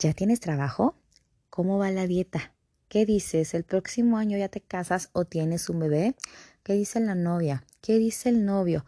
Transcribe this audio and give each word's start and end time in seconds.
¿Ya 0.00 0.14
tienes 0.14 0.40
trabajo? 0.40 0.94
¿Cómo 1.50 1.76
va 1.76 1.90
la 1.90 2.06
dieta? 2.06 2.54
¿Qué 2.88 3.04
dices? 3.04 3.52
¿El 3.52 3.64
próximo 3.64 4.16
año 4.16 4.38
ya 4.38 4.48
te 4.48 4.62
casas 4.62 5.10
o 5.12 5.26
tienes 5.26 5.68
un 5.68 5.78
bebé? 5.78 6.16
¿Qué 6.62 6.72
dice 6.72 7.00
la 7.00 7.14
novia? 7.14 7.66
¿Qué 7.82 7.98
dice 7.98 8.30
el 8.30 8.46
novio? 8.46 8.86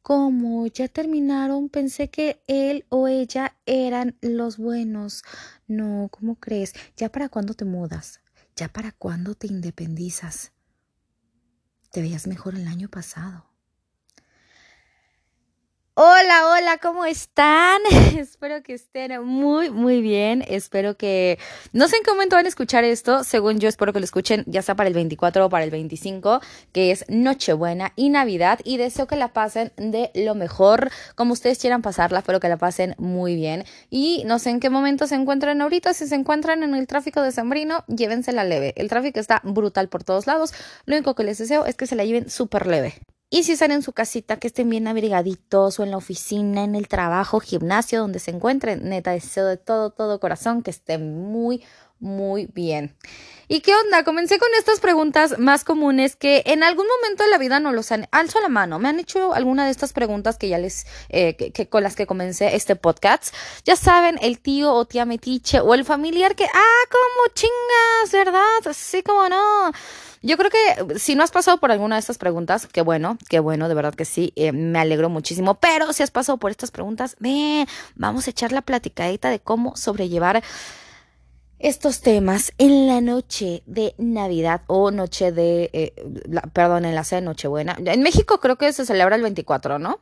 ¿Cómo? 0.00 0.66
¿Ya 0.68 0.88
terminaron? 0.88 1.68
Pensé 1.68 2.08
que 2.08 2.42
él 2.46 2.86
o 2.88 3.08
ella 3.08 3.58
eran 3.66 4.16
los 4.22 4.56
buenos. 4.56 5.22
No, 5.68 6.08
¿cómo 6.10 6.36
crees? 6.36 6.72
¿Ya 6.96 7.12
para 7.12 7.28
cuándo 7.28 7.52
te 7.52 7.66
mudas? 7.66 8.22
¿Ya 8.56 8.68
para 8.68 8.92
cuándo 8.92 9.34
te 9.34 9.48
independizas? 9.48 10.52
Te 11.90 12.00
veías 12.00 12.26
mejor 12.26 12.54
el 12.54 12.68
año 12.68 12.88
pasado. 12.88 13.53
Hola, 15.96 16.48
hola, 16.48 16.78
¿cómo 16.78 17.04
están? 17.04 17.80
espero 18.18 18.64
que 18.64 18.74
estén 18.74 19.22
muy, 19.22 19.70
muy 19.70 20.02
bien. 20.02 20.44
Espero 20.48 20.96
que... 20.96 21.38
No 21.72 21.86
sé 21.86 21.98
en 21.98 22.02
qué 22.02 22.10
momento 22.10 22.34
van 22.34 22.46
a 22.46 22.48
escuchar 22.48 22.82
esto. 22.82 23.22
Según 23.22 23.60
yo, 23.60 23.68
espero 23.68 23.92
que 23.92 24.00
lo 24.00 24.04
escuchen 24.04 24.42
ya 24.48 24.60
sea 24.62 24.74
para 24.74 24.88
el 24.88 24.94
24 24.94 25.46
o 25.46 25.48
para 25.48 25.62
el 25.62 25.70
25, 25.70 26.40
que 26.72 26.90
es 26.90 27.04
Nochebuena 27.06 27.92
y 27.94 28.10
Navidad. 28.10 28.58
Y 28.64 28.76
deseo 28.76 29.06
que 29.06 29.14
la 29.14 29.32
pasen 29.32 29.72
de 29.76 30.10
lo 30.16 30.34
mejor, 30.34 30.90
como 31.14 31.32
ustedes 31.32 31.60
quieran 31.60 31.80
pasarla, 31.80 32.22
pero 32.22 32.40
que 32.40 32.48
la 32.48 32.56
pasen 32.56 32.96
muy 32.98 33.36
bien. 33.36 33.62
Y 33.88 34.24
no 34.26 34.40
sé 34.40 34.50
en 34.50 34.58
qué 34.58 34.70
momento 34.70 35.06
se 35.06 35.14
encuentran 35.14 35.60
ahorita. 35.62 35.94
Si 35.94 36.08
se 36.08 36.16
encuentran 36.16 36.64
en 36.64 36.74
el 36.74 36.88
tráfico 36.88 37.22
de 37.22 37.30
Sambrino, 37.30 37.84
llévensela 37.86 38.42
leve. 38.42 38.74
El 38.76 38.88
tráfico 38.88 39.20
está 39.20 39.42
brutal 39.44 39.88
por 39.88 40.02
todos 40.02 40.26
lados. 40.26 40.54
Lo 40.86 40.96
único 40.96 41.14
que 41.14 41.22
les 41.22 41.38
deseo 41.38 41.66
es 41.66 41.76
que 41.76 41.86
se 41.86 41.94
la 41.94 42.04
lleven 42.04 42.28
súper 42.30 42.66
leve. 42.66 42.94
Y 43.34 43.42
si 43.42 43.50
están 43.50 43.72
en 43.72 43.82
su 43.82 43.92
casita, 43.92 44.36
que 44.36 44.46
estén 44.46 44.70
bien 44.70 44.86
abrigaditos 44.86 45.80
o 45.80 45.82
en 45.82 45.90
la 45.90 45.96
oficina, 45.96 46.62
en 46.62 46.76
el 46.76 46.86
trabajo, 46.86 47.40
gimnasio, 47.40 47.98
donde 47.98 48.20
se 48.20 48.30
encuentren. 48.30 48.88
Neta, 48.88 49.10
deseo 49.10 49.46
de 49.46 49.56
todo, 49.56 49.90
todo 49.90 50.20
corazón 50.20 50.62
que 50.62 50.70
estén 50.70 51.20
muy, 51.20 51.60
muy 51.98 52.46
bien. 52.46 52.96
¿Y 53.48 53.60
qué 53.60 53.74
onda? 53.74 54.04
Comencé 54.04 54.38
con 54.38 54.48
estas 54.56 54.78
preguntas 54.78 55.36
más 55.40 55.64
comunes 55.64 56.14
que 56.14 56.44
en 56.46 56.62
algún 56.62 56.86
momento 56.86 57.24
de 57.24 57.30
la 57.30 57.38
vida 57.38 57.58
no 57.58 57.72
los 57.72 57.90
han... 57.90 58.06
Alzo 58.12 58.40
la 58.40 58.48
mano. 58.48 58.78
Me 58.78 58.88
han 58.88 59.00
hecho 59.00 59.34
alguna 59.34 59.64
de 59.64 59.72
estas 59.72 59.92
preguntas 59.92 60.38
que 60.38 60.48
ya 60.48 60.58
les... 60.58 60.86
Eh, 61.08 61.34
que, 61.34 61.68
con 61.68 61.82
las 61.82 61.96
que 61.96 62.06
comencé 62.06 62.54
este 62.54 62.76
podcast. 62.76 63.34
Ya 63.64 63.74
saben, 63.74 64.16
el 64.22 64.38
tío 64.38 64.72
o 64.72 64.84
tía 64.84 65.06
metiche 65.06 65.58
o 65.58 65.74
el 65.74 65.84
familiar 65.84 66.36
que... 66.36 66.44
Ah, 66.44 66.84
como 66.88 67.34
chingas, 67.34 68.12
¿verdad? 68.12 68.72
Sí, 68.74 69.02
como 69.02 69.28
no. 69.28 69.72
Yo 70.24 70.38
creo 70.38 70.50
que 70.50 70.98
si 70.98 71.16
no 71.16 71.22
has 71.22 71.30
pasado 71.30 71.58
por 71.58 71.70
alguna 71.70 71.96
de 71.96 72.00
estas 72.00 72.16
preguntas, 72.16 72.66
qué 72.66 72.80
bueno, 72.80 73.18
qué 73.28 73.40
bueno, 73.40 73.68
de 73.68 73.74
verdad 73.74 73.94
que 73.94 74.06
sí, 74.06 74.32
eh, 74.36 74.52
me 74.52 74.78
alegro 74.78 75.10
muchísimo. 75.10 75.56
Pero 75.56 75.92
si 75.92 76.02
has 76.02 76.10
pasado 76.10 76.38
por 76.38 76.50
estas 76.50 76.70
preguntas, 76.70 77.14
ven, 77.20 77.66
vamos 77.94 78.26
a 78.26 78.30
echar 78.30 78.50
la 78.50 78.62
platicadita 78.62 79.28
de 79.28 79.40
cómo 79.40 79.76
sobrellevar 79.76 80.42
estos 81.58 82.00
temas 82.00 82.54
en 82.56 82.86
la 82.86 83.02
noche 83.02 83.62
de 83.66 83.94
Navidad 83.98 84.62
o 84.66 84.90
noche 84.90 85.30
de, 85.30 85.68
eh, 85.74 85.92
perdón, 86.54 86.86
en 86.86 86.94
la 86.94 87.04
cena 87.04 87.20
de 87.20 87.26
Nochebuena. 87.26 87.76
En 87.84 88.00
México 88.00 88.40
creo 88.40 88.56
que 88.56 88.72
se 88.72 88.86
celebra 88.86 89.16
el 89.16 89.22
24, 89.22 89.78
¿no? 89.78 90.00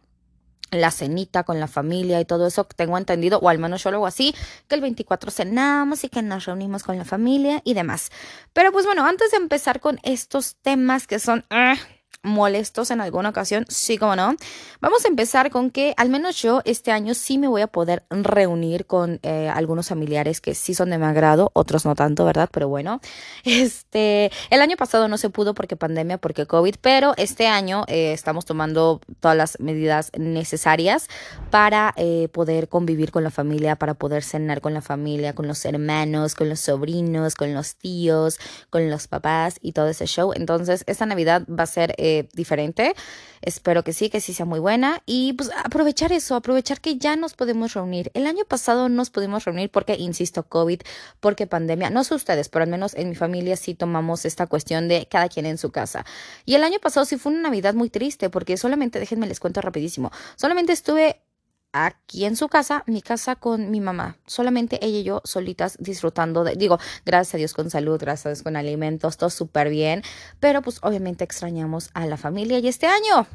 La 0.73 0.91
cenita 0.91 1.45
con 1.45 1.61
la 1.61 1.69
familia 1.69 2.21
y 2.21 2.25
todo 2.25 2.47
eso, 2.47 2.65
tengo 2.65 2.99
entendido, 2.99 3.39
o 3.39 3.49
al 3.49 3.59
menos 3.59 3.85
yo 3.85 3.91
lo 3.91 3.99
hago 3.99 4.07
así, 4.07 4.35
que 4.69 4.75
el 4.75 4.81
24 4.81 5.31
cenamos 5.31 6.03
y 6.05 6.09
que 6.09 6.23
nos 6.23 6.47
reunimos 6.47 6.83
con 6.83 6.99
la 6.99 7.05
familia 7.05 7.61
y 7.65 7.75
demás. 7.75 8.11
Pero 8.53 8.73
pues 8.73 8.87
bueno, 8.87 9.07
antes 9.07 9.31
de 9.31 9.37
empezar 9.37 9.81
con 9.81 10.01
estos 10.03 10.57
temas 10.57 11.07
que 11.07 11.19
son... 11.19 11.45
Ah, 11.51 11.77
molestos 12.23 12.91
en 12.91 13.01
alguna 13.01 13.31
ocasión, 13.31 13.65
sí 13.69 13.99
como 13.99 14.17
no. 14.17 14.37
Vamos 14.81 15.05
a 15.05 15.09
empezar 15.09 15.51
con 15.51 15.71
que 15.71 15.95
al 15.97 16.09
menos 16.09 16.41
yo 16.41 16.63
este 16.65 16.93
año 16.93 17.15
sí 17.15 17.39
me 17.39 17.49
voy 17.49 17.63
a 17.63 17.67
poder 17.67 18.05
reunir 18.11 18.87
con 18.87 19.19
eh, 19.23 19.51
algunos 19.53 19.89
familiares 19.89 20.41
que 20.41 20.55
sí 20.55 20.75
son 20.75 20.91
de 20.91 20.99
mi 20.99 21.05
agrado, 21.05 21.51
otros 21.55 21.85
no 21.85 21.95
tanto, 21.95 22.25
¿verdad? 22.25 22.49
Pero 22.53 22.69
bueno, 22.69 23.01
este, 23.45 24.31
el 24.51 24.61
año 24.61 24.77
pasado 24.77 25.09
no 25.09 25.19
se 25.19 25.31
pudo 25.31 25.55
porque 25.55 25.77
pandemia, 25.77 26.19
porque 26.19 26.47
COVID, 26.47 26.77
pero 26.81 27.15
este 27.17 27.47
año 27.49 27.85
eh, 27.89 28.13
estamos 28.13 28.45
tomando 28.45 29.01
todas 29.21 29.37
las 29.37 29.59
medidas 29.61 30.13
necesarias 30.17 31.09
para 31.51 31.93
eh, 31.97 32.29
poder 32.33 32.69
convivir 32.69 33.11
con 33.11 33.25
la 33.25 33.31
familia, 33.31 33.77
para 33.77 33.95
poder 33.95 34.23
cenar 34.23 34.61
con 34.61 34.75
la 34.75 34.83
familia, 34.83 35.35
con 35.35 35.49
los 35.49 35.65
hermanos, 35.65 36.35
con 36.35 36.49
los 36.49 36.61
sobrinos, 36.61 37.35
con 37.35 37.53
los 37.53 37.75
tíos, 37.77 38.39
con 38.71 38.91
los 38.91 39.09
papás 39.09 39.57
y 39.61 39.73
todo 39.73 39.89
ese 39.89 40.07
show. 40.07 40.33
Entonces, 40.35 40.85
esta 40.87 41.07
Navidad 41.07 41.43
va 41.49 41.65
a 41.65 41.67
ser 41.67 41.95
diferente. 42.33 42.95
Espero 43.43 43.83
que 43.83 43.93
sí, 43.93 44.09
que 44.09 44.21
sí 44.21 44.33
sea 44.35 44.47
muy 44.47 44.61
buena. 44.61 45.03
Y 45.05 45.33
pues 45.33 45.51
aprovechar 45.65 46.13
eso, 46.13 46.37
aprovechar 46.37 46.81
que 46.81 46.97
ya 46.97 47.17
nos 47.17 47.35
podemos 47.35 47.75
reunir. 47.75 48.11
El 48.15 48.27
año 48.27 48.45
pasado 48.45 48.89
nos 48.89 49.11
pudimos 49.11 49.45
reunir 49.45 49.71
porque, 49.71 49.97
insisto, 49.97 50.45
COVID, 50.45 50.81
porque 51.21 51.47
pandemia. 51.47 51.91
No 51.91 52.05
sé 52.05 52.15
ustedes, 52.15 52.49
pero 52.49 52.65
al 52.65 52.71
menos 52.71 52.95
en 52.95 53.09
mi 53.09 53.15
familia 53.15 53.57
sí 53.57 53.75
tomamos 53.75 54.25
esta 54.25 54.47
cuestión 54.47 54.89
de 54.89 55.07
cada 55.11 55.29
quien 55.29 55.47
en 55.47 55.59
su 55.59 55.71
casa. 55.71 56.05
Y 56.45 56.55
el 56.55 56.65
año 56.65 56.79
pasado 56.81 57.05
sí 57.07 57.17
fue 57.17 57.33
una 57.33 57.43
Navidad 57.43 57.75
muy 57.75 57.91
triste 57.91 58.31
porque 58.31 58.57
solamente, 58.57 59.01
déjenme 59.01 59.27
les 59.27 59.41
cuento 59.41 59.61
rapidísimo, 59.61 60.13
solamente 60.37 60.73
estuve 60.73 61.21
aquí 61.73 62.25
en 62.25 62.37
su 62.37 62.49
casa, 62.49 62.85
mi 62.87 63.03
casa 63.03 63.37
con 63.37 63.71
mi 63.71 63.81
mamá, 63.81 64.17
solamente 64.27 64.85
ella 64.85 64.99
y 64.99 65.03
yo 65.03 65.23
solitas 65.25 65.77
disfrutando 65.81 66.45
de, 66.45 66.55
digo, 66.55 66.79
gracias 67.05 67.35
a 67.35 67.39
Dios 67.39 67.55
con 67.55 67.71
salud, 67.71 67.99
gracias 68.01 68.27
a 68.27 68.29
Dios 68.31 68.43
con 68.43 68.57
alimentos, 68.57 69.17
todo 69.17 69.31
súper 69.31 69.69
bien, 69.71 70.03
pero 70.41 70.63
pues 70.63 70.79
obviamente 70.83 71.25
extrañamos 71.25 71.91
a 71.95 72.07
la 72.07 72.17
familia 72.17 72.59
y 72.59 72.69
este 72.69 72.87
año 72.87 73.27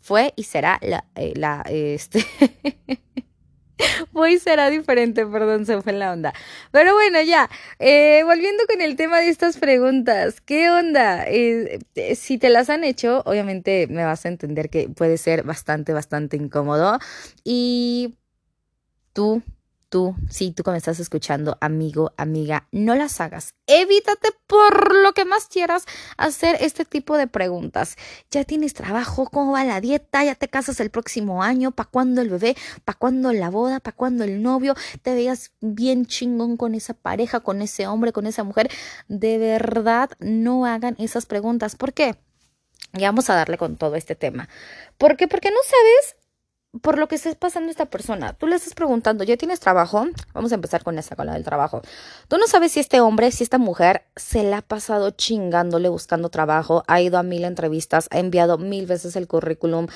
fue 0.00 0.32
y 0.36 0.44
será 0.44 0.78
la, 0.82 1.04
eh, 1.14 1.32
la, 1.36 1.62
este, 1.68 2.24
Hoy 4.12 4.38
será 4.38 4.70
diferente, 4.70 5.26
perdón, 5.26 5.66
se 5.66 5.80
fue 5.82 5.92
la 5.92 6.12
onda. 6.12 6.32
Pero 6.70 6.94
bueno, 6.94 7.20
ya, 7.22 7.50
eh, 7.78 8.22
volviendo 8.24 8.64
con 8.66 8.80
el 8.80 8.96
tema 8.96 9.18
de 9.20 9.28
estas 9.28 9.58
preguntas, 9.58 10.40
¿qué 10.40 10.70
onda? 10.70 11.24
Eh, 11.28 11.80
eh, 11.94 12.14
si 12.14 12.38
te 12.38 12.50
las 12.50 12.70
han 12.70 12.84
hecho, 12.84 13.22
obviamente 13.26 13.86
me 13.88 14.04
vas 14.04 14.24
a 14.24 14.28
entender 14.28 14.70
que 14.70 14.88
puede 14.88 15.18
ser 15.18 15.42
bastante, 15.42 15.92
bastante 15.92 16.36
incómodo. 16.36 16.98
Y 17.44 18.16
tú 19.12 19.42
tú, 19.88 20.14
si 20.28 20.52
tú 20.52 20.62
que 20.62 20.72
me 20.72 20.78
estás 20.78 21.00
escuchando, 21.00 21.56
amigo, 21.60 22.12
amiga, 22.16 22.68
no 22.72 22.94
las 22.94 23.20
hagas. 23.20 23.54
Evítate 23.66 24.28
por 24.46 24.94
lo 24.94 25.12
que 25.12 25.24
más 25.24 25.46
quieras 25.46 25.84
hacer 26.16 26.56
este 26.60 26.84
tipo 26.84 27.16
de 27.16 27.26
preguntas. 27.26 27.96
¿Ya 28.30 28.44
tienes 28.44 28.74
trabajo? 28.74 29.28
¿Cómo 29.30 29.52
va 29.52 29.64
la 29.64 29.80
dieta? 29.80 30.24
¿Ya 30.24 30.34
te 30.34 30.48
casas 30.48 30.80
el 30.80 30.90
próximo 30.90 31.42
año? 31.42 31.72
¿Para 31.72 31.88
cuándo 31.90 32.20
el 32.20 32.30
bebé? 32.30 32.56
¿Para 32.84 32.98
cuándo 32.98 33.32
la 33.32 33.50
boda? 33.50 33.80
¿Para 33.80 33.96
cuándo 33.96 34.24
el 34.24 34.42
novio? 34.42 34.74
¿Te 35.02 35.14
veías 35.14 35.52
bien 35.60 36.06
chingón 36.06 36.56
con 36.56 36.74
esa 36.74 36.94
pareja, 36.94 37.40
con 37.40 37.62
ese 37.62 37.86
hombre, 37.86 38.12
con 38.12 38.26
esa 38.26 38.44
mujer? 38.44 38.70
De 39.08 39.38
verdad, 39.38 40.10
no 40.18 40.66
hagan 40.66 40.96
esas 40.98 41.26
preguntas. 41.26 41.76
¿Por 41.76 41.92
qué? 41.92 42.16
Y 42.92 43.02
vamos 43.02 43.28
a 43.28 43.34
darle 43.34 43.58
con 43.58 43.76
todo 43.76 43.96
este 43.96 44.14
tema. 44.14 44.48
¿Por 44.96 45.16
qué? 45.16 45.28
Porque 45.28 45.50
no 45.50 45.58
sabes 45.64 46.15
por 46.82 46.98
lo 46.98 47.08
que 47.08 47.16
estés 47.16 47.34
pasando 47.34 47.70
esta 47.70 47.86
persona. 47.86 48.32
Tú 48.32 48.46
le 48.46 48.56
estás 48.56 48.74
preguntando, 48.74 49.24
¿ya 49.24 49.36
tienes 49.36 49.60
trabajo? 49.60 50.06
Vamos 50.32 50.52
a 50.52 50.54
empezar 50.54 50.84
con 50.84 50.98
esa, 50.98 51.16
con 51.16 51.26
la 51.26 51.34
del 51.34 51.44
trabajo. 51.44 51.82
Tú 52.28 52.38
no 52.38 52.46
sabes 52.46 52.72
si 52.72 52.80
este 52.80 53.00
hombre, 53.00 53.30
si 53.30 53.44
esta 53.44 53.58
mujer 53.58 54.04
se 54.16 54.42
la 54.42 54.58
ha 54.58 54.62
pasado 54.62 55.10
chingándole 55.10 55.88
buscando 55.88 56.28
trabajo, 56.28 56.84
ha 56.86 57.00
ido 57.00 57.18
a 57.18 57.22
mil 57.22 57.44
entrevistas, 57.44 58.08
ha 58.10 58.18
enviado 58.18 58.58
mil 58.58 58.86
veces 58.86 59.16
el 59.16 59.26
currículum, 59.26 59.86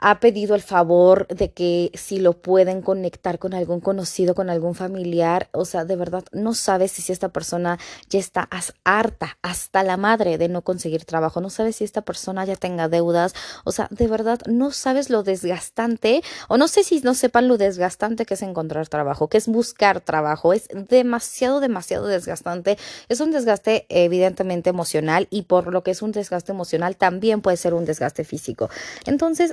ha 0.00 0.18
pedido 0.18 0.54
el 0.54 0.62
favor 0.62 1.26
de 1.28 1.52
que 1.52 1.90
si 1.94 2.18
lo 2.18 2.32
pueden 2.32 2.82
conectar 2.82 3.38
con 3.38 3.54
algún 3.54 3.80
conocido, 3.80 4.34
con 4.34 4.50
algún 4.50 4.74
familiar, 4.74 5.48
o 5.52 5.64
sea, 5.64 5.84
de 5.84 5.96
verdad 5.96 6.24
no 6.32 6.54
sabes 6.54 6.90
si 6.92 7.12
esta 7.12 7.28
persona 7.28 7.78
ya 8.08 8.18
está 8.18 8.48
harta, 8.84 9.38
hasta 9.42 9.82
la 9.82 9.96
madre 9.96 10.38
de 10.38 10.48
no 10.48 10.62
conseguir 10.62 11.04
trabajo, 11.04 11.40
no 11.40 11.50
sabes 11.50 11.76
si 11.76 11.84
esta 11.84 12.00
persona 12.02 12.44
ya 12.44 12.56
tenga 12.56 12.88
deudas, 12.88 13.34
o 13.64 13.72
sea, 13.72 13.88
de 13.90 14.06
verdad 14.06 14.40
no 14.46 14.72
sabes 14.72 15.10
lo 15.10 15.22
desgastante, 15.22 16.22
o 16.48 16.56
no 16.56 16.66
sé 16.66 16.82
si 16.82 17.00
no 17.00 17.14
sepan 17.14 17.46
lo 17.46 17.58
desgastante 17.58 18.24
que 18.24 18.34
es 18.34 18.42
encontrar 18.42 18.88
trabajo, 18.88 19.28
que 19.28 19.38
es 19.38 19.48
buscar 19.48 20.00
trabajo, 20.00 20.52
es 20.54 20.68
demasiado, 20.88 21.60
demasiado 21.60 22.06
desgastante, 22.06 22.78
es 23.08 23.20
un 23.20 23.32
desgaste 23.32 23.86
evidentemente 23.90 24.70
emocional 24.70 25.28
y 25.30 25.42
por 25.42 25.72
lo 25.72 25.82
que 25.82 25.90
es 25.90 26.00
un 26.00 26.12
desgaste 26.12 26.52
emocional 26.52 26.96
también 26.96 27.42
puede 27.42 27.58
ser 27.58 27.74
un 27.74 27.84
desgaste 27.84 28.24
físico. 28.24 28.70
Entonces, 29.04 29.52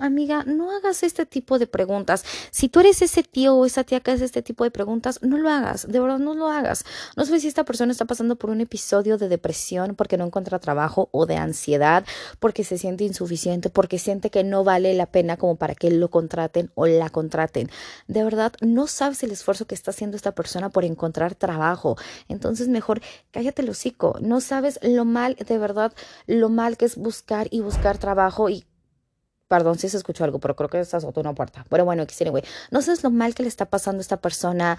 amiga, 0.00 0.44
no 0.44 0.76
hagas 0.76 1.02
este 1.02 1.26
tipo 1.26 1.58
de 1.58 1.66
preguntas. 1.66 2.24
Si 2.50 2.68
tú 2.68 2.80
eres 2.80 3.02
ese 3.02 3.22
tío 3.22 3.54
o 3.54 3.66
esa 3.66 3.84
tía 3.84 4.00
que 4.00 4.10
hace 4.10 4.24
este 4.24 4.42
tipo 4.42 4.64
de 4.64 4.70
preguntas, 4.70 5.20
no 5.22 5.38
lo 5.38 5.48
hagas, 5.48 5.86
de 5.88 6.00
verdad 6.00 6.18
no 6.18 6.34
lo 6.34 6.48
hagas. 6.48 6.84
No 7.16 7.24
sé 7.24 7.40
si 7.40 7.48
esta 7.48 7.64
persona 7.64 7.92
está 7.92 8.04
pasando 8.04 8.36
por 8.36 8.50
un 8.50 8.60
episodio 8.60 9.18
de 9.18 9.28
depresión 9.28 9.94
porque 9.94 10.16
no 10.16 10.26
encuentra 10.26 10.58
trabajo 10.58 11.08
o 11.12 11.26
de 11.26 11.36
ansiedad, 11.36 12.04
porque 12.38 12.64
se 12.64 12.78
siente 12.78 13.04
insuficiente, 13.04 13.70
porque 13.70 13.98
siente 13.98 14.30
que 14.30 14.44
no 14.44 14.64
vale 14.64 14.94
la 14.94 15.06
pena 15.06 15.36
como 15.36 15.56
para 15.56 15.74
que 15.74 15.90
lo 15.90 16.10
contraten 16.10 16.70
o 16.74 16.86
la 16.86 17.10
contraten. 17.10 17.70
De 18.08 18.24
verdad, 18.24 18.52
no 18.60 18.86
sabes 18.86 19.22
el 19.22 19.30
esfuerzo 19.30 19.66
que 19.66 19.74
está 19.74 19.90
haciendo 19.90 20.16
esta 20.16 20.32
persona 20.32 20.70
por 20.70 20.84
encontrar 20.84 21.34
trabajo. 21.34 21.96
Entonces, 22.28 22.68
mejor 22.68 23.00
cállate 23.30 23.62
el 23.62 23.70
hocico. 23.70 24.16
No 24.20 24.40
sabes 24.40 24.78
lo 24.82 25.04
mal, 25.04 25.36
de 25.36 25.58
verdad, 25.58 25.92
lo 26.26 26.48
mal 26.48 26.76
que 26.76 26.84
es 26.84 26.96
buscar 26.96 27.48
y 27.50 27.60
buscar 27.60 27.98
trabajo 27.98 28.48
y 28.48 28.64
Perdón 29.48 29.78
si 29.78 29.88
se 29.88 29.96
escuchó 29.96 30.24
algo, 30.24 30.40
pero 30.40 30.56
creo 30.56 30.68
que 30.68 30.80
está 30.80 30.96
azotó 30.96 31.20
una 31.20 31.34
puerta. 31.34 31.64
Pero 31.68 31.84
bueno, 31.84 32.04
güey. 32.30 32.42
No 32.72 32.82
sabes 32.82 33.04
lo 33.04 33.10
mal 33.10 33.34
que 33.34 33.44
le 33.44 33.48
está 33.48 33.66
pasando 33.66 34.00
a 34.00 34.02
esta 34.02 34.16
persona. 34.16 34.76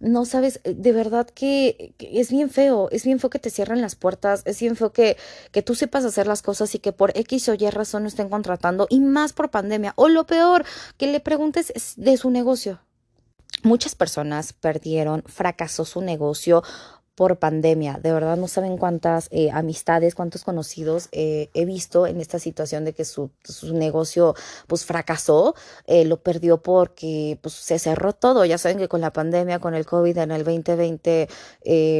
No 0.00 0.24
sabes, 0.24 0.60
eh, 0.64 0.74
de 0.76 0.92
verdad 0.92 1.28
que, 1.28 1.94
es 2.00 2.30
bien 2.30 2.50
feo. 2.50 2.88
Es 2.90 3.04
bien 3.04 3.20
feo 3.20 3.30
que 3.30 3.38
te 3.38 3.50
cierren 3.50 3.80
las 3.80 3.94
puertas. 3.94 4.42
Es 4.44 4.58
bien 4.60 4.74
feo 4.74 4.92
que, 4.92 5.16
que 5.52 5.62
tú 5.62 5.76
sepas 5.76 6.04
hacer 6.04 6.26
las 6.26 6.42
cosas 6.42 6.74
y 6.74 6.80
que 6.80 6.92
por 6.92 7.16
X 7.16 7.48
o 7.48 7.54
Y 7.54 7.70
razón 7.70 8.02
no 8.02 8.08
estén 8.08 8.28
contratando. 8.28 8.88
Y 8.90 8.98
más 8.98 9.32
por 9.32 9.50
pandemia. 9.50 9.92
O 9.94 10.08
lo 10.08 10.26
peor, 10.26 10.64
que 10.96 11.06
le 11.06 11.20
preguntes 11.20 11.72
de 11.96 12.16
su 12.16 12.30
negocio. 12.30 12.80
Muchas 13.62 13.94
personas 13.94 14.52
perdieron, 14.52 15.24
fracasó 15.26 15.84
su 15.84 16.00
negocio 16.00 16.62
por 17.18 17.36
pandemia. 17.40 17.98
De 18.00 18.12
verdad 18.12 18.36
no 18.36 18.46
saben 18.46 18.76
cuántas 18.78 19.26
eh, 19.32 19.50
amistades, 19.50 20.14
cuántos 20.14 20.44
conocidos 20.44 21.08
eh, 21.10 21.50
he 21.52 21.64
visto 21.64 22.06
en 22.06 22.20
esta 22.20 22.38
situación 22.38 22.84
de 22.84 22.92
que 22.92 23.04
su, 23.04 23.32
su 23.42 23.74
negocio 23.74 24.36
pues 24.68 24.84
fracasó, 24.84 25.56
eh, 25.88 26.04
lo 26.04 26.22
perdió 26.22 26.62
porque 26.62 27.36
pues 27.42 27.54
se 27.54 27.80
cerró 27.80 28.12
todo. 28.12 28.44
Ya 28.44 28.56
saben 28.56 28.78
que 28.78 28.86
con 28.86 29.00
la 29.00 29.12
pandemia, 29.12 29.58
con 29.58 29.74
el 29.74 29.84
COVID 29.84 30.16
en 30.16 30.30
el 30.30 30.44
2020 30.44 31.28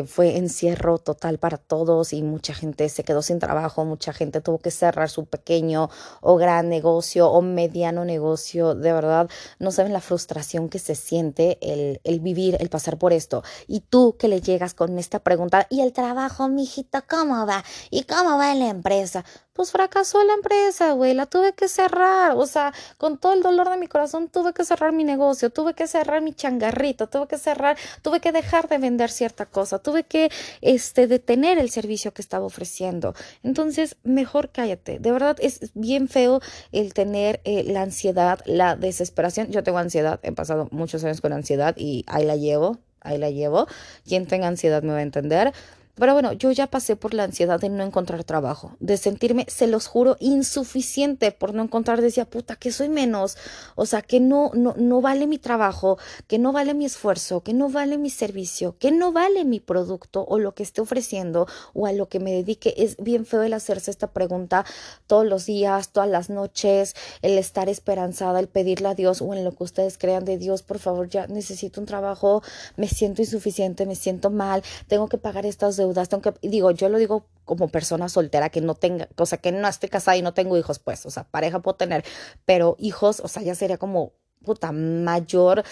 fue 0.06 0.36
encierro 0.36 0.98
total 0.98 1.38
para 1.38 1.56
todos 1.56 2.12
y 2.12 2.22
mucha 2.22 2.54
gente 2.54 2.88
se 2.88 3.02
quedó 3.02 3.20
sin 3.20 3.40
trabajo, 3.40 3.84
mucha 3.84 4.12
gente 4.12 4.40
tuvo 4.40 4.58
que 4.58 4.70
cerrar 4.70 5.10
su 5.10 5.24
pequeño 5.24 5.90
o 6.20 6.36
gran 6.36 6.68
negocio 6.68 7.28
o 7.28 7.42
mediano 7.42 8.04
negocio. 8.04 8.76
De 8.76 8.92
verdad 8.92 9.28
no 9.58 9.72
saben 9.72 9.92
la 9.92 10.00
frustración 10.00 10.68
que 10.68 10.78
se 10.78 10.94
siente 10.94 11.58
el, 11.60 12.00
el 12.04 12.20
vivir, 12.20 12.56
el 12.60 12.68
pasar 12.68 12.98
por 12.98 13.12
esto. 13.12 13.42
Y 13.66 13.80
tú 13.80 14.14
que 14.16 14.28
le 14.28 14.40
llegas 14.40 14.74
con 14.74 14.94
esta 15.08 15.20
pregunta, 15.20 15.66
¿y 15.70 15.80
el 15.80 15.94
trabajo, 15.94 16.48
mijita, 16.48 17.00
cómo 17.00 17.46
va? 17.46 17.64
¿Y 17.90 18.02
cómo 18.04 18.36
va 18.36 18.52
en 18.52 18.58
la 18.58 18.68
empresa? 18.68 19.24
Pues 19.54 19.72
fracasó 19.72 20.22
la 20.22 20.34
empresa, 20.34 20.92
güey, 20.92 21.14
la 21.14 21.26
tuve 21.26 21.54
que 21.54 21.66
cerrar, 21.66 22.36
o 22.36 22.46
sea, 22.46 22.72
con 22.98 23.18
todo 23.18 23.32
el 23.32 23.42
dolor 23.42 23.70
de 23.70 23.78
mi 23.78 23.88
corazón 23.88 24.28
tuve 24.28 24.52
que 24.52 24.64
cerrar 24.64 24.92
mi 24.92 25.02
negocio, 25.02 25.50
tuve 25.50 25.74
que 25.74 25.88
cerrar 25.88 26.20
mi 26.22 26.32
changarrito, 26.32 27.08
tuve 27.08 27.26
que 27.26 27.38
cerrar, 27.38 27.76
tuve 28.02 28.20
que 28.20 28.32
dejar 28.32 28.68
de 28.68 28.78
vender 28.78 29.10
cierta 29.10 29.46
cosa, 29.46 29.78
tuve 29.78 30.04
que, 30.04 30.30
este, 30.60 31.06
detener 31.08 31.58
el 31.58 31.70
servicio 31.70 32.12
que 32.12 32.22
estaba 32.22 32.44
ofreciendo. 32.44 33.14
Entonces, 33.42 33.96
mejor 34.04 34.50
cállate. 34.52 34.98
De 35.00 35.10
verdad, 35.10 35.36
es 35.40 35.72
bien 35.74 36.08
feo 36.08 36.40
el 36.70 36.92
tener 36.94 37.40
eh, 37.44 37.64
la 37.64 37.82
ansiedad, 37.82 38.40
la 38.44 38.76
desesperación. 38.76 39.50
Yo 39.50 39.62
tengo 39.64 39.78
ansiedad, 39.78 40.20
he 40.22 40.32
pasado 40.32 40.68
muchos 40.70 41.02
años 41.02 41.20
con 41.20 41.32
ansiedad 41.32 41.74
y 41.76 42.04
ahí 42.06 42.24
la 42.24 42.36
llevo, 42.36 42.78
ahí 43.00 43.18
la 43.18 43.30
llevo. 43.30 43.66
Quien 44.06 44.26
tenga 44.26 44.48
ansiedad 44.48 44.82
me 44.82 44.92
va 44.92 44.98
a 44.98 45.02
entender. 45.02 45.52
Pero 45.98 46.12
bueno, 46.12 46.32
yo 46.32 46.52
ya 46.52 46.68
pasé 46.68 46.94
por 46.94 47.12
la 47.12 47.24
ansiedad 47.24 47.58
de 47.58 47.68
no 47.68 47.82
encontrar 47.82 48.22
trabajo, 48.22 48.76
de 48.78 48.96
sentirme, 48.96 49.46
se 49.48 49.66
los 49.66 49.88
juro, 49.88 50.16
insuficiente 50.20 51.32
por 51.32 51.54
no 51.54 51.62
encontrar. 51.64 52.00
Decía, 52.00 52.24
puta, 52.24 52.54
que 52.54 52.70
soy 52.70 52.88
menos, 52.88 53.36
o 53.74 53.84
sea, 53.84 54.02
que 54.02 54.20
no, 54.20 54.52
no, 54.54 54.74
no 54.76 55.00
vale 55.00 55.26
mi 55.26 55.38
trabajo, 55.38 55.98
que 56.28 56.38
no 56.38 56.52
vale 56.52 56.74
mi 56.74 56.84
esfuerzo, 56.84 57.42
que 57.42 57.52
no 57.52 57.68
vale 57.68 57.98
mi 57.98 58.10
servicio, 58.10 58.76
que 58.78 58.92
no 58.92 59.12
vale 59.12 59.44
mi 59.44 59.58
producto 59.58 60.24
o 60.28 60.38
lo 60.38 60.54
que 60.54 60.62
esté 60.62 60.80
ofreciendo 60.80 61.48
o 61.74 61.86
a 61.86 61.92
lo 61.92 62.08
que 62.08 62.20
me 62.20 62.32
dedique. 62.32 62.74
Es 62.76 62.96
bien 62.98 63.26
feo 63.26 63.42
el 63.42 63.52
hacerse 63.52 63.90
esta 63.90 64.12
pregunta 64.12 64.64
todos 65.08 65.26
los 65.26 65.46
días, 65.46 65.90
todas 65.90 66.08
las 66.08 66.30
noches, 66.30 66.94
el 67.22 67.36
estar 67.38 67.68
esperanzada, 67.68 68.38
el 68.38 68.48
pedirle 68.48 68.88
a 68.88 68.94
Dios 68.94 69.20
o 69.20 69.34
en 69.34 69.44
lo 69.44 69.52
que 69.52 69.64
ustedes 69.64 69.98
crean 69.98 70.24
de 70.24 70.38
Dios, 70.38 70.62
por 70.62 70.78
favor, 70.78 71.08
ya 71.08 71.26
necesito 71.26 71.80
un 71.80 71.86
trabajo, 71.86 72.42
me 72.76 72.86
siento 72.86 73.20
insuficiente, 73.22 73.84
me 73.84 73.96
siento 73.96 74.30
mal, 74.30 74.62
tengo 74.86 75.08
que 75.08 75.18
pagar 75.18 75.44
estas 75.44 75.76
deudas 75.76 75.87
aunque 75.96 76.34
digo, 76.42 76.70
yo 76.70 76.88
lo 76.88 76.98
digo 76.98 77.26
como 77.44 77.68
persona 77.68 78.08
soltera 78.08 78.50
que 78.50 78.60
no 78.60 78.74
tenga, 78.74 79.08
o 79.16 79.26
sea, 79.26 79.38
que 79.38 79.52
no 79.52 79.68
esté 79.68 79.88
casada 79.88 80.16
y 80.16 80.22
no 80.22 80.34
tengo 80.34 80.56
hijos, 80.56 80.78
pues, 80.78 81.06
o 81.06 81.10
sea, 81.10 81.24
pareja 81.24 81.60
puedo 81.60 81.76
tener, 81.76 82.04
pero 82.44 82.76
hijos, 82.78 83.20
o 83.20 83.28
sea, 83.28 83.42
ya 83.42 83.54
sería 83.54 83.78
como 83.78 84.12
puta 84.44 84.72
mayor 84.72 85.64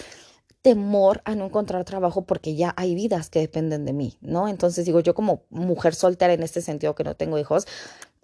temor 0.61 1.21
a 1.23 1.35
no 1.35 1.45
encontrar 1.45 1.85
trabajo 1.85 2.25
porque 2.25 2.55
ya 2.55 2.73
hay 2.77 2.95
vidas 2.95 3.29
que 3.29 3.39
dependen 3.39 3.85
de 3.85 3.93
mí, 3.93 4.17
¿no? 4.21 4.47
Entonces 4.47 4.85
digo, 4.85 4.99
yo 4.99 5.13
como 5.13 5.43
mujer 5.49 5.95
soltera 5.95 6.33
en 6.33 6.43
este 6.43 6.61
sentido 6.61 6.95
que 6.95 7.03
no 7.03 7.15
tengo 7.15 7.39
hijos, 7.39 7.67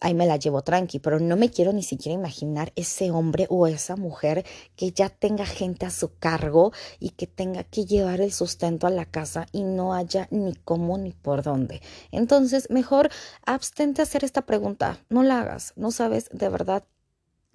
ahí 0.03 0.13
me 0.13 0.27
la 0.27 0.37
llevo 0.37 0.61
tranqui, 0.61 0.99
pero 0.99 1.19
no 1.19 1.37
me 1.37 1.49
quiero 1.49 1.71
ni 1.71 1.81
siquiera 1.81 2.13
imaginar 2.13 2.73
ese 2.75 3.09
hombre 3.09 3.47
o 3.49 3.67
esa 3.67 3.95
mujer 3.95 4.45
que 4.75 4.91
ya 4.91 5.09
tenga 5.09 5.45
gente 5.45 5.85
a 5.85 5.89
su 5.89 6.17
cargo 6.17 6.73
y 6.99 7.11
que 7.11 7.25
tenga 7.25 7.63
que 7.63 7.85
llevar 7.85 8.19
el 8.19 8.33
sustento 8.33 8.85
a 8.85 8.89
la 8.89 9.05
casa 9.05 9.47
y 9.53 9.63
no 9.63 9.93
haya 9.93 10.27
ni 10.29 10.55
cómo 10.55 10.97
ni 10.97 11.13
por 11.13 11.41
dónde. 11.41 11.81
Entonces, 12.11 12.69
mejor 12.69 13.09
abstente 13.45 14.01
a 14.01 14.03
hacer 14.03 14.25
esta 14.25 14.41
pregunta, 14.41 14.99
no 15.09 15.23
la 15.23 15.39
hagas, 15.39 15.71
no 15.77 15.91
sabes 15.91 16.29
de 16.31 16.49
verdad 16.49 16.83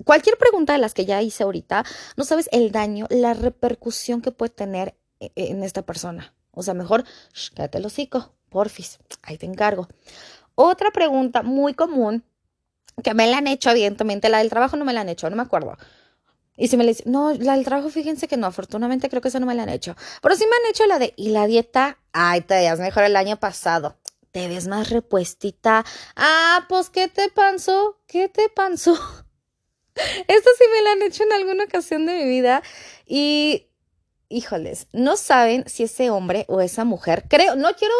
cualquier 0.04 0.38
pregunta 0.38 0.72
de 0.72 0.78
las 0.78 0.94
que 0.94 1.04
ya 1.04 1.20
hice 1.20 1.42
ahorita, 1.44 1.84
no 2.16 2.24
sabes 2.24 2.48
el 2.52 2.72
daño, 2.72 3.06
la 3.10 3.34
repercusión 3.34 4.22
que 4.22 4.32
puede 4.32 4.50
tener 4.50 4.94
e, 5.20 5.32
e, 5.36 5.50
en 5.50 5.62
esta 5.62 5.82
persona. 5.82 6.34
O 6.52 6.62
sea, 6.62 6.72
mejor, 6.72 7.04
shh, 7.34 7.50
cállate 7.54 7.78
el 7.78 7.86
hocico, 7.86 8.32
porfis, 8.48 8.98
ahí 9.22 9.36
te 9.36 9.44
encargo. 9.44 9.88
Otra 10.54 10.90
pregunta 10.90 11.42
muy 11.42 11.74
común 11.74 12.24
que 13.02 13.14
me 13.14 13.26
la 13.26 13.38
han 13.38 13.46
hecho, 13.46 13.70
evidentemente, 13.70 14.28
la 14.28 14.38
del 14.38 14.50
trabajo 14.50 14.76
no 14.76 14.84
me 14.84 14.92
la 14.92 15.02
han 15.02 15.08
hecho, 15.08 15.28
no 15.30 15.36
me 15.36 15.42
acuerdo. 15.42 15.76
Y 16.56 16.68
si 16.68 16.76
me 16.76 16.82
le 16.82 16.90
dice, 16.90 17.04
no, 17.06 17.32
la 17.32 17.54
del 17.54 17.64
trabajo, 17.64 17.88
fíjense 17.88 18.26
que 18.26 18.36
no, 18.36 18.48
afortunadamente 18.48 19.08
creo 19.08 19.22
que 19.22 19.28
esa 19.28 19.38
no 19.38 19.46
me 19.46 19.54
la 19.54 19.62
han 19.62 19.68
hecho. 19.68 19.94
Pero 20.20 20.34
sí 20.34 20.44
me 20.44 20.56
han 20.56 20.70
hecho 20.70 20.86
la 20.86 20.98
de, 20.98 21.14
y 21.16 21.30
la 21.30 21.46
dieta, 21.46 21.98
ay, 22.12 22.40
te 22.40 22.54
veías 22.54 22.80
mejor 22.80 23.04
el 23.04 23.14
año 23.14 23.38
pasado. 23.38 23.96
Te 24.32 24.48
ves 24.48 24.66
más 24.66 24.90
repuestita. 24.90 25.84
Ah, 26.16 26.66
pues, 26.68 26.90
¿qué 26.90 27.06
te 27.06 27.30
pasó? 27.30 28.00
¿Qué 28.06 28.28
te 28.28 28.48
pasó? 28.48 28.94
Esto 29.94 30.50
sí 30.58 30.64
me 30.74 30.82
la 30.82 30.92
han 30.92 31.02
hecho 31.02 31.22
en 31.22 31.32
alguna 31.32 31.64
ocasión 31.64 32.06
de 32.06 32.14
mi 32.16 32.24
vida. 32.24 32.62
Y 33.06 33.67
híjoles, 34.30 34.88
no 34.92 35.16
saben 35.16 35.64
si 35.66 35.84
ese 35.84 36.10
hombre 36.10 36.44
o 36.48 36.60
esa 36.60 36.84
mujer, 36.84 37.24
creo, 37.28 37.56
no 37.56 37.70
quiero, 37.74 37.94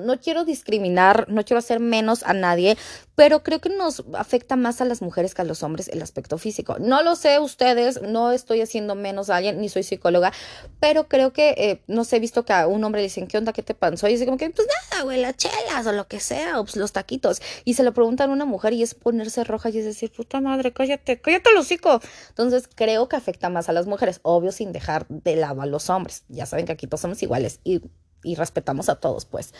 no 0.00 0.18
quiero 0.20 0.44
discriminar, 0.44 1.26
no 1.28 1.44
quiero 1.44 1.58
hacer 1.58 1.80
menos 1.80 2.22
a 2.22 2.32
nadie, 2.32 2.76
pero 3.14 3.42
creo 3.42 3.60
que 3.60 3.70
nos 3.70 4.04
afecta 4.14 4.56
más 4.56 4.80
a 4.80 4.84
las 4.84 5.02
mujeres 5.02 5.34
que 5.34 5.42
a 5.42 5.44
los 5.44 5.62
hombres 5.62 5.88
el 5.88 6.02
aspecto 6.02 6.38
físico. 6.38 6.76
No 6.78 7.02
lo 7.02 7.16
sé 7.16 7.38
ustedes, 7.38 8.00
no 8.02 8.32
estoy 8.32 8.60
haciendo 8.60 8.94
menos 8.94 9.30
a 9.30 9.36
alguien, 9.36 9.60
ni 9.60 9.68
soy 9.68 9.82
psicóloga, 9.82 10.32
pero 10.80 11.08
creo 11.08 11.32
que, 11.32 11.50
eh, 11.56 11.82
no 11.86 12.04
sé, 12.04 12.16
he 12.16 12.20
visto 12.20 12.44
que 12.44 12.52
a 12.52 12.66
un 12.66 12.82
hombre 12.84 13.00
le 13.00 13.08
dicen, 13.08 13.26
¿qué 13.26 13.38
onda? 13.38 13.52
¿Qué 13.52 13.62
te 13.62 13.74
pasó? 13.74 14.08
Y 14.08 14.12
dice 14.12 14.24
como 14.24 14.38
que, 14.38 14.48
pues 14.50 14.68
nada, 14.90 15.04
güey, 15.04 15.20
las 15.20 15.36
chelas 15.36 15.86
o 15.86 15.92
lo 15.92 16.08
que 16.08 16.20
sea, 16.20 16.54
pues, 16.62 16.76
los 16.76 16.92
taquitos. 16.92 17.40
Y 17.64 17.74
se 17.74 17.82
lo 17.82 17.92
preguntan 17.92 18.30
a 18.30 18.32
una 18.32 18.44
mujer 18.44 18.72
y 18.72 18.82
es 18.82 18.94
ponerse 18.94 19.44
roja 19.44 19.70
y 19.70 19.78
es 19.78 19.84
decir, 19.84 20.10
puta 20.12 20.40
madre, 20.40 20.72
cállate, 20.72 21.20
cállate 21.20 21.50
el 21.50 21.56
hocico. 21.56 22.00
Entonces 22.28 22.68
creo 22.74 23.08
que 23.08 23.16
afecta 23.16 23.48
más 23.48 23.68
a 23.68 23.72
las 23.72 23.86
mujeres, 23.86 24.20
obvio 24.22 24.52
sin 24.52 24.72
dejar 24.72 25.06
de 25.08 25.36
lado 25.36 25.65
los 25.70 25.90
hombres. 25.90 26.24
Ya 26.28 26.46
saben 26.46 26.66
que 26.66 26.72
aquí 26.72 26.86
todos 26.86 27.00
somos 27.00 27.22
iguales 27.22 27.60
y, 27.64 27.80
y 28.22 28.34
respetamos 28.34 28.88
a 28.88 28.96
todos, 28.96 29.24
pues. 29.24 29.52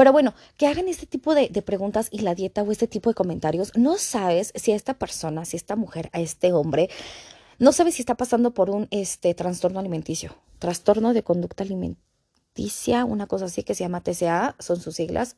Pero 0.00 0.12
bueno, 0.12 0.34
que 0.56 0.66
hagan 0.66 0.88
este 0.88 1.04
tipo 1.04 1.34
de, 1.34 1.50
preguntas 1.60 2.08
y 2.10 2.20
la 2.20 2.34
dieta 2.34 2.62
o 2.62 2.72
este 2.72 2.86
tipo 2.86 3.10
de 3.10 3.14
comentarios, 3.14 3.70
no 3.76 3.98
sabes 3.98 4.50
si 4.54 4.72
a 4.72 4.74
esta 4.74 4.94
persona, 4.94 5.44
si 5.44 5.56
a 5.56 5.58
esta 5.58 5.76
mujer, 5.76 6.08
a 6.14 6.20
este 6.20 6.54
hombre, 6.54 6.88
no 7.58 7.72
sabes 7.72 7.96
si 7.96 8.00
está 8.00 8.16
pasando 8.16 8.54
por 8.54 8.70
un 8.70 8.88
este, 8.90 9.34
trastorno 9.34 9.78
alimenticio, 9.78 10.34
trastorno 10.58 11.12
de 11.12 11.22
conducta 11.22 11.64
alimenticia, 11.64 13.04
una 13.04 13.26
cosa 13.26 13.44
así 13.44 13.62
que 13.62 13.74
se 13.74 13.84
llama 13.84 14.02
TCA, 14.02 14.56
son 14.58 14.80
sus 14.80 14.94
siglas. 14.94 15.36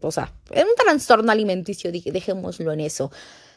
O 0.00 0.12
sea, 0.12 0.32
es 0.52 0.64
un 0.64 0.76
trastorno 0.76 1.32
alimenticio, 1.32 1.90
dejémoslo 1.90 2.72
en 2.72 2.78
eso. 2.78 3.10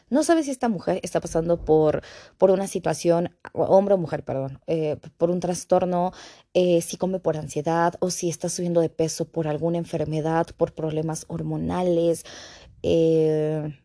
No 0.08 0.22
sabes 0.22 0.44
si 0.44 0.52
esta 0.52 0.68
mujer 0.68 1.00
está 1.02 1.20
pasando 1.20 1.64
por, 1.64 2.02
por 2.38 2.52
una 2.52 2.68
situación, 2.68 3.36
hombre 3.52 3.94
o 3.94 3.98
mujer, 3.98 4.24
perdón, 4.24 4.60
eh, 4.68 4.96
por 5.16 5.30
un 5.30 5.40
trastorno, 5.40 6.12
eh, 6.54 6.80
si 6.80 6.96
come 6.96 7.18
por 7.18 7.36
ansiedad 7.36 7.94
o 7.98 8.10
si 8.10 8.28
está 8.28 8.48
subiendo 8.48 8.80
de 8.80 8.88
peso 8.88 9.24
por 9.24 9.48
alguna 9.48 9.78
enfermedad, 9.78 10.46
por 10.56 10.72
problemas 10.72 11.24
hormonales. 11.28 12.24
Eh, 12.84 13.76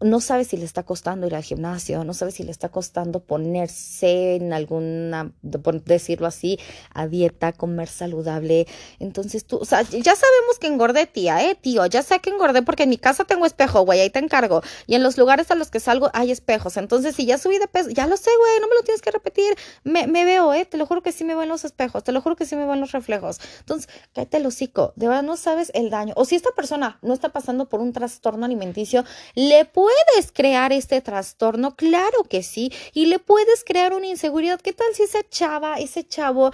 no 0.00 0.20
sabe 0.20 0.44
si 0.44 0.56
le 0.56 0.64
está 0.64 0.82
costando 0.82 1.26
ir 1.26 1.34
al 1.34 1.42
gimnasio, 1.42 2.04
no 2.04 2.14
sabe 2.14 2.30
si 2.30 2.42
le 2.42 2.50
está 2.50 2.68
costando 2.68 3.20
ponerse 3.20 4.36
en 4.36 4.52
alguna, 4.52 5.32
decirlo 5.42 6.26
así, 6.26 6.58
a 6.94 7.08
dieta, 7.08 7.52
comer 7.52 7.88
saludable. 7.88 8.66
Entonces 8.98 9.44
tú, 9.44 9.56
o 9.58 9.64
sea, 9.64 9.82
ya 9.82 10.14
sabemos 10.14 10.58
que 10.60 10.66
engordé, 10.66 11.06
tía, 11.06 11.48
eh, 11.48 11.54
tío, 11.54 11.84
ya 11.86 12.02
sé 12.02 12.20
que 12.20 12.30
engordé 12.30 12.62
porque 12.62 12.84
en 12.84 12.90
mi 12.90 12.98
casa 12.98 13.24
tengo 13.24 13.46
espejo, 13.46 13.82
güey, 13.82 14.00
ahí 14.00 14.10
te 14.10 14.18
encargo. 14.18 14.62
Y 14.86 14.94
en 14.94 15.02
los 15.02 15.18
lugares 15.18 15.50
a 15.50 15.54
los 15.54 15.70
que 15.70 15.80
salgo 15.80 16.10
hay 16.12 16.30
espejos. 16.30 16.76
Entonces, 16.76 17.16
si 17.16 17.26
ya 17.26 17.38
subí 17.38 17.58
de 17.58 17.68
peso, 17.68 17.90
ya 17.90 18.06
lo 18.06 18.16
sé, 18.16 18.30
güey, 18.38 18.60
no 18.60 18.68
me 18.68 18.74
lo 18.74 18.82
tienes 18.82 19.02
que 19.02 19.10
repetir. 19.10 19.56
Me, 19.84 20.06
veo, 20.06 20.52
eh, 20.52 20.64
te 20.64 20.76
lo 20.76 20.86
juro 20.86 21.02
que 21.02 21.12
sí 21.12 21.24
me 21.24 21.34
veo 21.34 21.42
en 21.42 21.48
los 21.48 21.64
espejos, 21.64 22.04
te 22.04 22.12
lo 22.12 22.20
juro 22.20 22.36
que 22.36 22.46
sí 22.46 22.56
me 22.56 22.64
veo 22.64 22.74
en 22.74 22.80
los 22.80 22.92
reflejos. 22.92 23.40
Entonces, 23.60 23.88
cállate 24.14 24.36
el 24.36 24.48
de 24.96 25.08
verdad 25.08 25.22
no 25.22 25.36
sabes 25.36 25.70
el 25.74 25.90
daño. 25.90 26.14
O 26.16 26.24
si 26.24 26.34
esta 26.34 26.50
persona 26.50 26.98
no 27.02 27.14
está 27.14 27.30
pasando 27.30 27.68
por 27.68 27.80
un 27.80 27.92
trastorno 27.92 28.44
alimenticio, 28.44 29.04
le 29.34 29.64
puede 29.64 29.87
¿Puedes 29.88 30.32
crear 30.32 30.70
este 30.72 31.00
trastorno? 31.00 31.74
Claro 31.74 32.24
que 32.28 32.42
sí. 32.42 32.70
Y 32.92 33.06
le 33.06 33.18
puedes 33.18 33.64
crear 33.64 33.94
una 33.94 34.06
inseguridad. 34.06 34.60
¿Qué 34.60 34.74
tal 34.74 34.94
si 34.94 35.04
esa 35.04 35.26
chava, 35.30 35.76
ese 35.76 36.06
chavo 36.06 36.50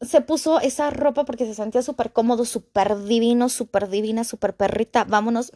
se 0.00 0.22
puso 0.22 0.60
esa 0.60 0.88
ropa 0.88 1.24
porque 1.24 1.44
se 1.44 1.54
sentía 1.54 1.82
súper 1.82 2.12
cómodo, 2.12 2.46
súper 2.46 3.04
divino, 3.04 3.50
súper 3.50 3.90
divina, 3.90 4.24
súper 4.24 4.56
perrita, 4.56 5.04
vámonos. 5.04 5.52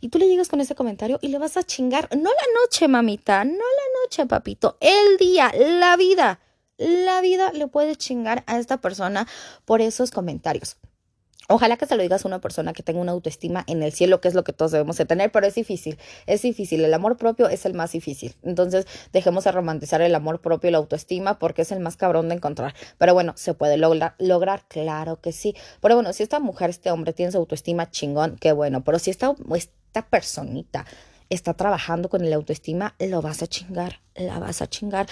Y 0.00 0.08
tú 0.08 0.18
le 0.18 0.26
llegas 0.26 0.48
con 0.48 0.60
ese 0.60 0.74
comentario 0.74 1.20
y 1.22 1.28
le 1.28 1.38
vas 1.38 1.56
a 1.56 1.62
chingar, 1.62 2.08
no 2.16 2.30
la 2.30 2.60
noche, 2.60 2.88
mamita, 2.88 3.44
no 3.44 3.52
la 3.52 4.02
noche, 4.02 4.26
papito, 4.26 4.78
el 4.80 5.18
día, 5.18 5.52
la 5.54 5.96
vida. 5.96 6.40
La 6.76 7.20
vida 7.20 7.52
le 7.52 7.68
puede 7.68 7.94
chingar 7.94 8.42
a 8.46 8.58
esta 8.58 8.80
persona 8.80 9.28
por 9.64 9.80
esos 9.80 10.10
comentarios. 10.10 10.76
Ojalá 11.48 11.76
que 11.76 11.86
se 11.86 11.96
lo 11.96 12.02
digas 12.02 12.24
a 12.24 12.28
una 12.28 12.40
persona 12.40 12.72
que 12.72 12.82
tenga 12.82 13.00
una 13.00 13.12
autoestima 13.12 13.64
en 13.66 13.82
el 13.82 13.92
cielo, 13.92 14.20
que 14.20 14.28
es 14.28 14.34
lo 14.34 14.44
que 14.44 14.52
todos 14.52 14.72
debemos 14.72 14.96
de 14.96 15.04
tener, 15.04 15.30
pero 15.30 15.46
es 15.46 15.54
difícil, 15.54 15.98
es 16.26 16.42
difícil. 16.42 16.84
El 16.84 16.94
amor 16.94 17.16
propio 17.16 17.48
es 17.48 17.66
el 17.66 17.74
más 17.74 17.92
difícil. 17.92 18.34
Entonces, 18.42 18.86
dejemos 19.12 19.44
de 19.44 19.52
romantizar 19.52 20.00
el 20.00 20.14
amor 20.14 20.40
propio 20.40 20.68
y 20.68 20.72
la 20.72 20.78
autoestima 20.78 21.38
porque 21.38 21.62
es 21.62 21.72
el 21.72 21.80
más 21.80 21.96
cabrón 21.96 22.28
de 22.28 22.36
encontrar. 22.36 22.74
Pero 22.98 23.14
bueno, 23.14 23.32
¿se 23.36 23.54
puede 23.54 23.76
lograr? 23.76 24.14
lograr? 24.18 24.64
Claro 24.68 25.20
que 25.20 25.32
sí. 25.32 25.54
Pero 25.80 25.94
bueno, 25.94 26.12
si 26.12 26.22
esta 26.22 26.40
mujer, 26.40 26.70
este 26.70 26.90
hombre 26.90 27.12
tiene 27.12 27.32
su 27.32 27.38
autoestima 27.38 27.90
chingón, 27.90 28.36
qué 28.40 28.52
bueno. 28.52 28.82
Pero 28.84 28.98
si 28.98 29.10
esta, 29.10 29.34
esta 29.54 30.02
personita 30.06 30.84
está 31.30 31.54
trabajando 31.54 32.08
con 32.08 32.24
el 32.24 32.32
autoestima, 32.32 32.94
lo 32.98 33.22
vas 33.22 33.42
a 33.42 33.46
chingar, 33.46 34.00
la 34.14 34.38
vas 34.38 34.62
a 34.62 34.66
chingar. 34.68 35.06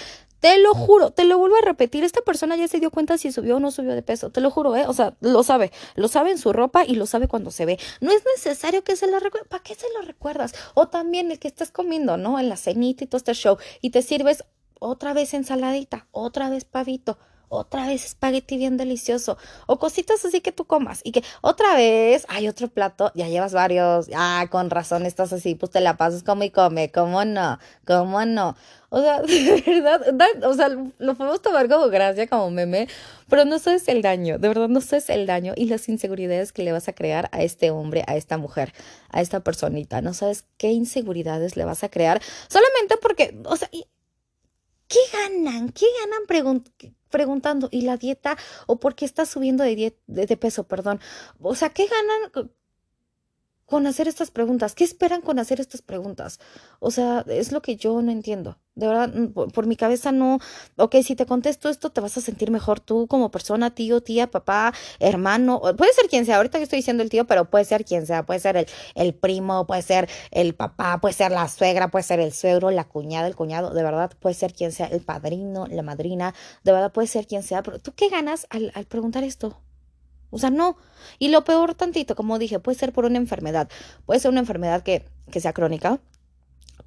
Te 0.45 0.59
lo 0.59 0.75
juro, 0.75 1.09
te 1.09 1.23
lo 1.23 1.39
vuelvo 1.39 1.55
a 1.55 1.61
repetir, 1.61 2.03
esta 2.03 2.21
persona 2.21 2.55
ya 2.55 2.67
se 2.67 2.79
dio 2.79 2.91
cuenta 2.91 3.17
si 3.17 3.31
subió 3.31 3.55
o 3.55 3.59
no 3.59 3.71
subió 3.71 3.95
de 3.95 4.03
peso, 4.03 4.29
te 4.29 4.41
lo 4.41 4.51
juro, 4.51 4.75
¿eh? 4.75 4.85
O 4.85 4.93
sea, 4.93 5.15
lo 5.19 5.41
sabe, 5.41 5.71
lo 5.95 6.07
sabe 6.07 6.29
en 6.29 6.37
su 6.37 6.53
ropa 6.53 6.85
y 6.85 6.93
lo 6.93 7.07
sabe 7.07 7.27
cuando 7.27 7.49
se 7.49 7.65
ve. 7.65 7.79
No 7.99 8.11
es 8.11 8.21
necesario 8.35 8.83
que 8.83 8.95
se 8.95 9.09
lo 9.09 9.19
recuerde, 9.19 9.49
¿para 9.49 9.63
qué 9.63 9.73
se 9.73 9.87
lo 9.95 10.03
recuerdas? 10.03 10.53
O 10.75 10.87
también 10.87 11.31
el 11.31 11.39
que 11.39 11.47
estás 11.47 11.71
comiendo, 11.71 12.17
¿no? 12.17 12.37
En 12.37 12.47
la 12.47 12.57
cenita 12.57 13.03
y 13.03 13.07
todo 13.07 13.17
este 13.17 13.33
show 13.33 13.57
y 13.81 13.89
te 13.89 14.03
sirves 14.03 14.43
otra 14.79 15.13
vez 15.13 15.33
ensaladita, 15.33 16.05
otra 16.11 16.47
vez 16.51 16.63
pavito 16.63 17.17
otra 17.49 17.87
vez 17.87 18.05
espagueti 18.05 18.57
bien 18.57 18.77
delicioso 18.77 19.37
o 19.67 19.79
cositas 19.79 20.23
así 20.25 20.41
que 20.41 20.51
tú 20.51 20.65
comas 20.65 21.01
y 21.03 21.11
que 21.11 21.23
otra 21.41 21.75
vez 21.75 22.25
hay 22.29 22.47
otro 22.47 22.67
plato, 22.67 23.11
ya 23.15 23.27
llevas 23.27 23.53
varios, 23.53 24.07
ah, 24.15 24.45
con 24.49 24.69
razón 24.69 25.05
estás 25.05 25.33
así, 25.33 25.55
pues 25.55 25.71
te 25.71 25.81
la 25.81 25.97
pasas 25.97 26.23
como 26.23 26.43
y 26.43 26.49
come, 26.49 26.91
¿cómo 26.91 27.25
no? 27.25 27.59
¿Cómo 27.85 28.25
no? 28.25 28.55
O 28.89 29.01
sea, 29.01 29.21
de 29.21 29.63
verdad, 29.65 30.43
o 30.43 30.53
sea, 30.53 30.69
lo 30.69 31.15
podemos 31.15 31.41
tomar 31.41 31.67
como 31.67 31.89
gracia, 31.89 32.27
como 32.27 32.49
meme, 32.51 32.87
pero 33.29 33.45
no 33.45 33.59
sabes 33.59 33.87
el 33.87 34.01
daño, 34.01 34.37
de 34.39 34.47
verdad 34.47 34.69
no 34.69 34.81
sabes 34.81 35.09
el 35.09 35.25
daño 35.25 35.53
y 35.55 35.65
las 35.65 35.89
inseguridades 35.89 36.53
que 36.53 36.63
le 36.63 36.71
vas 36.71 36.87
a 36.87 36.93
crear 36.93 37.29
a 37.31 37.43
este 37.43 37.71
hombre, 37.71 38.03
a 38.07 38.15
esta 38.15 38.37
mujer, 38.37 38.73
a 39.09 39.21
esta 39.21 39.41
personita, 39.41 40.01
no 40.01 40.13
sabes 40.13 40.45
qué 40.57 40.71
inseguridades 40.71 41.57
le 41.57 41.65
vas 41.65 41.83
a 41.83 41.89
crear 41.89 42.21
solamente 42.47 42.95
porque, 43.01 43.37
o 43.45 43.55
sea, 43.57 43.69
¿qué 44.87 44.99
ganan? 45.11 45.69
¿Qué 45.69 45.85
ganan 46.01 46.94
preguntando? 47.09 47.69
¿Y 47.71 47.81
la 47.81 47.97
dieta? 47.97 48.37
¿O 48.67 48.79
por 48.79 48.95
qué 48.95 49.05
estás 49.05 49.29
subiendo 49.29 49.63
de, 49.63 49.97
de 50.07 50.37
peso? 50.37 50.67
Perdón. 50.67 50.99
O 51.39 51.55
sea, 51.55 51.69
¿qué 51.69 51.87
ganan 51.87 52.51
con 53.65 53.87
hacer 53.87 54.07
estas 54.07 54.31
preguntas? 54.31 54.75
¿Qué 54.75 54.83
esperan 54.83 55.21
con 55.21 55.39
hacer 55.39 55.59
estas 55.59 55.81
preguntas? 55.81 56.39
O 56.79 56.91
sea, 56.91 57.25
es 57.27 57.51
lo 57.51 57.61
que 57.61 57.75
yo 57.75 58.01
no 58.01 58.11
entiendo. 58.11 58.57
De 58.75 58.87
verdad, 58.87 59.09
mm, 59.13 59.51
por, 59.51 59.65
mi 59.67 59.75
cabeza 59.77 60.11
no. 60.11 60.39
Ok, 60.77 60.95
si 61.03 61.15
te 61.15 61.25
contesto 61.25 61.69
esto, 61.69 61.91
te 61.91 62.01
vas 62.01 62.17
a 62.17 62.21
sentir 62.21 62.51
mejor 62.51 62.79
tú 62.81 63.07
como 63.07 63.31
persona, 63.31 63.73
tío, 63.73 64.01
tía, 64.01 64.29
papá, 64.29 64.73
hermano. 64.99 65.61
Puede 65.77 65.93
ser 65.93 66.07
quien 66.09 66.25
sea. 66.25 66.37
Ahorita 66.37 66.57
que 66.57 66.65
estoy 66.65 66.79
diciendo 66.79 67.01
el 67.01 67.09
tío, 67.09 67.25
pero 67.25 67.45
puede 67.49 67.65
ser 67.65 67.85
quien 67.85 68.05
sea. 68.05 68.25
Puede 68.25 68.41
ser 68.41 68.57
el, 68.57 68.67
el 68.95 69.13
primo, 69.13 69.65
puede 69.65 69.81
ser 69.81 70.09
el 70.31 70.55
papá, 70.55 70.99
puede 70.99 71.13
ser 71.13 71.31
la 71.31 71.47
suegra, 71.47 71.89
puede 71.89 72.03
ser 72.03 72.19
el 72.19 72.33
suegro, 72.33 72.69
la 72.71 72.83
cuñada, 72.83 73.27
el 73.27 73.35
cuñado. 73.35 73.73
De 73.73 73.83
verdad, 73.83 74.11
puede 74.19 74.35
ser 74.35 74.53
quien 74.53 74.71
sea, 74.73 74.87
el 74.87 75.01
padrino, 75.01 75.67
la 75.67 75.81
madrina. 75.81 76.33
De 76.63 76.71
verdad, 76.73 76.91
puede 76.91 77.07
ser 77.07 77.27
quien 77.27 77.43
sea. 77.43 77.63
Pero 77.63 77.79
tú 77.79 77.93
qué 77.95 78.09
ganas 78.09 78.45
al, 78.49 78.71
al 78.75 78.85
preguntar 78.85 79.23
esto? 79.23 79.64
O 80.35 80.37
sea, 80.37 80.49
no. 80.49 80.75
Y 81.17 81.29
lo 81.29 81.45
peor 81.45 81.75
tantito, 81.75 82.13
como 82.13 82.37
dije, 82.39 82.59
puede 82.59 82.77
ser 82.77 82.91
por 82.91 83.05
una 83.05 83.17
enfermedad. 83.17 83.69
Puede 84.05 84.19
ser 84.19 84.31
una 84.31 84.41
enfermedad 84.41 84.83
que, 84.83 85.05
que 85.31 85.39
sea 85.39 85.53
crónica. 85.53 86.01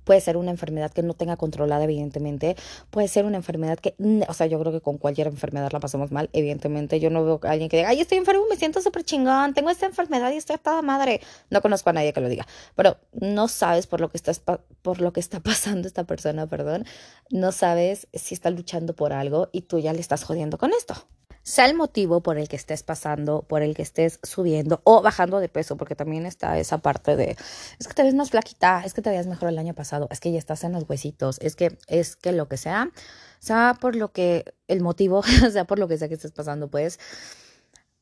Puede 0.04 0.20
ser 0.20 0.36
una 0.36 0.50
enfermedad 0.50 0.92
que 0.92 1.02
no 1.02 1.14
tenga 1.14 1.38
controlada, 1.38 1.84
evidentemente. 1.84 2.56
Puede 2.90 3.08
ser 3.08 3.24
una 3.24 3.38
enfermedad 3.38 3.78
que, 3.78 3.94
o 4.28 4.34
sea, 4.34 4.46
yo 4.46 4.60
creo 4.60 4.70
que 4.70 4.82
con 4.82 4.98
cualquier 4.98 5.28
enfermedad 5.28 5.70
la 5.72 5.80
pasamos 5.80 6.12
mal, 6.12 6.28
evidentemente. 6.34 7.00
Yo 7.00 7.08
no 7.08 7.24
veo 7.24 7.40
a 7.42 7.52
alguien 7.52 7.70
que 7.70 7.78
diga, 7.78 7.88
ay, 7.88 8.02
estoy 8.02 8.18
enfermo, 8.18 8.44
me 8.50 8.56
siento 8.56 8.82
súper 8.82 9.02
chingón, 9.02 9.54
tengo 9.54 9.70
esta 9.70 9.86
enfermedad 9.86 10.30
y 10.32 10.36
estoy 10.36 10.56
a 10.56 10.58
toda 10.58 10.82
madre. 10.82 11.22
No 11.48 11.62
conozco 11.62 11.88
a 11.88 11.94
nadie 11.94 12.12
que 12.12 12.20
lo 12.20 12.28
diga. 12.28 12.46
Pero 12.76 12.98
no 13.18 13.48
sabes 13.48 13.86
por 13.86 14.02
lo 14.02 14.10
que, 14.10 14.18
estás, 14.18 14.42
por 14.82 15.00
lo 15.00 15.14
que 15.14 15.20
está 15.20 15.40
pasando 15.42 15.88
esta 15.88 16.04
persona, 16.04 16.46
perdón. 16.46 16.84
No 17.30 17.50
sabes 17.50 18.08
si 18.12 18.34
está 18.34 18.50
luchando 18.50 18.94
por 18.94 19.14
algo 19.14 19.48
y 19.52 19.62
tú 19.62 19.78
ya 19.78 19.94
le 19.94 20.00
estás 20.00 20.22
jodiendo 20.24 20.58
con 20.58 20.72
esto 20.74 21.06
sea 21.48 21.64
el 21.64 21.74
motivo 21.74 22.20
por 22.20 22.36
el 22.36 22.46
que 22.46 22.56
estés 22.56 22.82
pasando, 22.82 23.42
por 23.42 23.62
el 23.62 23.74
que 23.74 23.80
estés 23.80 24.20
subiendo 24.22 24.82
o 24.84 25.00
bajando 25.00 25.40
de 25.40 25.48
peso, 25.48 25.78
porque 25.78 25.94
también 25.94 26.26
está 26.26 26.58
esa 26.58 26.78
parte 26.78 27.16
de, 27.16 27.36
es 27.78 27.88
que 27.88 27.94
te 27.94 28.02
ves 28.02 28.14
más 28.14 28.30
flaquita, 28.30 28.82
es 28.84 28.92
que 28.92 29.00
te 29.00 29.08
veías 29.08 29.26
mejor 29.26 29.48
el 29.48 29.58
año 29.58 29.72
pasado, 29.72 30.08
es 30.10 30.20
que 30.20 30.30
ya 30.30 30.38
estás 30.38 30.62
en 30.64 30.72
los 30.72 30.84
huesitos, 30.86 31.38
es 31.40 31.56
que, 31.56 31.78
es 31.86 32.16
que 32.16 32.32
lo 32.32 32.48
que 32.48 32.58
sea, 32.58 32.90
sea 33.38 33.78
por 33.80 33.96
lo 33.96 34.12
que, 34.12 34.44
el 34.68 34.82
motivo, 34.82 35.22
sea 35.52 35.64
por 35.64 35.78
lo 35.78 35.88
que 35.88 35.96
sea 35.96 36.08
que 36.08 36.14
estés 36.14 36.32
pasando, 36.32 36.68
pues, 36.68 37.00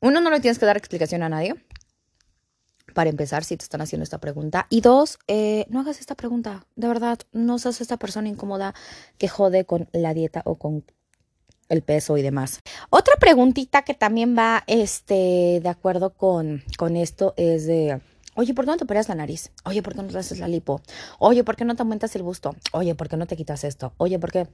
uno, 0.00 0.20
no 0.20 0.30
le 0.30 0.40
tienes 0.40 0.58
que 0.58 0.66
dar 0.66 0.76
explicación 0.76 1.22
a 1.22 1.28
nadie, 1.28 1.54
para 2.94 3.10
empezar, 3.10 3.44
si 3.44 3.56
te 3.56 3.62
están 3.62 3.80
haciendo 3.80 4.04
esta 4.04 4.18
pregunta. 4.18 4.66
Y 4.70 4.80
dos, 4.80 5.18
eh, 5.28 5.66
no 5.68 5.80
hagas 5.80 6.00
esta 6.00 6.14
pregunta. 6.14 6.66
De 6.76 6.88
verdad, 6.88 7.18
no 7.32 7.58
seas 7.58 7.80
esta 7.80 7.98
persona 7.98 8.28
incómoda 8.28 8.74
que 9.18 9.28
jode 9.28 9.66
con 9.66 9.88
la 9.92 10.14
dieta 10.14 10.40
o 10.46 10.56
con 10.56 10.82
el 11.68 11.82
peso 11.82 12.16
y 12.16 12.23
demás. 12.23 12.61
Otra 12.90 13.14
preguntita 13.16 13.82
que 13.82 13.94
también 13.94 14.37
va 14.37 14.64
este, 14.66 15.61
de 15.62 15.68
acuerdo 15.68 16.11
con, 16.11 16.62
con 16.78 16.96
esto 16.96 17.35
es 17.37 17.66
de, 17.66 18.00
oye, 18.35 18.54
¿por 18.54 18.64
qué 18.64 18.70
no 18.70 18.76
te 18.76 18.85
operas 18.85 19.08
la 19.08 19.14
nariz? 19.14 19.50
Oye, 19.64 19.82
¿por 19.82 19.94
qué 19.94 20.02
no 20.02 20.08
te 20.08 20.18
haces 20.18 20.38
la 20.38 20.49
lipo? 20.49 20.80
Oye, 21.18 21.44
¿por 21.44 21.56
qué 21.56 21.64
no 21.64 21.75
te 21.75 21.82
aumentas 21.82 22.14
el 22.16 22.23
busto? 22.23 22.54
Oye, 22.73 22.94
¿por 22.94 23.08
qué 23.08 23.16
no 23.16 23.26
te 23.26 23.37
quitas 23.37 23.64
esto? 23.64 23.92
Oye, 23.99 24.18
¿por 24.18 24.32
qué? 24.32 24.46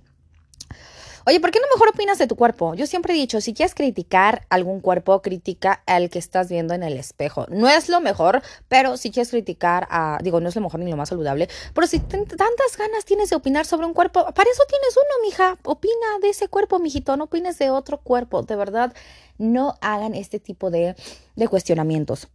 Oye, 1.24 1.40
¿por 1.40 1.50
qué 1.50 1.60
no 1.60 1.66
mejor 1.72 1.88
opinas 1.88 2.18
de 2.18 2.26
tu 2.26 2.36
cuerpo? 2.36 2.74
Yo 2.74 2.86
siempre 2.86 3.14
he 3.14 3.16
dicho, 3.16 3.40
si 3.40 3.54
quieres 3.54 3.74
criticar 3.74 4.46
algún 4.50 4.80
cuerpo, 4.80 5.22
critica 5.22 5.82
al 5.86 6.10
que 6.10 6.18
estás 6.18 6.48
viendo 6.48 6.74
en 6.74 6.82
el 6.82 6.96
espejo. 6.96 7.46
No 7.48 7.68
es 7.68 7.88
lo 7.88 8.00
mejor, 8.00 8.42
pero 8.68 8.96
si 8.96 9.10
quieres 9.10 9.30
criticar 9.30 9.86
a, 9.90 10.18
digo, 10.22 10.40
no 10.40 10.48
es 10.48 10.56
lo 10.56 10.62
mejor 10.62 10.80
ni 10.80 10.90
lo 10.90 10.96
más 10.96 11.10
saludable, 11.10 11.48
pero 11.74 11.86
si 11.86 12.00
tantas 12.00 12.76
ganas 12.76 13.04
tienes 13.04 13.30
de 13.30 13.36
opinar 13.36 13.66
sobre 13.66 13.86
un 13.86 13.94
cuerpo, 13.94 14.24
para 14.24 14.50
eso 14.50 14.62
tienes 14.68 14.96
uno, 14.96 15.28
mija. 15.28 15.58
Opina 15.64 16.18
de 16.20 16.30
ese 16.30 16.48
cuerpo, 16.48 16.78
mijito, 16.78 17.16
no 17.16 17.24
opines 17.24 17.58
de 17.58 17.70
otro 17.70 17.98
cuerpo. 17.98 18.42
De 18.42 18.56
verdad, 18.56 18.92
no 19.38 19.76
hagan 19.80 20.14
este 20.14 20.40
tipo 20.40 20.70
de, 20.70 20.96
de 21.36 21.48
cuestionamientos. 21.48 22.28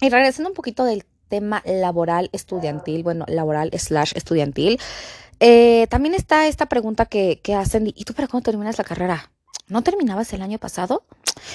Y 0.00 0.10
regresando 0.10 0.50
un 0.50 0.54
poquito 0.54 0.84
del 0.84 1.04
tema 1.28 1.62
laboral 1.64 2.28
estudiantil, 2.32 3.02
bueno, 3.02 3.24
laboral 3.28 3.70
slash 3.72 4.12
estudiantil. 4.14 4.78
Eh, 5.40 5.86
también 5.88 6.14
está 6.14 6.46
esta 6.46 6.66
pregunta 6.66 7.06
que, 7.06 7.40
que 7.42 7.54
hacen, 7.54 7.88
¿y 7.88 8.04
tú 8.04 8.14
para 8.14 8.28
cuándo 8.28 8.44
terminas 8.44 8.78
la 8.78 8.84
carrera? 8.84 9.30
¿No 9.66 9.82
terminabas 9.82 10.32
el 10.32 10.42
año 10.42 10.58
pasado? 10.58 11.04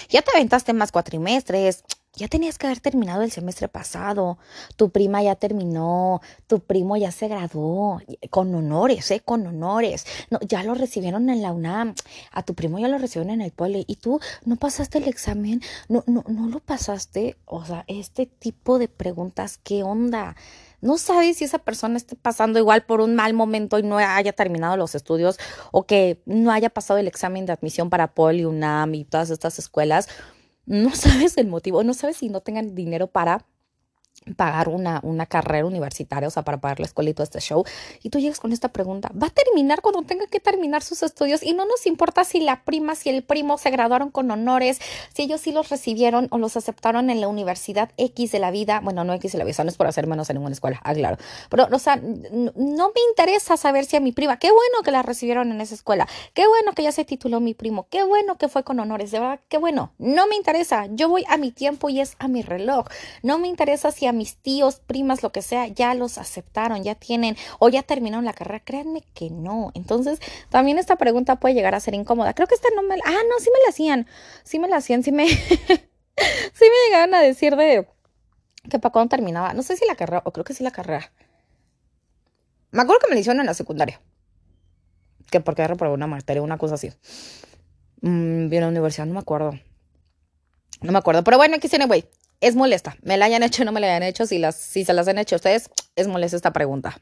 Ya 0.09 0.21
te 0.21 0.31
aventaste 0.31 0.73
más 0.73 0.91
cuatrimestres, 0.91 1.83
ya 2.15 2.27
tenías 2.27 2.57
que 2.57 2.67
haber 2.67 2.79
terminado 2.79 3.23
el 3.23 3.31
semestre 3.31 3.67
pasado, 3.67 4.37
tu 4.75 4.89
prima 4.89 5.21
ya 5.21 5.35
terminó, 5.35 6.21
tu 6.47 6.59
primo 6.59 6.97
ya 6.97 7.11
se 7.11 7.27
graduó, 7.27 8.01
con 8.29 8.53
honores, 8.55 9.09
¿eh? 9.11 9.21
Con 9.23 9.45
honores. 9.47 10.05
No, 10.29 10.39
ya 10.41 10.63
lo 10.63 10.73
recibieron 10.73 11.29
en 11.29 11.41
la 11.41 11.51
UNAM, 11.51 11.95
a 12.31 12.43
tu 12.43 12.53
primo 12.53 12.79
ya 12.79 12.87
lo 12.87 12.97
recibieron 12.97 13.33
en 13.33 13.41
el 13.41 13.51
poli 13.51 13.85
y 13.87 13.97
tú 13.97 14.19
no 14.45 14.55
pasaste 14.55 14.99
el 14.99 15.07
examen, 15.07 15.61
no, 15.89 16.03
no, 16.07 16.23
no 16.27 16.47
lo 16.47 16.59
pasaste. 16.59 17.37
O 17.45 17.65
sea, 17.65 17.83
este 17.87 18.25
tipo 18.25 18.79
de 18.79 18.87
preguntas, 18.87 19.59
¿qué 19.63 19.83
onda? 19.83 20.35
no 20.85 20.99
sabes 20.99 21.37
si 21.37 21.45
esa 21.45 21.57
persona 21.57 21.97
esté 21.97 22.15
pasando 22.15 22.59
igual 22.59 22.83
por 22.83 23.01
un 23.01 23.15
mal 23.15 23.33
momento 23.33 23.79
y 23.79 23.83
no 23.83 23.97
haya 23.97 24.33
terminado 24.33 24.77
los 24.77 24.93
estudios 24.93 25.39
o 25.71 25.87
que 25.87 26.21
no 26.25 26.51
haya 26.51 26.69
pasado 26.69 26.99
el 26.99 27.07
examen 27.07 27.47
de 27.47 27.53
admisión 27.53 27.89
para 27.89 28.13
Poli, 28.13 28.45
UNAM 28.45 28.93
y 28.93 29.03
todas 29.03 29.31
estas 29.31 29.57
escuelas. 29.57 30.07
No 30.65 30.95
sabes 30.95 31.37
el 31.37 31.47
motivo, 31.47 31.83
no 31.83 31.93
sabes 31.93 32.17
si 32.17 32.29
no 32.29 32.41
tengan 32.41 32.75
dinero 32.75 33.07
para 33.07 33.45
pagar 34.37 34.69
una, 34.69 34.99
una 35.03 35.25
carrera 35.25 35.65
universitaria, 35.65 36.27
o 36.27 36.31
sea, 36.31 36.43
para 36.43 36.57
pagar 36.57 36.79
la 36.79 36.85
escuela 36.85 37.09
y 37.09 37.13
todo 37.13 37.23
este 37.23 37.39
show, 37.39 37.63
y 38.01 38.09
tú 38.09 38.19
llegas 38.19 38.39
con 38.39 38.51
esta 38.53 38.69
pregunta, 38.69 39.11
¿va 39.21 39.27
a 39.27 39.29
terminar 39.29 39.81
cuando 39.81 40.01
tenga 40.01 40.25
que 40.27 40.39
terminar 40.39 40.81
sus 40.81 41.03
estudios? 41.03 41.43
Y 41.43 41.53
no 41.53 41.65
nos 41.65 41.85
importa 41.85 42.23
si 42.23 42.39
la 42.39 42.63
prima, 42.63 42.95
si 42.95 43.09
el 43.09 43.23
primo 43.23 43.57
se 43.57 43.69
graduaron 43.69 44.09
con 44.09 44.31
honores, 44.31 44.79
si 45.13 45.23
ellos 45.23 45.41
sí 45.41 45.51
los 45.51 45.69
recibieron 45.69 46.27
o 46.31 46.37
los 46.37 46.57
aceptaron 46.57 47.09
en 47.09 47.21
la 47.21 47.27
universidad 47.27 47.91
X 47.97 48.31
de 48.31 48.39
la 48.39 48.51
vida, 48.51 48.79
bueno, 48.81 49.03
no 49.03 49.13
X 49.13 49.33
de 49.33 49.37
la 49.37 49.43
vida, 49.43 49.63
no 49.63 49.69
es 49.69 49.77
por 49.77 49.87
hacer 49.87 50.07
menos 50.07 50.29
en 50.29 50.37
ninguna 50.37 50.53
escuela, 50.53 50.79
ah, 50.83 50.93
claro, 50.93 51.17
pero, 51.49 51.67
o 51.71 51.79
sea, 51.79 51.97
no 51.97 52.55
me 52.55 53.01
interesa 53.09 53.57
saber 53.57 53.85
si 53.85 53.95
a 53.95 53.99
mi 53.99 54.11
prima, 54.11 54.37
qué 54.37 54.51
bueno 54.51 54.81
que 54.83 54.91
la 54.91 55.03
recibieron 55.03 55.51
en 55.51 55.61
esa 55.61 55.75
escuela, 55.75 56.07
qué 56.33 56.47
bueno 56.47 56.73
que 56.73 56.83
ya 56.83 56.91
se 56.91 57.05
tituló 57.05 57.39
mi 57.39 57.53
primo, 57.53 57.87
qué 57.89 58.03
bueno 58.03 58.37
que 58.37 58.47
fue 58.47 58.63
con 58.63 58.79
honores, 58.79 59.11
de 59.11 59.19
verdad, 59.19 59.39
qué 59.49 59.57
bueno, 59.57 59.91
no 59.99 60.25
me 60.27 60.35
interesa, 60.35 60.87
yo 60.89 61.09
voy 61.09 61.25
a 61.27 61.37
mi 61.37 61.51
tiempo 61.51 61.89
y 61.89 61.99
es 61.99 62.15
a 62.17 62.27
mi 62.27 62.41
reloj, 62.41 62.87
no 63.21 63.37
me 63.37 63.47
interesa 63.47 63.91
si 63.91 64.04
mis 64.11 64.37
tíos, 64.37 64.79
primas, 64.79 65.23
lo 65.23 65.31
que 65.31 65.41
sea, 65.41 65.67
ya 65.67 65.93
los 65.93 66.17
aceptaron, 66.17 66.83
ya 66.83 66.95
tienen 66.95 67.37
o 67.59 67.69
ya 67.69 67.83
terminaron 67.83 68.25
la 68.25 68.33
carrera. 68.33 68.59
Créanme 68.59 69.03
que 69.13 69.29
no. 69.29 69.71
Entonces, 69.73 70.19
también 70.49 70.77
esta 70.77 70.95
pregunta 70.95 71.37
puede 71.37 71.55
llegar 71.55 71.75
a 71.75 71.79
ser 71.79 71.93
incómoda. 71.93 72.33
Creo 72.33 72.47
que 72.47 72.55
esta 72.55 72.69
no 72.75 72.81
me... 72.83 72.95
Ah, 73.05 73.21
no, 73.29 73.39
sí 73.39 73.49
me 73.51 73.59
la 73.63 73.69
hacían. 73.69 74.07
Sí 74.43 74.59
me 74.59 74.67
la 74.67 74.77
hacían, 74.77 75.03
sí 75.03 75.11
me... 75.11 75.27
sí 75.29 75.45
me 76.59 76.85
llegaban 76.87 77.13
a 77.13 77.21
decir 77.21 77.55
de 77.55 77.87
que 78.69 78.79
para 78.79 78.91
cuando 78.91 79.09
terminaba. 79.09 79.53
No 79.53 79.63
sé 79.63 79.77
si 79.77 79.85
la 79.85 79.95
carrera, 79.95 80.21
o 80.25 80.31
creo 80.31 80.43
que 80.43 80.53
sí 80.53 80.63
la 80.63 80.71
carrera. 80.71 81.11
Me 82.71 82.81
acuerdo 82.81 82.99
que 83.01 83.07
me 83.07 83.15
la 83.15 83.21
hicieron 83.21 83.39
en 83.39 83.45
la 83.45 83.53
secundaria. 83.53 84.01
Que 85.31 85.39
porque 85.39 85.67
reprobé 85.67 85.93
una 85.93 86.07
materia, 86.07 86.41
una 86.41 86.57
cosa 86.57 86.75
así. 86.75 86.91
Mm, 88.01 88.51
en 88.51 88.61
la 88.61 88.67
universidad, 88.67 89.05
no 89.05 89.13
me 89.13 89.19
acuerdo. 89.19 89.51
No 90.81 90.91
me 90.91 90.97
acuerdo. 90.97 91.23
Pero 91.23 91.37
bueno, 91.37 91.55
aquí 91.55 91.69
tiene, 91.69 91.85
güey. 91.85 92.05
Es 92.45 92.55
molesta. 92.55 92.95
Me 93.01 93.17
la 93.17 93.25
hayan 93.25 93.41
hecho 93.41 93.63
o 93.63 93.65
no 93.65 93.71
me 93.71 93.79
la 93.79 93.87
hayan 93.87 94.03
hecho. 94.03 94.27
Si, 94.27 94.37
las, 94.37 94.55
si 94.55 94.85
se 94.85 94.93
las 94.93 95.07
han 95.07 95.17
hecho 95.17 95.37
ustedes, 95.37 95.71
es 95.95 96.07
molesta 96.07 96.37
esta 96.37 96.53
pregunta. 96.53 97.01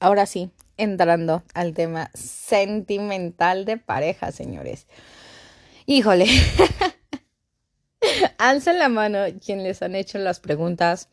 Ahora 0.00 0.26
sí, 0.26 0.50
entrando 0.76 1.44
al 1.54 1.72
tema 1.72 2.10
sentimental 2.14 3.64
de 3.64 3.76
pareja, 3.76 4.32
señores. 4.32 4.88
Híjole. 5.86 6.26
Alcen 8.38 8.80
la 8.80 8.88
mano 8.88 9.20
quien 9.38 9.62
les 9.62 9.82
han 9.82 9.94
hecho 9.94 10.18
las 10.18 10.40
preguntas. 10.40 11.08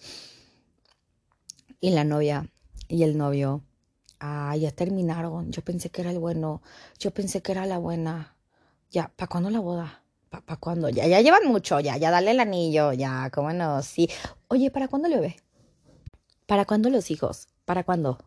Y 1.79 1.91
la 1.91 2.03
novia 2.03 2.49
y 2.87 3.03
el 3.03 3.19
novio. 3.19 3.61
Ah, 4.19 4.55
ya 4.57 4.71
terminaron. 4.71 5.51
Yo 5.51 5.61
pensé 5.61 5.91
que 5.91 6.01
era 6.01 6.09
el 6.09 6.17
bueno. 6.17 6.63
Yo 6.97 7.11
pensé 7.11 7.43
que 7.43 7.51
era 7.51 7.67
la 7.67 7.77
buena. 7.77 8.35
Ya, 8.89 9.11
¿para 9.15 9.27
cuándo 9.27 9.51
la 9.51 9.59
boda? 9.59 10.00
¿Para 10.31 10.55
cuándo? 10.55 10.87
Ya, 10.87 11.05
ya 11.07 11.19
llevan 11.19 11.45
mucho, 11.45 11.81
ya, 11.81 11.97
ya 11.97 12.09
dale 12.09 12.31
el 12.31 12.39
anillo, 12.39 12.93
ya, 12.93 13.29
cómo 13.33 13.51
no, 13.51 13.81
sí. 13.83 14.09
Oye, 14.47 14.71
¿para 14.71 14.87
cuándo 14.87 15.09
el 15.09 15.15
bebé? 15.15 15.35
¿Para 16.45 16.63
cuándo 16.63 16.89
los 16.89 17.11
hijos? 17.11 17.49
¿Para 17.65 17.83
cuándo? 17.83 18.17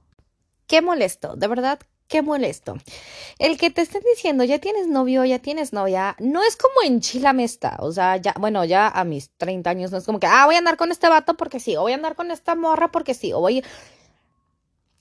Qué 0.66 0.82
molesto, 0.82 1.34
de 1.34 1.48
verdad, 1.48 1.78
qué 2.06 2.20
molesto. 2.20 2.76
El 3.38 3.56
que 3.56 3.70
te 3.70 3.80
estén 3.80 4.02
diciendo, 4.14 4.44
ya 4.44 4.58
tienes 4.58 4.86
novio, 4.86 5.24
ya 5.24 5.38
tienes 5.38 5.72
novia, 5.72 6.14
no 6.18 6.42
es 6.42 6.56
como 6.56 6.74
en 6.84 7.00
Chilamesta. 7.00 7.76
O 7.78 7.90
sea, 7.90 8.18
ya, 8.18 8.34
bueno, 8.38 8.66
ya 8.66 8.88
a 8.88 9.04
mis 9.04 9.30
30 9.38 9.70
años 9.70 9.90
no 9.90 9.96
es 9.96 10.04
como 10.04 10.20
que, 10.20 10.26
ah, 10.26 10.44
voy 10.44 10.56
a 10.56 10.58
andar 10.58 10.76
con 10.76 10.92
este 10.92 11.08
vato 11.08 11.38
porque 11.38 11.58
sí, 11.58 11.74
o 11.74 11.82
voy 11.82 11.92
a 11.92 11.94
andar 11.94 12.16
con 12.16 12.30
esta 12.30 12.54
morra 12.54 12.92
porque 12.92 13.14
sí, 13.14 13.32
o 13.32 13.40
voy. 13.40 13.64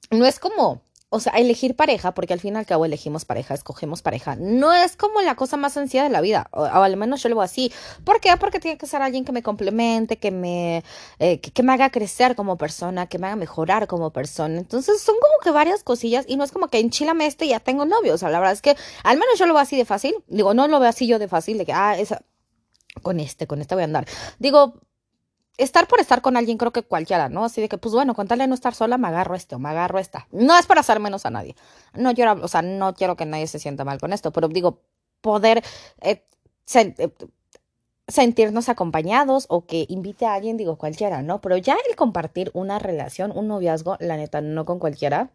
No 0.09 0.25
es 0.25 0.39
como 0.39 0.81
o 1.13 1.19
sea, 1.19 1.33
elegir 1.33 1.75
pareja, 1.75 2.15
porque 2.15 2.33
al 2.33 2.39
fin 2.39 2.55
y 2.55 2.57
al 2.57 2.65
cabo 2.65 2.85
elegimos 2.85 3.23
pareja, 3.23 3.53
escogemos 3.53 4.01
pareja, 4.01 4.35
no 4.35 4.73
es 4.73 4.97
como 4.97 5.21
la 5.21 5.35
cosa 5.35 5.57
más 5.57 5.73
sencilla 5.73 6.01
de 6.01 6.09
la 6.09 6.21
vida, 6.21 6.47
o, 6.49 6.63
al 6.63 6.97
menos 6.97 7.21
yo 7.21 7.29
lo 7.29 7.35
veo 7.35 7.43
así. 7.43 7.71
¿Por 8.03 8.19
qué? 8.19 8.35
Porque 8.37 8.59
tiene 8.59 8.79
que 8.79 8.87
ser 8.87 9.03
alguien 9.03 9.23
que 9.23 9.31
me 9.31 9.43
complemente, 9.43 10.17
que 10.17 10.31
me, 10.31 10.83
eh, 11.19 11.39
que, 11.39 11.61
me 11.61 11.71
haga 11.71 11.91
crecer 11.91 12.35
como 12.35 12.57
persona, 12.57 13.05
que 13.05 13.19
me 13.19 13.27
haga 13.27 13.35
mejorar 13.35 13.85
como 13.85 14.09
persona. 14.09 14.57
Entonces 14.57 15.01
son 15.01 15.13
como 15.21 15.43
que 15.43 15.51
varias 15.51 15.83
cosillas 15.83 16.25
y 16.27 16.35
no 16.35 16.43
es 16.43 16.51
como 16.51 16.67
que 16.67 16.79
enchilame 16.79 17.27
este 17.27 17.45
y 17.45 17.49
ya 17.49 17.59
tengo 17.59 17.85
novio. 17.85 18.15
O 18.15 18.17
sea, 18.17 18.29
la 18.29 18.39
verdad 18.39 18.53
es 18.53 18.63
que 18.63 18.75
al 19.03 19.19
menos 19.19 19.37
yo 19.37 19.45
lo 19.45 19.53
veo 19.53 19.61
así 19.61 19.77
de 19.77 19.85
fácil. 19.85 20.15
Digo, 20.25 20.55
no 20.55 20.67
lo 20.67 20.79
veo 20.79 20.89
así 20.89 21.05
yo 21.05 21.19
de 21.19 21.27
fácil, 21.27 21.59
de 21.59 21.65
que, 21.67 21.73
ah, 21.73 21.95
esa, 21.95 22.23
con 23.03 23.19
este, 23.19 23.45
con 23.45 23.61
este 23.61 23.75
voy 23.75 23.83
a 23.83 23.85
andar. 23.85 24.07
Digo, 24.39 24.81
estar 25.57 25.87
por 25.87 25.99
estar 25.99 26.21
con 26.21 26.37
alguien, 26.37 26.57
creo 26.57 26.71
que 26.71 26.83
cualquiera, 26.83 27.29
¿no? 27.29 27.45
Así 27.45 27.61
de 27.61 27.69
que, 27.69 27.77
pues 27.77 27.93
bueno, 27.93 28.15
con 28.15 28.27
tal 28.27 28.39
de 28.39 28.47
no 28.47 28.55
estar 28.55 28.73
sola, 28.73 28.97
me 28.97 29.07
agarro 29.07 29.35
este 29.35 29.55
o 29.55 29.59
me 29.59 29.69
agarro 29.69 29.99
esta. 29.99 30.27
No 30.31 30.57
es 30.57 30.65
para 30.65 30.81
hacer 30.81 30.99
menos 30.99 31.25
a 31.25 31.29
nadie. 31.29 31.55
No 31.93 32.13
quiero, 32.13 32.33
o 32.41 32.47
sea, 32.47 32.61
no 32.61 32.93
quiero 32.93 33.15
que 33.15 33.25
nadie 33.25 33.47
se 33.47 33.59
sienta 33.59 33.85
mal 33.85 33.99
con 33.99 34.13
esto, 34.13 34.31
pero 34.31 34.47
digo, 34.47 34.81
poder 35.21 35.63
eh, 36.01 36.25
eh, 36.75 37.09
sentirnos 38.07 38.69
acompañados 38.69 39.45
o 39.49 39.65
que 39.65 39.85
invite 39.89 40.25
a 40.25 40.33
alguien, 40.33 40.57
digo, 40.57 40.77
cualquiera, 40.77 41.21
¿no? 41.21 41.41
Pero 41.41 41.57
ya 41.57 41.77
el 41.89 41.95
compartir 41.95 42.51
una 42.53 42.79
relación, 42.79 43.31
un 43.35 43.47
noviazgo, 43.47 43.97
la 43.99 44.17
neta, 44.17 44.41
no 44.41 44.65
con 44.65 44.79
cualquiera 44.79 45.31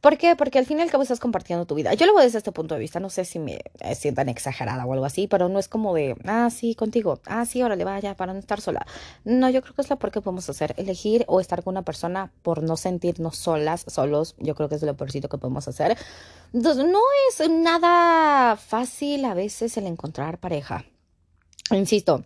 ¿Por 0.00 0.16
qué? 0.16 0.36
Porque 0.36 0.58
al 0.58 0.66
fin 0.66 0.78
y 0.78 0.82
al 0.82 0.90
cabo 0.90 1.02
estás 1.02 1.18
compartiendo 1.18 1.66
tu 1.66 1.74
vida. 1.74 1.92
Yo 1.94 2.06
lo 2.06 2.14
veo 2.14 2.22
desde 2.22 2.38
este 2.38 2.52
punto 2.52 2.74
de 2.74 2.80
vista. 2.80 3.00
No 3.00 3.10
sé 3.10 3.24
si 3.24 3.38
me 3.38 3.60
sientan 3.96 4.28
exagerada 4.28 4.86
o 4.86 4.92
algo 4.92 5.04
así, 5.04 5.26
pero 5.26 5.48
no 5.48 5.58
es 5.58 5.66
como 5.66 5.94
de, 5.94 6.16
ah, 6.24 6.48
sí, 6.50 6.74
contigo. 6.74 7.20
Ah, 7.26 7.44
sí, 7.46 7.62
órale, 7.62 7.84
vaya, 7.84 8.14
para 8.16 8.32
no 8.32 8.38
estar 8.38 8.60
sola. 8.60 8.86
No, 9.24 9.50
yo 9.50 9.60
creo 9.62 9.74
que 9.74 9.82
es 9.82 9.90
lo 9.90 9.98
peor 9.98 10.12
que 10.12 10.20
podemos 10.20 10.48
hacer. 10.48 10.74
Elegir 10.76 11.24
o 11.26 11.40
estar 11.40 11.64
con 11.64 11.72
una 11.72 11.82
persona 11.82 12.30
por 12.42 12.62
no 12.62 12.76
sentirnos 12.76 13.36
solas, 13.36 13.84
solos. 13.88 14.36
Yo 14.38 14.54
creo 14.54 14.68
que 14.68 14.76
es 14.76 14.82
lo 14.82 14.96
peorcito 14.96 15.28
que 15.28 15.38
podemos 15.38 15.66
hacer. 15.66 15.96
Entonces, 16.52 16.84
no 16.84 17.00
es 17.28 17.50
nada 17.50 18.56
fácil 18.56 19.24
a 19.24 19.34
veces 19.34 19.76
el 19.76 19.86
encontrar 19.86 20.38
pareja. 20.38 20.84
Insisto, 21.70 22.24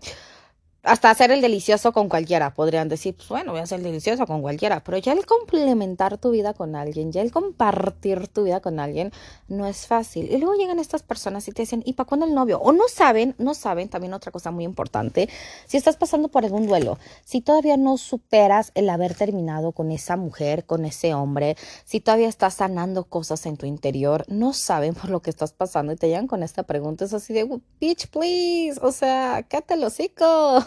hasta 0.82 1.10
hacer 1.10 1.30
el 1.30 1.40
delicioso 1.40 1.92
con 1.92 2.08
cualquiera. 2.08 2.54
Podrían 2.54 2.88
decir, 2.88 3.14
pues 3.14 3.28
bueno, 3.28 3.52
voy 3.52 3.60
a 3.60 3.64
hacer 3.64 3.78
el 3.78 3.84
delicioso 3.84 4.26
con 4.26 4.42
cualquiera. 4.42 4.82
Pero 4.82 4.98
ya 4.98 5.12
el 5.12 5.24
complementar 5.26 6.18
tu 6.18 6.30
vida 6.30 6.54
con 6.54 6.74
alguien, 6.74 7.12
ya 7.12 7.22
el 7.22 7.30
compartir 7.30 8.26
tu 8.28 8.44
vida 8.44 8.60
con 8.60 8.80
alguien, 8.80 9.12
no 9.48 9.66
es 9.66 9.86
fácil. 9.86 10.30
Y 10.30 10.38
luego 10.38 10.54
llegan 10.54 10.80
estas 10.80 11.02
personas 11.02 11.46
y 11.46 11.52
te 11.52 11.62
dicen, 11.62 11.82
¿y 11.86 11.92
para 11.92 12.08
cuándo 12.08 12.26
el 12.26 12.34
novio? 12.34 12.58
O 12.60 12.72
no 12.72 12.88
saben, 12.88 13.34
no 13.38 13.54
saben, 13.54 13.88
también 13.88 14.12
otra 14.12 14.32
cosa 14.32 14.50
muy 14.50 14.64
importante, 14.64 15.28
si 15.66 15.76
estás 15.76 15.96
pasando 15.96 16.28
por 16.28 16.44
algún 16.44 16.66
duelo, 16.66 16.98
si 17.24 17.40
todavía 17.40 17.76
no 17.76 17.96
superas 17.96 18.72
el 18.74 18.90
haber 18.90 19.14
terminado 19.14 19.72
con 19.72 19.92
esa 19.92 20.16
mujer, 20.16 20.64
con 20.64 20.84
ese 20.84 21.14
hombre, 21.14 21.56
si 21.84 22.00
todavía 22.00 22.28
estás 22.28 22.54
sanando 22.54 23.04
cosas 23.04 23.46
en 23.46 23.56
tu 23.56 23.66
interior, 23.66 24.24
no 24.28 24.52
saben 24.52 24.94
por 24.94 25.10
lo 25.10 25.20
que 25.22 25.30
estás 25.30 25.52
pasando 25.52 25.92
y 25.92 25.96
te 25.96 26.08
llegan 26.08 26.26
con 26.26 26.42
esta 26.42 26.64
pregunta. 26.64 27.04
Es 27.04 27.14
así 27.14 27.32
de, 27.32 27.48
bitch, 27.80 28.08
please, 28.08 28.80
o 28.82 28.90
sea, 28.90 29.44
cállate 29.48 29.74
el 29.74 29.84
hocico. 29.84 30.64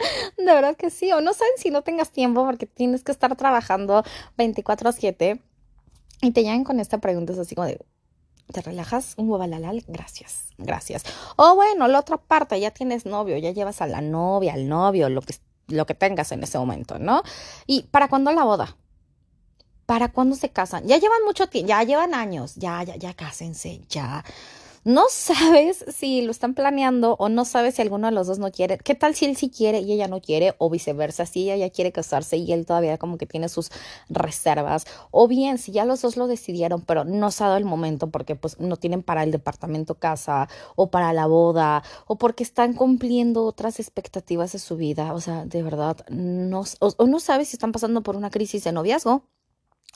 De 0.36 0.44
verdad 0.44 0.76
que 0.76 0.90
sí, 0.90 1.12
o 1.12 1.20
no 1.20 1.32
saben 1.32 1.52
si 1.56 1.70
no 1.70 1.82
tengas 1.82 2.10
tiempo 2.10 2.44
porque 2.44 2.66
tienes 2.66 3.04
que 3.04 3.12
estar 3.12 3.34
trabajando 3.36 4.02
24 4.36 4.88
a 4.88 4.92
7 4.92 5.40
y 6.22 6.30
te 6.32 6.42
llegan 6.42 6.64
con 6.64 6.80
esta 6.80 6.98
pregunta, 6.98 7.32
es 7.32 7.38
así 7.38 7.54
como 7.54 7.66
de, 7.66 7.80
¿te 8.52 8.60
relajas? 8.62 9.14
Un 9.16 9.30
huevalalal, 9.30 9.84
gracias, 9.88 10.48
gracias. 10.58 11.04
O 11.36 11.54
bueno, 11.54 11.88
la 11.88 11.98
otra 11.98 12.18
parte, 12.18 12.60
ya 12.60 12.70
tienes 12.70 13.06
novio, 13.06 13.36
ya 13.38 13.50
llevas 13.50 13.80
a 13.80 13.86
la 13.86 14.00
novia, 14.00 14.54
al 14.54 14.68
novio, 14.68 15.08
lo 15.08 15.22
que, 15.22 15.34
lo 15.68 15.86
que 15.86 15.94
tengas 15.94 16.32
en 16.32 16.42
ese 16.42 16.58
momento, 16.58 16.98
¿no? 16.98 17.22
¿Y 17.66 17.84
para 17.84 18.08
cuándo 18.08 18.32
la 18.32 18.44
boda? 18.44 18.76
¿Para 19.86 20.12
cuándo 20.12 20.36
se 20.36 20.50
casan? 20.50 20.86
Ya 20.86 20.98
llevan 20.98 21.24
mucho 21.24 21.48
tiempo, 21.48 21.68
ya 21.68 21.82
llevan 21.82 22.14
años, 22.14 22.54
ya, 22.56 22.82
ya, 22.82 22.96
ya 22.96 23.14
cásense, 23.14 23.80
ya 23.88 24.24
no 24.84 25.04
sabes 25.10 25.84
si 25.88 26.22
lo 26.22 26.30
están 26.30 26.54
planeando 26.54 27.16
o 27.18 27.28
no 27.28 27.44
sabes 27.44 27.74
si 27.74 27.82
alguno 27.82 28.06
de 28.06 28.12
los 28.12 28.26
dos 28.26 28.38
no 28.38 28.50
quiere. 28.50 28.78
¿Qué 28.78 28.94
tal 28.94 29.14
si 29.14 29.26
él 29.26 29.36
sí 29.36 29.50
quiere 29.50 29.80
y 29.80 29.92
ella 29.92 30.08
no 30.08 30.20
quiere? 30.20 30.54
O 30.58 30.70
viceversa, 30.70 31.26
si 31.26 31.42
ella 31.44 31.56
ya 31.56 31.70
quiere 31.70 31.92
casarse 31.92 32.36
y 32.36 32.52
él 32.52 32.66
todavía 32.66 32.98
como 32.98 33.18
que 33.18 33.26
tiene 33.26 33.48
sus 33.48 33.70
reservas. 34.08 34.86
O 35.10 35.28
bien, 35.28 35.58
si 35.58 35.72
ya 35.72 35.84
los 35.84 36.02
dos 36.02 36.16
lo 36.16 36.26
decidieron, 36.26 36.82
pero 36.82 37.04
no 37.04 37.30
se 37.30 37.44
ha 37.44 37.48
dado 37.48 37.58
el 37.58 37.64
momento 37.64 38.10
porque 38.10 38.36
pues 38.36 38.58
no 38.58 38.76
tienen 38.76 39.02
para 39.02 39.22
el 39.22 39.30
departamento 39.32 39.96
casa 39.96 40.48
o 40.76 40.90
para 40.90 41.12
la 41.12 41.26
boda 41.26 41.82
o 42.06 42.16
porque 42.16 42.42
están 42.42 42.74
cumpliendo 42.74 43.44
otras 43.44 43.80
expectativas 43.80 44.52
de 44.52 44.58
su 44.58 44.76
vida. 44.76 45.12
O 45.14 45.20
sea, 45.20 45.44
de 45.44 45.62
verdad, 45.62 45.98
no, 46.08 46.64
o 46.80 47.06
no 47.06 47.20
sabes 47.20 47.48
si 47.48 47.56
están 47.56 47.72
pasando 47.72 48.02
por 48.02 48.16
una 48.16 48.30
crisis 48.30 48.64
de 48.64 48.72
noviazgo 48.72 49.24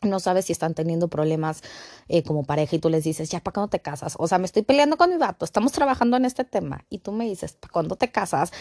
no 0.03 0.21
sabes 0.21 0.47
si 0.47 0.53
están 0.53 0.75
teniendo 0.75 1.09
problemas 1.09 1.63
eh, 2.09 2.23
como 2.23 2.45
pareja 2.45 2.77
y 2.77 2.79
tú 2.79 2.89
les 2.89 3.05
dices, 3.05 3.31
ya, 3.31 3.41
¿para 3.41 3.55
cuándo 3.55 3.71
te 3.71 3.81
casas? 3.81 4.15
O 4.19 4.29
sea, 4.29 4.39
me 4.39 4.47
estoy 4.47 4.63
peleando 4.63 4.97
con 4.97 5.11
mi 5.11 5.17
vato, 5.17 5.45
estamos 5.45 5.73
trabajando 5.73 6.17
en 6.17 6.25
este 6.25 6.45
tema 6.45 6.85
y 6.91 6.99
tú 6.99 7.13
me 7.13 7.25
dices, 7.25 7.55
¿para 7.55 7.73
cuándo 7.73 7.97
te 7.97 8.11
casas? 8.11 8.53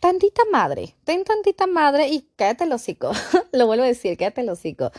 Tantita 0.00 0.42
madre, 0.52 0.94
ten 1.04 1.24
tantita 1.24 1.66
madre 1.66 2.08
y 2.08 2.28
quédate 2.36 2.64
el 2.64 2.72
hocico. 2.72 3.10
Lo 3.52 3.66
vuelvo 3.66 3.84
a 3.84 3.88
decir, 3.88 4.16
quédate 4.16 4.42
el 4.42 4.48
hocico 4.50 4.92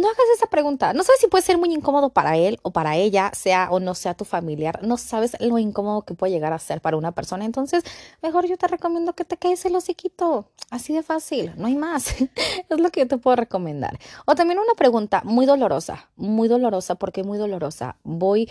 no 0.00 0.08
hagas 0.08 0.26
esa 0.36 0.46
pregunta. 0.46 0.92
No 0.92 1.02
sabes 1.02 1.20
si 1.20 1.28
puede 1.28 1.44
ser 1.44 1.58
muy 1.58 1.72
incómodo 1.72 2.10
para 2.10 2.36
él 2.36 2.58
o 2.62 2.72
para 2.72 2.96
ella, 2.96 3.30
sea 3.34 3.68
o 3.70 3.80
no 3.80 3.94
sea 3.94 4.14
tu 4.14 4.24
familiar. 4.24 4.80
No 4.82 4.96
sabes 4.96 5.36
lo 5.40 5.58
incómodo 5.58 6.02
que 6.02 6.14
puede 6.14 6.32
llegar 6.32 6.52
a 6.52 6.58
ser 6.58 6.80
para 6.80 6.96
una 6.96 7.12
persona. 7.12 7.44
Entonces, 7.44 7.84
mejor 8.22 8.46
yo 8.46 8.56
te 8.56 8.66
recomiendo 8.66 9.14
que 9.14 9.24
te 9.24 9.36
quedes 9.36 9.64
el 9.64 9.76
hociquito. 9.76 10.46
Así 10.70 10.92
de 10.92 11.02
fácil, 11.02 11.52
no 11.56 11.66
hay 11.66 11.76
más. 11.76 12.08
es 12.68 12.80
lo 12.80 12.90
que 12.90 13.00
yo 13.00 13.08
te 13.08 13.18
puedo 13.18 13.36
recomendar. 13.36 13.98
O 14.26 14.34
también 14.34 14.58
una 14.58 14.74
pregunta 14.74 15.22
muy 15.24 15.46
dolorosa, 15.46 16.08
muy 16.16 16.48
dolorosa, 16.48 16.96
porque 16.96 17.22
muy 17.22 17.38
dolorosa. 17.38 17.96
Voy, 18.02 18.50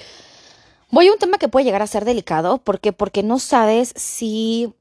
voy 0.92 1.08
a 1.08 1.12
un 1.12 1.20
tema 1.20 1.38
que 1.38 1.50
puede 1.50 1.66
llegar 1.66 1.82
a 1.82 1.88
ser 1.88 2.06
delicado, 2.06 2.60
porque 2.60 2.94
porque 2.94 3.24
no 3.24 3.40
sabes 3.40 3.94
si 3.96 4.74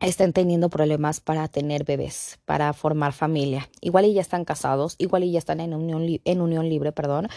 estén 0.00 0.32
teniendo 0.32 0.68
problemas 0.68 1.20
para 1.20 1.48
tener 1.48 1.84
bebés, 1.84 2.38
para 2.44 2.72
formar 2.72 3.12
familia. 3.12 3.68
Igual 3.80 4.04
y 4.04 4.14
ya 4.14 4.20
están 4.20 4.44
casados, 4.44 4.94
igual 4.98 5.24
y 5.24 5.32
ya 5.32 5.38
están 5.38 5.60
en 5.60 5.74
unión, 5.74 6.20
en 6.24 6.40
unión 6.40 6.68
libre, 6.68 6.92
perdón. 6.92 7.28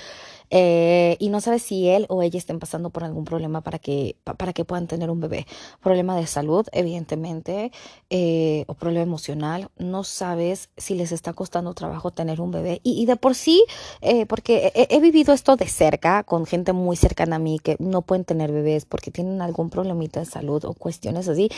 Eh, 0.54 1.16
y 1.20 1.30
no 1.30 1.40
sabes 1.40 1.64
si 1.64 1.88
él 1.88 2.06
o 2.10 2.22
ella 2.22 2.38
estén 2.38 2.60
pasando 2.60 2.90
por 2.90 3.06
algún 3.06 3.24
problema 3.24 3.62
para 3.62 3.80
que, 3.80 4.18
para 4.24 4.52
que 4.52 4.66
puedan 4.66 4.86
tener 4.86 5.10
un 5.10 5.20
bebé. 5.22 5.48
Problema 5.82 6.16
de 6.18 6.28
salud, 6.28 6.68
evidentemente, 6.74 7.72
eh, 8.10 8.66
o 8.68 8.74
problema 8.76 9.04
emocional. 9.04 9.70
No 9.78 10.04
sabes 10.04 10.70
si 10.78 10.94
les 10.94 11.14
está 11.14 11.34
costando 11.34 11.74
trabajo 11.74 12.12
tener 12.12 12.42
un 12.42 12.52
bebé. 12.52 12.82
Y, 12.84 13.06
de 13.06 13.16
por 13.16 13.34
sí, 13.34 13.64
eh, 14.02 14.26
porque 14.26 14.72
he, 14.76 14.88
he, 14.96 15.00
vivido 15.00 15.34
esto 15.34 15.56
de 15.56 15.68
cerca 15.68 16.24
con 16.24 16.46
gente 16.46 16.74
muy 16.74 16.96
cercana 16.96 17.38
a 17.38 17.40
mí 17.40 17.58
que 17.58 17.78
no 17.80 18.02
pueden 18.02 18.26
tener 18.26 18.52
bebés 18.52 18.86
porque 18.86 19.10
tienen 19.10 19.42
algún 19.42 19.70
problemita 19.70 20.20
de 20.20 20.26
salud 20.26 20.64
o 20.66 20.74
cuestiones 20.74 21.28
así. 21.28 21.50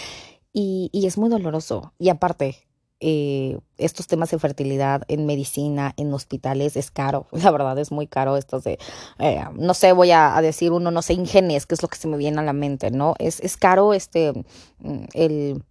Y, 0.53 0.89
es 1.05 1.17
muy 1.17 1.29
doloroso. 1.29 1.93
Y 1.97 2.09
aparte, 2.09 2.67
eh, 2.99 3.57
estos 3.77 4.07
temas 4.07 4.31
de 4.31 4.39
fertilidad 4.39 5.03
en 5.07 5.25
medicina, 5.25 5.93
en 5.97 6.13
hospitales, 6.13 6.77
es 6.77 6.91
caro. 6.91 7.27
La 7.31 7.51
verdad 7.51 7.77
es 7.79 7.91
muy 7.91 8.07
caro 8.07 8.37
estos 8.37 8.63
de, 8.63 8.77
eh, 9.19 9.43
no 9.55 9.73
sé, 9.73 9.91
voy 9.93 10.11
a, 10.11 10.39
decir 10.41 10.71
uno, 10.71 10.91
no 10.91 11.01
sé, 11.01 11.13
ingenes, 11.13 11.65
que 11.65 11.75
es 11.75 11.81
lo 11.81 11.87
que 11.87 11.97
se 11.97 12.07
me 12.07 12.17
viene 12.17 12.39
a 12.39 12.43
la 12.43 12.53
mente, 12.53 12.91
¿no? 12.91 13.15
Es, 13.19 13.39
es 13.39 13.57
caro 13.57 13.93
este, 13.93 14.31
mm, 14.79 15.05
el, 15.13 15.63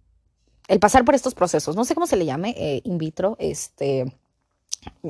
el 0.67 0.79
pasar 0.79 1.05
por 1.05 1.15
estos 1.15 1.33
procesos, 1.33 1.75
no 1.75 1.85
sé 1.85 1.95
cómo 1.95 2.07
se 2.07 2.17
le 2.17 2.25
llame, 2.25 2.55
eh, 2.57 2.81
in 2.83 2.97
vitro, 2.97 3.35
este, 3.39 4.13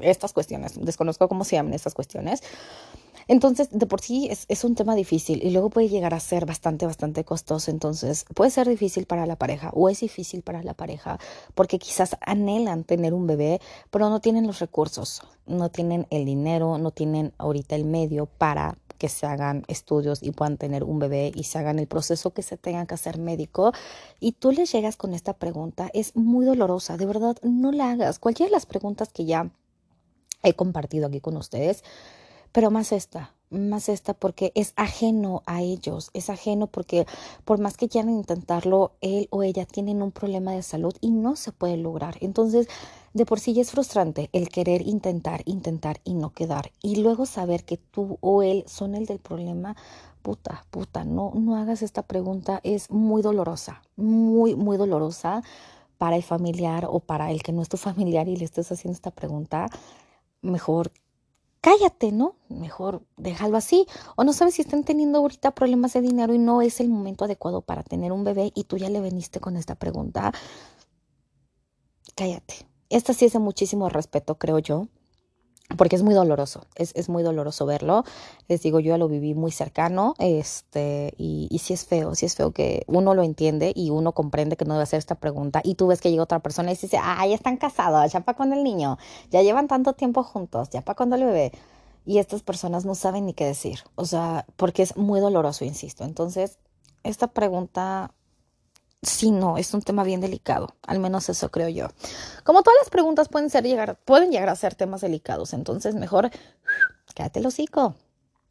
estas 0.01 0.33
cuestiones, 0.33 0.73
desconozco 0.79 1.27
cómo 1.27 1.43
se 1.43 1.55
llaman 1.55 1.73
estas 1.73 1.93
cuestiones, 1.93 2.41
entonces, 3.27 3.69
de 3.71 3.85
por 3.85 4.01
sí 4.01 4.29
es, 4.29 4.63
un 4.63 4.75
tema 4.75 4.95
difícil 4.95 5.43
y 5.43 5.51
luego 5.51 5.69
puede 5.69 5.89
llegar 5.89 6.13
a 6.13 6.19
ser 6.19 6.45
bastante, 6.45 6.85
bastante 6.85 7.23
costoso. 7.23 7.71
Entonces, 7.71 8.25
puede 8.33 8.51
ser 8.51 8.67
difícil 8.67 9.05
para 9.05 9.25
la 9.25 9.35
pareja 9.35 9.71
o 9.73 9.89
es 9.89 9.99
difícil 9.99 10.41
para 10.41 10.63
la 10.63 10.73
pareja 10.73 11.19
porque 11.55 11.79
quizás 11.79 12.17
anhelan 12.21 12.83
tener 12.83 13.13
un 13.13 13.27
bebé, 13.27 13.59
pero 13.91 14.09
no 14.09 14.19
tienen 14.19 14.47
los 14.47 14.59
recursos, 14.59 15.21
no 15.45 15.69
tienen 15.69 16.07
el 16.09 16.25
dinero, 16.25 16.77
no 16.77 16.91
tienen 16.91 17.33
ahorita 17.37 17.75
el 17.75 17.85
medio 17.85 18.25
para 18.25 18.77
que 18.97 19.09
se 19.09 19.25
hagan 19.25 19.65
estudios 19.67 20.23
y 20.23 20.31
puedan 20.31 20.57
tener 20.57 20.83
un 20.83 20.99
bebé 20.99 21.31
y 21.35 21.43
se 21.43 21.57
hagan 21.57 21.77
el 21.77 21.87
proceso 21.87 22.31
que 22.31 22.41
se 22.41 22.55
tenga 22.55 22.85
que 22.85 22.93
hacer 22.93 23.17
médico 23.17 23.73
y 24.21 24.33
tú 24.33 24.51
les 24.51 24.71
llegas 24.71 24.95
con 24.95 25.13
esta 25.13 25.33
pregunta, 25.33 25.89
es 25.93 26.15
muy 26.15 26.45
dolorosa, 26.45 26.95
de 26.95 27.05
verdad, 27.05 27.35
no 27.41 27.73
la 27.73 27.91
hagas. 27.91 28.19
Cualquiera 28.19 28.47
de 28.47 28.53
las 28.53 28.65
preguntas 28.65 29.09
que 29.09 29.25
ya 29.25 29.49
he 30.41 30.53
compartido 30.53 31.07
aquí 31.07 31.19
con 31.19 31.35
ustedes, 31.35 31.83
pero 32.53 32.71
más 32.71 32.93
esta, 32.93 33.33
más 33.49 33.89
esta 33.89 34.13
porque 34.13 34.51
es 34.55 34.73
ajeno 34.75 35.43
a 35.45 35.61
ellos, 35.61 36.09
es 36.13 36.29
ajeno 36.29 36.67
porque 36.67 37.05
por 37.45 37.59
más 37.59 37.77
que 37.77 37.89
quieran 37.89 38.11
intentarlo, 38.11 38.93
él 39.01 39.27
o 39.31 39.43
ella 39.43 39.65
tienen 39.65 40.01
un 40.01 40.11
problema 40.11 40.51
de 40.51 40.63
salud 40.63 40.95
y 41.01 41.11
no 41.11 41.35
se 41.35 41.51
puede 41.51 41.77
lograr. 41.77 42.15
Entonces, 42.21 42.67
de 43.13 43.25
por 43.25 43.39
sí 43.39 43.59
es 43.59 43.71
frustrante 43.71 44.29
el 44.33 44.49
querer 44.49 44.87
intentar, 44.87 45.41
intentar 45.45 45.99
y 46.03 46.13
no 46.13 46.31
quedar. 46.31 46.71
Y 46.81 46.97
luego 46.97 47.25
saber 47.25 47.63
que 47.63 47.77
tú 47.77 48.17
o 48.21 48.41
él 48.43 48.63
son 48.67 48.95
el 48.95 49.05
del 49.05 49.19
problema, 49.19 49.75
puta, 50.21 50.65
puta, 50.71 51.03
no, 51.05 51.31
no 51.35 51.55
hagas 51.55 51.81
esta 51.81 52.03
pregunta, 52.03 52.59
es 52.63 52.89
muy 52.89 53.21
dolorosa, 53.21 53.81
muy, 53.95 54.55
muy 54.55 54.77
dolorosa 54.77 55.43
para 55.97 56.15
el 56.15 56.23
familiar 56.23 56.87
o 56.89 56.99
para 56.99 57.31
el 57.31 57.43
que 57.43 57.51
no 57.51 57.61
es 57.61 57.69
tu 57.69 57.77
familiar 57.77 58.27
y 58.27 58.35
le 58.35 58.45
estés 58.45 58.71
haciendo 58.71 58.95
esta 58.95 59.11
pregunta. 59.11 59.67
Mejor 60.41 60.91
cállate, 61.63 62.11
¿no? 62.11 62.35
Mejor 62.49 63.03
déjalo 63.15 63.55
así. 63.55 63.87
O 64.17 64.25
no 64.25 64.33
sabes 64.33 64.55
si 64.55 64.61
están 64.61 64.83
teniendo 64.83 65.19
ahorita 65.19 65.55
problemas 65.55 65.93
de 65.93 66.01
dinero 66.01 66.33
y 66.33 66.37
no 66.37 66.61
es 66.61 66.81
el 66.81 66.89
momento 66.89 67.23
adecuado 67.23 67.61
para 67.61 67.83
tener 67.83 68.11
un 68.11 68.25
bebé 68.25 68.51
y 68.53 68.65
tú 68.65 68.77
ya 68.77 68.89
le 68.89 68.99
veniste 68.99 69.39
con 69.39 69.55
esta 69.55 69.75
pregunta. 69.75 70.33
Cállate. 72.15 72.67
Esta 72.89 73.13
sí 73.13 73.25
es 73.25 73.33
de 73.33 73.39
muchísimo 73.39 73.87
respeto, 73.87 74.37
creo 74.37 74.59
yo 74.59 74.87
porque 75.77 75.95
es 75.95 76.03
muy 76.03 76.13
doloroso, 76.13 76.65
es, 76.75 76.91
es, 76.95 77.09
muy 77.09 77.23
doloroso 77.23 77.65
verlo. 77.65 78.03
Les 78.47 78.61
digo, 78.61 78.79
yo 78.79 78.89
ya 78.89 78.97
lo 78.97 79.07
viví 79.07 79.33
muy 79.33 79.51
cercano, 79.51 80.13
este, 80.19 81.13
y, 81.17 81.47
y 81.49 81.59
sí 81.59 81.73
es 81.73 81.85
feo, 81.85 82.15
sí 82.15 82.25
es 82.25 82.35
feo 82.35 82.51
que 82.51 82.83
uno 82.87 83.13
lo 83.13 83.23
entiende 83.23 83.73
y 83.75 83.89
uno 83.89 84.13
comprende 84.13 84.57
que 84.57 84.65
no 84.65 84.73
debe 84.73 84.83
hacer 84.83 84.99
esta 84.99 85.15
pregunta, 85.15 85.61
y 85.63 85.75
tú 85.75 85.87
ves 85.87 86.01
que 86.01 86.11
llega 86.11 86.23
otra 86.23 86.39
persona 86.39 86.71
y 86.71 86.75
dice, 86.75 86.97
ah, 87.01 87.25
ya 87.27 87.35
están 87.35 87.57
casados, 87.57 88.11
ya 88.11 88.21
para 88.21 88.37
con 88.37 88.53
el 88.53 88.63
niño, 88.63 88.97
ya 89.31 89.41
llevan 89.41 89.67
tanto 89.67 89.93
tiempo 89.93 90.23
juntos, 90.23 90.69
ya 90.69 90.81
para 90.81 90.95
cuando 90.95 91.15
el 91.15 91.25
bebé. 91.25 91.51
Y 92.05 92.17
estas 92.17 92.41
personas 92.41 92.83
no 92.85 92.95
saben 92.95 93.25
ni 93.25 93.33
qué 93.33 93.45
decir, 93.45 93.79
o 93.95 94.05
sea, 94.05 94.45
porque 94.57 94.83
es 94.83 94.97
muy 94.97 95.21
doloroso, 95.21 95.63
insisto. 95.63 96.03
Entonces, 96.03 96.57
esta 97.03 97.27
pregunta 97.27 98.11
sí, 99.03 99.31
no, 99.31 99.57
es 99.57 99.73
un 99.73 99.81
tema 99.81 100.03
bien 100.03 100.21
delicado, 100.21 100.75
al 100.87 100.99
menos 100.99 101.29
eso 101.29 101.49
creo 101.51 101.69
yo. 101.69 101.87
Como 102.43 102.63
todas 102.63 102.79
las 102.81 102.89
preguntas 102.89 103.29
pueden, 103.29 103.49
ser 103.49 103.63
llegar, 103.63 103.97
pueden 104.05 104.31
llegar 104.31 104.49
a 104.49 104.55
ser 104.55 104.75
temas 104.75 105.01
delicados, 105.01 105.53
entonces 105.53 105.95
mejor 105.95 106.31
cállate 107.15 107.39
el 107.39 107.45
hocico. 107.45 107.95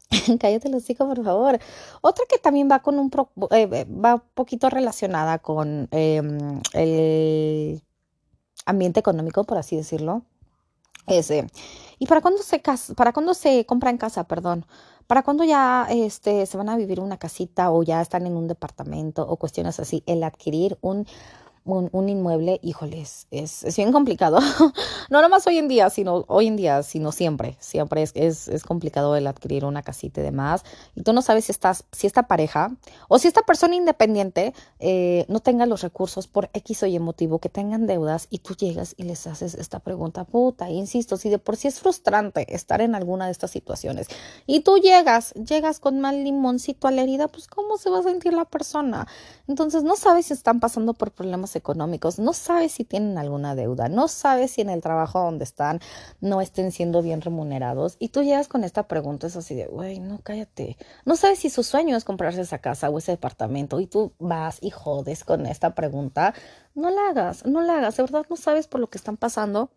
cállate 0.39 0.67
el 0.67 0.75
hocico, 0.75 1.07
por 1.07 1.23
favor. 1.23 1.59
Otra 2.01 2.25
que 2.29 2.37
también 2.37 2.69
va 2.69 2.79
con 2.79 2.99
un 2.99 3.11
eh, 3.51 3.69
eh, 3.71 3.85
va 3.85 4.23
poquito 4.33 4.69
relacionada 4.69 5.39
con 5.39 5.87
em, 5.91 6.61
el 6.73 7.81
ambiente 8.65 8.99
económico, 8.99 9.43
por 9.43 9.57
así 9.57 9.75
decirlo. 9.75 10.23
Ese. 11.07 11.47
¿Y 11.99 12.07
para 12.07 12.21
cuándo 12.21 12.41
se 12.43 12.61
para 12.95 13.11
cuándo 13.11 13.33
se 13.33 13.65
compra 13.65 13.89
en 13.89 13.97
casa, 13.97 14.23
perdón? 14.25 14.65
Para 15.07 15.23
cuando 15.23 15.43
ya 15.43 15.87
este, 15.89 16.45
se 16.45 16.57
van 16.57 16.69
a 16.69 16.77
vivir 16.77 16.99
una 16.99 17.17
casita 17.17 17.71
o 17.71 17.83
ya 17.83 18.01
están 18.01 18.25
en 18.25 18.35
un 18.35 18.47
departamento 18.47 19.23
o 19.27 19.37
cuestiones 19.37 19.79
así, 19.79 20.03
el 20.05 20.23
adquirir 20.23 20.77
un 20.81 21.05
un, 21.65 21.89
un 21.91 22.09
inmueble, 22.09 22.59
híjoles, 22.61 23.27
es, 23.31 23.63
es 23.63 23.75
bien 23.77 23.91
complicado. 23.91 24.39
no 25.09 25.21
nomás 25.21 25.47
hoy 25.47 25.57
en 25.57 25.67
día, 25.67 25.89
sino 25.89 26.25
hoy 26.27 26.47
en 26.47 26.55
día, 26.55 26.83
sino 26.83 27.11
siempre. 27.11 27.55
Siempre 27.59 28.01
es, 28.03 28.11
es, 28.15 28.47
es, 28.47 28.63
complicado 28.63 29.15
el 29.15 29.27
adquirir 29.27 29.65
una 29.65 29.81
casita 29.81 30.21
y 30.21 30.23
demás. 30.23 30.63
Y 30.95 31.03
tú 31.03 31.13
no 31.13 31.21
sabes 31.21 31.45
si 31.45 31.51
estás, 31.51 31.85
si 31.91 32.07
esta 32.07 32.23
pareja 32.23 32.71
o 33.07 33.19
si 33.19 33.27
esta 33.27 33.43
persona 33.43 33.75
independiente 33.75 34.53
eh, 34.79 35.25
no 35.29 35.39
tenga 35.39 35.65
los 35.65 35.81
recursos 35.81 36.27
por 36.27 36.49
X 36.53 36.83
o 36.83 36.85
Y 36.87 36.99
motivo, 36.99 37.39
que 37.39 37.49
tengan 37.49 37.87
deudas 37.87 38.27
y 38.29 38.39
tú 38.39 38.55
llegas 38.55 38.93
y 38.97 39.03
les 39.03 39.25
haces 39.27 39.55
esta 39.55 39.79
pregunta, 39.79 40.25
puta, 40.25 40.69
insisto, 40.69 41.17
si 41.17 41.29
de 41.29 41.39
por 41.39 41.55
sí 41.55 41.67
es 41.67 41.79
frustrante 41.79 42.53
estar 42.53 42.81
en 42.81 42.95
alguna 42.95 43.25
de 43.25 43.31
estas 43.31 43.51
situaciones 43.51 44.07
y 44.45 44.61
tú 44.61 44.77
llegas, 44.77 45.33
llegas 45.33 45.79
con 45.79 45.99
mal 45.99 46.23
limoncito 46.23 46.87
a 46.87 46.91
la 46.91 47.03
herida, 47.03 47.27
pues 47.27 47.47
¿cómo 47.47 47.77
se 47.77 47.89
va 47.89 47.99
a 47.99 48.03
sentir 48.03 48.33
la 48.33 48.45
persona? 48.45 49.07
Entonces 49.47 49.83
no 49.83 49.95
sabes 49.95 50.27
si 50.27 50.33
están 50.33 50.59
pasando 50.59 50.93
por 50.93 51.11
problemas 51.11 51.52
económicos, 51.55 52.19
no 52.19 52.33
sabes 52.33 52.71
si 52.73 52.83
tienen 52.83 53.17
alguna 53.17 53.55
deuda, 53.55 53.89
no 53.89 54.07
sabes 54.07 54.51
si 54.51 54.61
en 54.61 54.69
el 54.69 54.81
trabajo 54.81 55.19
donde 55.19 55.43
están 55.43 55.79
no 56.21 56.41
estén 56.41 56.71
siendo 56.71 57.01
bien 57.01 57.21
remunerados 57.21 57.97
y 57.99 58.09
tú 58.09 58.23
llegas 58.23 58.47
con 58.47 58.63
esta 58.63 58.87
pregunta, 58.87 59.27
es 59.27 59.35
así 59.35 59.55
de, 59.55 59.67
güey, 59.67 59.99
no 59.99 60.19
cállate, 60.23 60.77
no 61.05 61.15
sabes 61.15 61.39
si 61.39 61.49
su 61.49 61.63
sueño 61.63 61.95
es 61.95 62.03
comprarse 62.03 62.41
esa 62.41 62.59
casa 62.59 62.89
o 62.89 62.97
ese 62.97 63.13
departamento 63.13 63.79
y 63.79 63.87
tú 63.87 64.13
vas 64.19 64.59
y 64.61 64.69
jodes 64.69 65.23
con 65.23 65.45
esta 65.45 65.75
pregunta, 65.75 66.33
no 66.75 66.89
la 66.89 67.09
hagas, 67.09 67.45
no 67.45 67.61
la 67.61 67.77
hagas, 67.77 67.97
de 67.97 68.03
verdad 68.03 68.25
no 68.29 68.35
sabes 68.35 68.67
por 68.67 68.79
lo 68.81 68.89
que 68.89 68.97
están 68.97 69.17
pasando 69.17 69.71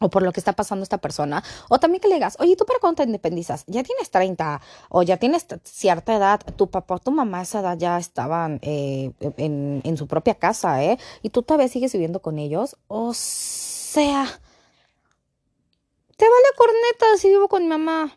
o 0.00 0.10
por 0.10 0.22
lo 0.22 0.32
que 0.32 0.40
está 0.40 0.52
pasando 0.52 0.82
esta 0.82 0.98
persona, 0.98 1.42
o 1.68 1.78
también 1.78 2.00
que 2.00 2.08
le 2.08 2.14
digas, 2.14 2.36
oye, 2.40 2.56
¿tú 2.56 2.66
para 2.66 2.80
cuándo 2.80 2.96
te 2.96 3.04
independizas? 3.04 3.64
Ya 3.66 3.82
tienes 3.82 4.10
30 4.10 4.60
o 4.88 5.02
ya 5.02 5.16
tienes 5.16 5.46
cierta 5.62 6.16
edad, 6.16 6.40
tu 6.56 6.68
papá 6.68 6.96
o 6.96 6.98
tu 6.98 7.10
mamá 7.10 7.38
a 7.38 7.42
esa 7.42 7.60
edad 7.60 7.78
ya 7.78 7.98
estaban 7.98 8.58
eh, 8.62 9.12
en, 9.20 9.80
en, 9.84 9.96
su 9.96 10.06
propia 10.06 10.34
casa, 10.34 10.82
¿eh? 10.82 10.98
Y 11.22 11.30
tú 11.30 11.42
todavía 11.42 11.68
sigues 11.68 11.92
viviendo 11.92 12.20
con 12.20 12.38
ellos, 12.38 12.76
o 12.88 13.14
sea, 13.14 14.26
te 16.16 16.24
vale 16.24 16.46
corneta 16.56 17.18
si 17.18 17.28
vivo 17.28 17.48
con 17.48 17.62
mi 17.62 17.68
mamá, 17.68 18.16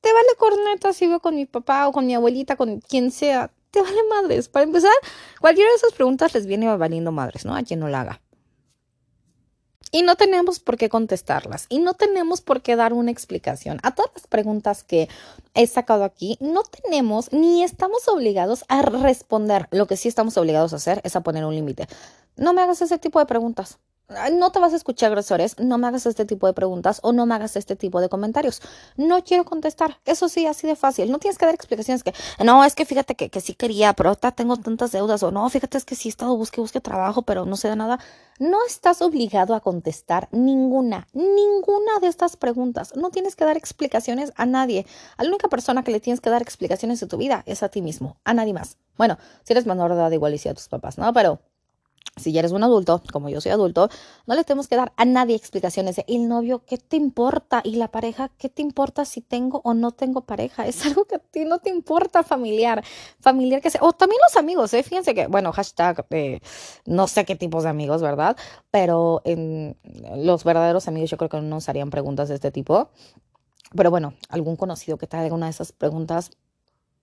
te 0.00 0.12
vale 0.12 0.28
corneta 0.38 0.92
si 0.92 1.06
vivo 1.06 1.20
con 1.20 1.34
mi 1.34 1.46
papá 1.46 1.88
o 1.88 1.92
con 1.92 2.06
mi 2.06 2.14
abuelita, 2.14 2.56
con 2.56 2.80
quien 2.80 3.10
sea, 3.10 3.50
te 3.70 3.82
vale 3.82 4.00
madres. 4.08 4.48
Para 4.48 4.64
empezar, 4.64 4.92
cualquiera 5.40 5.70
de 5.70 5.76
esas 5.76 5.92
preguntas 5.92 6.32
les 6.34 6.46
viene 6.46 6.74
valiendo 6.76 7.12
madres, 7.12 7.44
¿no? 7.44 7.54
A 7.54 7.62
quien 7.62 7.80
no 7.80 7.88
la 7.88 8.02
haga. 8.02 8.20
Y 9.90 10.02
no 10.02 10.16
tenemos 10.16 10.60
por 10.60 10.76
qué 10.76 10.88
contestarlas 10.88 11.66
y 11.68 11.78
no 11.78 11.94
tenemos 11.94 12.40
por 12.40 12.62
qué 12.62 12.76
dar 12.76 12.92
una 12.92 13.10
explicación. 13.10 13.78
A 13.82 13.94
todas 13.94 14.10
las 14.14 14.26
preguntas 14.26 14.84
que 14.84 15.08
he 15.54 15.66
sacado 15.66 16.04
aquí, 16.04 16.36
no 16.40 16.62
tenemos 16.62 17.32
ni 17.32 17.62
estamos 17.62 18.06
obligados 18.08 18.64
a 18.68 18.82
responder. 18.82 19.68
Lo 19.70 19.86
que 19.86 19.96
sí 19.96 20.08
estamos 20.08 20.36
obligados 20.36 20.72
a 20.72 20.76
hacer 20.76 21.00
es 21.04 21.16
a 21.16 21.22
poner 21.22 21.44
un 21.44 21.54
límite. 21.54 21.88
No 22.36 22.52
me 22.52 22.62
hagas 22.62 22.82
ese 22.82 22.98
tipo 22.98 23.18
de 23.18 23.26
preguntas 23.26 23.78
no 24.32 24.52
te 24.52 24.58
vas 24.58 24.72
a 24.72 24.76
escuchar 24.76 25.08
agresores, 25.08 25.58
no 25.58 25.76
me 25.76 25.86
hagas 25.86 26.06
este 26.06 26.24
tipo 26.24 26.46
de 26.46 26.54
preguntas 26.54 27.00
o 27.02 27.12
no 27.12 27.26
me 27.26 27.34
hagas 27.34 27.56
este 27.56 27.76
tipo 27.76 28.00
de 28.00 28.08
comentarios. 28.08 28.62
No 28.96 29.22
quiero 29.22 29.44
contestar. 29.44 29.98
Eso 30.04 30.28
sí, 30.28 30.46
así 30.46 30.66
de 30.66 30.76
fácil. 30.76 31.10
No 31.10 31.18
tienes 31.18 31.38
que 31.38 31.44
dar 31.44 31.54
explicaciones 31.54 32.02
que, 32.02 32.14
no, 32.42 32.64
es 32.64 32.74
que 32.74 32.86
fíjate 32.86 33.14
que, 33.14 33.28
que 33.28 33.40
sí 33.40 33.54
quería, 33.54 33.92
pero 33.92 34.10
ahorita 34.10 34.32
tengo 34.32 34.56
tantas 34.56 34.92
deudas 34.92 35.22
o 35.22 35.30
no, 35.30 35.48
fíjate 35.50 35.78
es 35.78 35.84
que 35.84 35.94
sí 35.94 36.08
he 36.08 36.10
estado 36.10 36.36
busque, 36.36 36.60
busque 36.60 36.80
trabajo, 36.80 37.22
pero 37.22 37.44
no 37.44 37.56
se 37.56 37.68
da 37.68 37.76
nada. 37.76 37.98
No 38.38 38.64
estás 38.66 39.02
obligado 39.02 39.54
a 39.54 39.60
contestar 39.60 40.28
ninguna, 40.30 41.08
ninguna 41.12 41.98
de 42.00 42.06
estas 42.06 42.36
preguntas. 42.36 42.94
No 42.96 43.10
tienes 43.10 43.36
que 43.36 43.44
dar 43.44 43.56
explicaciones 43.56 44.32
a 44.36 44.46
nadie. 44.46 44.86
A 45.16 45.24
la 45.24 45.30
única 45.30 45.48
persona 45.48 45.82
que 45.82 45.90
le 45.90 46.00
tienes 46.00 46.20
que 46.20 46.30
dar 46.30 46.40
explicaciones 46.40 47.00
de 47.00 47.08
tu 47.08 47.16
vida 47.16 47.42
es 47.46 47.62
a 47.62 47.68
ti 47.68 47.82
mismo, 47.82 48.16
a 48.24 48.34
nadie 48.34 48.54
más. 48.54 48.78
Bueno, 48.96 49.18
si 49.44 49.52
eres 49.52 49.66
menor 49.66 49.90
de 49.90 49.96
edad 49.96 50.10
igual 50.12 50.34
y 50.34 50.38
si 50.38 50.48
a 50.48 50.54
tus 50.54 50.68
papás, 50.68 50.98
¿no? 50.98 51.12
Pero 51.12 51.40
si 52.18 52.32
ya 52.32 52.40
eres 52.40 52.52
un 52.52 52.62
adulto, 52.62 53.02
como 53.12 53.28
yo 53.28 53.40
soy 53.40 53.52
adulto, 53.52 53.88
no 54.26 54.34
le 54.34 54.44
tenemos 54.44 54.68
que 54.68 54.76
dar 54.76 54.92
a 54.96 55.04
nadie 55.04 55.36
explicaciones 55.36 55.96
de 55.96 56.04
el 56.08 56.28
novio, 56.28 56.62
¿qué 56.66 56.78
te 56.78 56.96
importa? 56.96 57.60
Y 57.64 57.76
la 57.76 57.88
pareja, 57.88 58.30
¿qué 58.38 58.48
te 58.48 58.62
importa 58.62 59.04
si 59.04 59.20
tengo 59.20 59.60
o 59.64 59.74
no 59.74 59.92
tengo 59.92 60.22
pareja? 60.22 60.66
Es 60.66 60.84
algo 60.86 61.04
que 61.04 61.16
a 61.16 61.18
ti 61.18 61.44
no 61.44 61.58
te 61.58 61.70
importa 61.70 62.22
familiar, 62.22 62.84
familiar 63.20 63.60
que 63.60 63.70
sea, 63.70 63.80
o 63.82 63.92
también 63.92 64.20
los 64.26 64.36
amigos, 64.36 64.72
¿eh? 64.74 64.82
Fíjense 64.82 65.14
que, 65.14 65.26
bueno, 65.26 65.52
hashtag, 65.52 66.06
eh, 66.10 66.40
no 66.86 67.06
sé 67.06 67.24
qué 67.24 67.36
tipos 67.36 67.64
de 67.64 67.70
amigos, 67.70 68.02
¿verdad? 68.02 68.36
Pero 68.70 69.22
en 69.24 69.76
los 70.16 70.44
verdaderos 70.44 70.88
amigos 70.88 71.10
yo 71.10 71.16
creo 71.16 71.28
que 71.28 71.36
no 71.38 71.42
nos 71.42 71.68
harían 71.68 71.90
preguntas 71.90 72.28
de 72.28 72.36
este 72.36 72.50
tipo. 72.50 72.90
Pero 73.74 73.90
bueno, 73.90 74.14
algún 74.28 74.56
conocido 74.56 74.96
que 74.96 75.06
te 75.06 75.16
haga 75.16 75.34
una 75.34 75.46
de 75.46 75.50
esas 75.50 75.72
preguntas, 75.72 76.30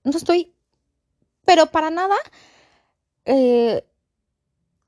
no 0.04 0.12
estoy, 0.12 0.54
pero 1.45 1.67
para 1.67 1.89
nada. 1.89 2.15
Eh, 3.25 3.84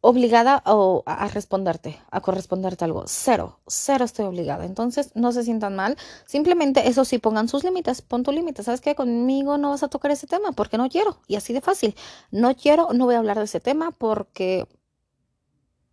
obligada 0.07 0.63
o 0.65 1.03
a 1.05 1.27
responderte, 1.27 1.99
a 2.11 2.21
corresponderte 2.21 2.85
algo. 2.85 3.03
Cero, 3.07 3.59
cero 3.67 4.05
estoy 4.05 4.25
obligada. 4.25 4.63
Entonces, 4.63 5.11
no 5.15 5.33
se 5.33 5.43
sientan 5.43 5.75
mal. 5.75 5.97
Simplemente, 6.25 6.87
eso 6.87 7.03
sí, 7.03 7.17
pongan 7.17 7.49
sus 7.49 7.65
límites, 7.65 8.01
pon 8.01 8.23
tu 8.23 8.31
límite. 8.31 8.63
¿Sabes 8.63 8.79
qué? 8.79 8.95
Conmigo 8.95 9.57
no 9.57 9.71
vas 9.71 9.83
a 9.83 9.89
tocar 9.89 10.11
ese 10.11 10.25
tema 10.25 10.53
porque 10.53 10.77
no 10.77 10.87
quiero. 10.87 11.17
Y 11.27 11.35
así 11.35 11.51
de 11.51 11.59
fácil. 11.59 11.93
No 12.31 12.55
quiero, 12.55 12.93
no 12.93 13.03
voy 13.03 13.15
a 13.15 13.17
hablar 13.17 13.37
de 13.37 13.43
ese 13.43 13.59
tema 13.59 13.91
porque 13.91 14.65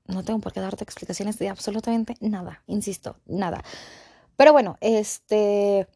no 0.06 0.22
tengo 0.22 0.38
por 0.38 0.52
qué 0.52 0.60
darte 0.60 0.84
explicaciones 0.84 1.38
de 1.40 1.48
absolutamente 1.48 2.14
nada. 2.20 2.62
Insisto, 2.68 3.16
nada. 3.26 3.64
Pero 4.36 4.52
bueno, 4.52 4.76
este... 4.80 5.88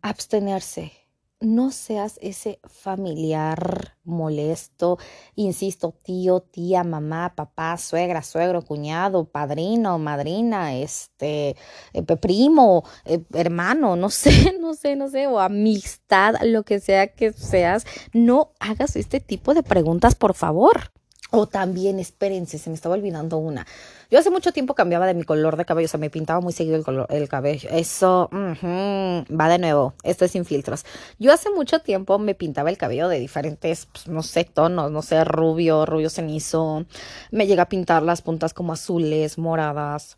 Abstenerse 0.00 0.92
no 1.40 1.70
seas 1.70 2.18
ese 2.20 2.60
familiar 2.64 3.96
molesto, 4.04 4.98
insisto, 5.36 5.94
tío, 6.02 6.40
tía, 6.40 6.82
mamá, 6.82 7.34
papá, 7.36 7.76
suegra, 7.78 8.22
suegro, 8.22 8.62
cuñado, 8.62 9.24
padrino, 9.24 9.98
madrina, 9.98 10.76
este, 10.76 11.56
eh, 11.92 12.02
primo, 12.20 12.84
eh, 13.04 13.22
hermano, 13.34 13.96
no 13.96 14.10
sé, 14.10 14.56
no 14.60 14.74
sé, 14.74 14.96
no 14.96 15.08
sé, 15.08 15.26
o 15.26 15.38
amistad, 15.38 16.34
lo 16.42 16.64
que 16.64 16.80
sea 16.80 17.08
que 17.08 17.32
seas, 17.32 17.86
no 18.12 18.52
hagas 18.58 18.96
este 18.96 19.20
tipo 19.20 19.54
de 19.54 19.62
preguntas, 19.62 20.14
por 20.14 20.34
favor. 20.34 20.92
O 21.30 21.46
también, 21.46 21.98
espérense, 21.98 22.56
se 22.56 22.70
me 22.70 22.74
estaba 22.74 22.94
olvidando 22.94 23.36
una. 23.36 23.66
Yo 24.10 24.18
hace 24.18 24.30
mucho 24.30 24.50
tiempo 24.52 24.74
cambiaba 24.74 25.06
de 25.06 25.12
mi 25.12 25.24
color 25.24 25.58
de 25.58 25.66
cabello, 25.66 25.84
o 25.84 25.88
sea, 25.88 26.00
me 26.00 26.08
pintaba 26.08 26.40
muy 26.40 26.54
seguido 26.54 26.76
el, 26.76 26.84
color, 26.84 27.06
el 27.10 27.28
cabello. 27.28 27.68
Eso 27.70 28.30
va 28.32 29.48
de 29.50 29.58
nuevo, 29.58 29.92
esto 30.04 30.24
es 30.24 30.30
sin 30.30 30.46
filtros. 30.46 30.86
Yo 31.18 31.30
hace 31.30 31.50
mucho 31.50 31.80
tiempo 31.80 32.18
me 32.18 32.34
pintaba 32.34 32.70
el 32.70 32.78
cabello 32.78 33.08
de 33.08 33.18
diferentes, 33.18 33.86
pues, 33.92 34.08
no 34.08 34.22
sé, 34.22 34.44
tonos, 34.44 34.90
no 34.90 35.02
sé, 35.02 35.22
rubio, 35.24 35.84
rubio 35.84 36.08
cenizo. 36.08 36.86
Me 37.30 37.46
llega 37.46 37.64
a 37.64 37.68
pintar 37.68 38.02
las 38.02 38.22
puntas 38.22 38.54
como 38.54 38.72
azules, 38.72 39.36
moradas. 39.36 40.16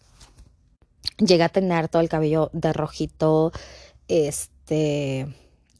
Llegué 1.18 1.42
a 1.42 1.48
tener 1.48 1.88
todo 1.88 2.02
el 2.02 2.08
cabello 2.08 2.50
de 2.52 2.72
rojito. 2.72 3.50
Este, 4.06 5.26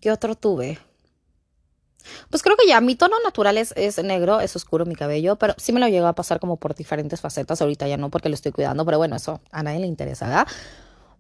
¿qué 0.01 0.11
otro 0.11 0.35
tuve? 0.35 0.79
Pues 2.31 2.43
creo 2.43 2.57
que 2.57 2.67
ya 2.67 2.81
mi 2.81 2.95
tono 2.95 3.17
natural 3.25 3.59
es, 3.59 3.73
es, 3.77 4.03
negro, 4.03 4.41
es 4.41 4.55
oscuro 4.57 4.87
mi 4.87 4.95
cabello, 4.95 5.37
pero 5.37 5.55
sí 5.57 5.73
me 5.73 5.81
lo 5.81 5.89
llegó 5.89 6.07
a 6.07 6.15
pasar 6.15 6.41
como 6.41 6.57
por 6.57 6.75
diferentes 6.75 7.21
facetas. 7.21 7.61
Ahorita 7.61 7.89
ya 7.89 7.97
no 7.97 8.11
porque 8.11 8.29
lo 8.29 8.35
estoy 8.35 8.53
cuidando, 8.53 8.85
pero 8.85 8.99
bueno, 8.99 9.17
eso 9.17 9.41
a 9.51 9.63
nadie 9.63 9.81
le 9.81 9.87
interesa, 9.87 10.27
¿verdad? 10.27 10.47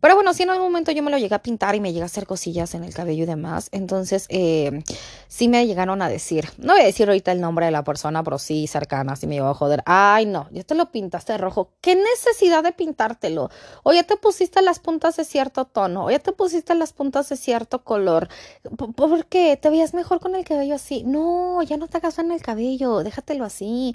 Pero 0.00 0.14
bueno, 0.14 0.32
si 0.34 0.42
en 0.42 0.50
algún 0.50 0.68
momento 0.68 0.92
yo 0.92 1.02
me 1.02 1.10
lo 1.10 1.18
llegué 1.18 1.34
a 1.34 1.42
pintar 1.42 1.74
y 1.74 1.80
me 1.80 1.92
llega 1.92 2.04
a 2.04 2.06
hacer 2.06 2.26
cosillas 2.26 2.74
en 2.74 2.84
el 2.84 2.94
cabello 2.94 3.24
y 3.24 3.26
demás, 3.26 3.68
entonces 3.72 4.26
eh, 4.28 4.82
sí 5.28 5.48
me 5.48 5.66
llegaron 5.66 6.00
a 6.02 6.08
decir, 6.08 6.48
no 6.58 6.72
voy 6.72 6.82
a 6.82 6.86
decir 6.86 7.08
ahorita 7.08 7.32
el 7.32 7.40
nombre 7.40 7.66
de 7.66 7.72
la 7.72 7.84
persona, 7.84 8.22
pero 8.22 8.38
sí 8.38 8.66
cercana, 8.66 9.16
sí 9.16 9.26
me 9.26 9.34
llegó 9.34 9.48
a 9.48 9.54
joder, 9.54 9.82
ay 9.86 10.26
no, 10.26 10.48
ya 10.50 10.64
te 10.64 10.74
lo 10.74 10.90
pintaste 10.90 11.36
rojo, 11.38 11.72
¿qué 11.80 11.96
necesidad 11.96 12.62
de 12.62 12.72
pintártelo? 12.72 13.50
O 13.82 13.92
ya 13.92 14.04
te 14.04 14.16
pusiste 14.16 14.62
las 14.62 14.78
puntas 14.78 15.16
de 15.16 15.24
cierto 15.24 15.64
tono, 15.66 16.06
o 16.06 16.10
ya 16.10 16.18
te 16.18 16.32
pusiste 16.32 16.74
las 16.74 16.92
puntas 16.92 17.28
de 17.28 17.36
cierto 17.36 17.84
color, 17.84 18.28
¿por 18.96 19.26
qué? 19.26 19.56
¿Te 19.56 19.70
veías 19.70 19.94
mejor 19.94 20.20
con 20.20 20.34
el 20.34 20.44
cabello 20.44 20.74
así? 20.74 21.02
No, 21.04 21.62
ya 21.62 21.76
no 21.76 21.88
te 21.88 21.98
hagas 21.98 22.18
en 22.18 22.32
el 22.32 22.42
cabello, 22.42 23.02
déjatelo 23.02 23.44
así 23.44 23.94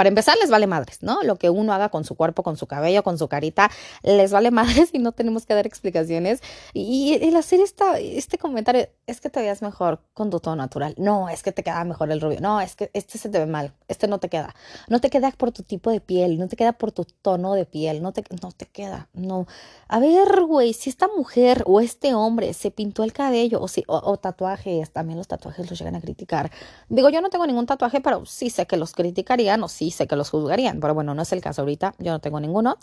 para 0.00 0.08
empezar, 0.08 0.34
les 0.40 0.48
vale 0.48 0.66
madres, 0.66 1.02
¿no? 1.02 1.22
Lo 1.24 1.36
que 1.36 1.50
uno 1.50 1.74
haga 1.74 1.90
con 1.90 2.06
su 2.06 2.14
cuerpo, 2.14 2.42
con 2.42 2.56
su 2.56 2.66
cabello, 2.66 3.02
con 3.02 3.18
su 3.18 3.28
carita, 3.28 3.70
les 4.02 4.32
vale 4.32 4.50
madres 4.50 4.88
y 4.94 4.98
no 4.98 5.12
tenemos 5.12 5.44
que 5.44 5.52
dar 5.52 5.66
explicaciones. 5.66 6.40
Y 6.72 7.18
el 7.20 7.36
hacer 7.36 7.60
esta, 7.60 7.98
este 7.98 8.38
comentario, 8.38 8.88
es 9.06 9.20
que 9.20 9.28
te 9.28 9.42
veas 9.42 9.60
mejor 9.60 10.00
con 10.14 10.30
tu 10.30 10.40
tono 10.40 10.56
natural. 10.56 10.94
No, 10.96 11.28
es 11.28 11.42
que 11.42 11.52
te 11.52 11.62
queda 11.62 11.84
mejor 11.84 12.10
el 12.10 12.22
rubio. 12.22 12.40
No, 12.40 12.62
es 12.62 12.76
que 12.76 12.90
este 12.94 13.18
se 13.18 13.28
te 13.28 13.40
ve 13.40 13.44
mal. 13.44 13.74
Este 13.88 14.08
no 14.08 14.18
te 14.18 14.30
queda. 14.30 14.54
No 14.88 15.02
te 15.02 15.10
queda 15.10 15.32
por 15.32 15.52
tu 15.52 15.64
tipo 15.64 15.90
de 15.90 16.00
piel, 16.00 16.38
no 16.38 16.48
te 16.48 16.56
queda 16.56 16.72
por 16.72 16.92
tu 16.92 17.04
tono 17.04 17.52
de 17.52 17.66
piel, 17.66 18.00
no 18.00 18.12
te, 18.14 18.24
no 18.42 18.52
te 18.52 18.64
queda. 18.64 19.10
No. 19.12 19.46
A 19.86 19.98
ver, 19.98 20.46
güey, 20.46 20.72
si 20.72 20.88
esta 20.88 21.08
mujer 21.14 21.62
o 21.66 21.78
este 21.82 22.14
hombre 22.14 22.54
se 22.54 22.70
pintó 22.70 23.04
el 23.04 23.12
cabello 23.12 23.60
o, 23.60 23.68
si, 23.68 23.84
o 23.86 24.16
tatuajes, 24.16 24.92
también 24.92 25.18
los 25.18 25.28
tatuajes 25.28 25.68
los 25.68 25.78
llegan 25.78 25.96
a 25.96 26.00
criticar. 26.00 26.50
Digo, 26.88 27.10
yo 27.10 27.20
no 27.20 27.28
tengo 27.28 27.46
ningún 27.46 27.66
tatuaje, 27.66 28.00
pero 28.00 28.24
sí 28.24 28.48
sé 28.48 28.66
que 28.66 28.78
los 28.78 28.94
criticarían 28.94 29.62
o 29.62 29.68
sí 29.68 29.89
sé 29.90 30.06
que 30.06 30.16
los 30.16 30.30
juzgarían, 30.30 30.80
pero 30.80 30.94
bueno, 30.94 31.14
no 31.14 31.22
es 31.22 31.32
el 31.32 31.40
caso 31.40 31.62
ahorita, 31.62 31.94
yo 31.98 32.12
no 32.12 32.20
tengo 32.20 32.40
ninguno, 32.40 32.76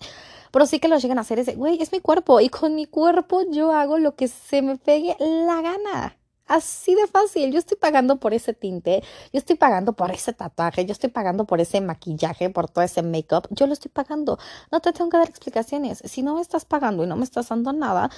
pero 0.51 0.65
sí 0.65 0.79
que 0.79 0.87
los 0.87 1.01
llegan 1.01 1.17
a 1.17 1.21
hacer 1.21 1.39
ese, 1.39 1.55
güey, 1.55 1.81
es 1.81 1.91
mi 1.91 1.99
cuerpo 1.99 2.39
y 2.39 2.49
con 2.49 2.75
mi 2.75 2.85
cuerpo 2.85 3.41
yo 3.49 3.71
hago 3.71 3.97
lo 3.97 4.15
que 4.15 4.27
se 4.27 4.61
me 4.61 4.77
pegue 4.77 5.15
la 5.19 5.61
gana. 5.61 6.17
Así 6.47 6.95
de 6.95 7.07
fácil, 7.07 7.51
yo 7.51 7.59
estoy 7.59 7.75
pagando 7.77 8.17
por 8.17 8.33
ese 8.33 8.53
tinte, 8.53 9.03
yo 9.33 9.37
estoy 9.37 9.57
pagando 9.57 9.93
por 9.93 10.11
ese 10.11 10.31
tatuaje, 10.31 10.85
yo 10.85 10.93
estoy 10.93 11.09
pagando 11.09 11.43
por 11.43 11.59
ese 11.59 11.81
maquillaje, 11.81 12.49
por 12.49 12.69
todo 12.69 12.85
ese 12.85 13.03
make-up, 13.03 13.49
yo 13.49 13.67
lo 13.67 13.73
estoy 13.73 13.91
pagando. 13.91 14.39
No 14.71 14.79
te 14.79 14.93
tengo 14.93 15.09
que 15.09 15.17
dar 15.17 15.27
explicaciones. 15.27 16.01
Si 16.05 16.23
no 16.23 16.35
me 16.35 16.41
estás 16.41 16.63
pagando 16.63 17.03
y 17.03 17.07
no 17.07 17.17
me 17.17 17.25
estás 17.25 17.49
dando 17.49 17.73
nada, 17.73 18.09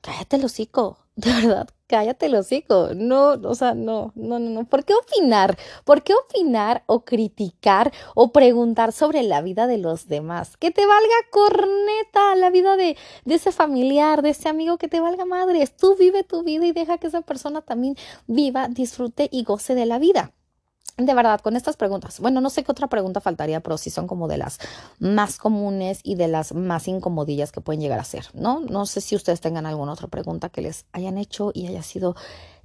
cállate 0.00 0.36
el 0.36 0.44
hocico, 0.44 0.98
de 1.16 1.32
verdad, 1.32 1.68
cállate 1.86 2.26
el 2.26 2.34
hocico. 2.36 2.90
No, 2.94 3.30
o 3.32 3.54
sea, 3.54 3.74
no, 3.74 4.12
no, 4.14 4.38
no, 4.38 4.50
no. 4.50 4.64
¿Por 4.64 4.84
qué 4.84 4.94
opinar? 4.94 5.58
¿Por 5.84 6.02
qué 6.02 6.14
opinar 6.14 6.84
o 6.86 7.04
criticar 7.04 7.92
o 8.14 8.32
preguntar 8.32 8.92
sobre 8.92 9.22
la 9.22 9.42
vida 9.42 9.66
de 9.66 9.78
los 9.78 10.08
demás? 10.08 10.56
Que 10.56 10.70
te 10.70 10.86
valga 10.86 11.16
corneta 11.30 12.34
la 12.36 12.50
vida 12.50 12.76
de, 12.76 12.96
de 13.24 13.34
ese 13.34 13.52
familiar, 13.52 14.22
de 14.22 14.30
ese 14.30 14.48
amigo, 14.48 14.78
que 14.78 14.88
te 14.88 15.00
valga 15.00 15.24
madres. 15.24 15.76
Tú 15.76 15.96
vive 15.98 16.22
tu 16.24 16.42
vida 16.44 16.66
y 16.66 16.72
deja 16.72 16.98
que 16.98 17.08
esa 17.08 17.22
persona 17.22 17.62
también 17.62 17.96
viva, 18.26 18.68
disfrute 18.68 19.28
y 19.32 19.44
goce 19.44 19.74
de 19.74 19.86
la 19.86 19.98
vida 19.98 20.32
de 20.98 21.14
verdad, 21.14 21.40
con 21.40 21.54
estas 21.54 21.76
preguntas, 21.76 22.18
bueno, 22.18 22.40
no 22.40 22.50
sé 22.50 22.64
qué 22.64 22.72
otra 22.72 22.88
pregunta 22.88 23.20
faltaría, 23.20 23.60
pero 23.60 23.78
sí 23.78 23.88
son 23.88 24.08
como 24.08 24.26
de 24.26 24.36
las 24.36 24.58
más 24.98 25.38
comunes 25.38 26.00
y 26.02 26.16
de 26.16 26.26
las 26.26 26.52
más 26.54 26.88
incomodillas 26.88 27.52
que 27.52 27.60
pueden 27.60 27.80
llegar 27.80 28.00
a 28.00 28.04
ser, 28.04 28.26
¿no? 28.34 28.60
No 28.60 28.84
sé 28.84 29.00
si 29.00 29.14
ustedes 29.14 29.40
tengan 29.40 29.64
alguna 29.64 29.92
otra 29.92 30.08
pregunta 30.08 30.48
que 30.48 30.60
les 30.60 30.86
hayan 30.92 31.16
hecho 31.16 31.52
y 31.54 31.68
haya 31.68 31.84
sido 31.84 32.16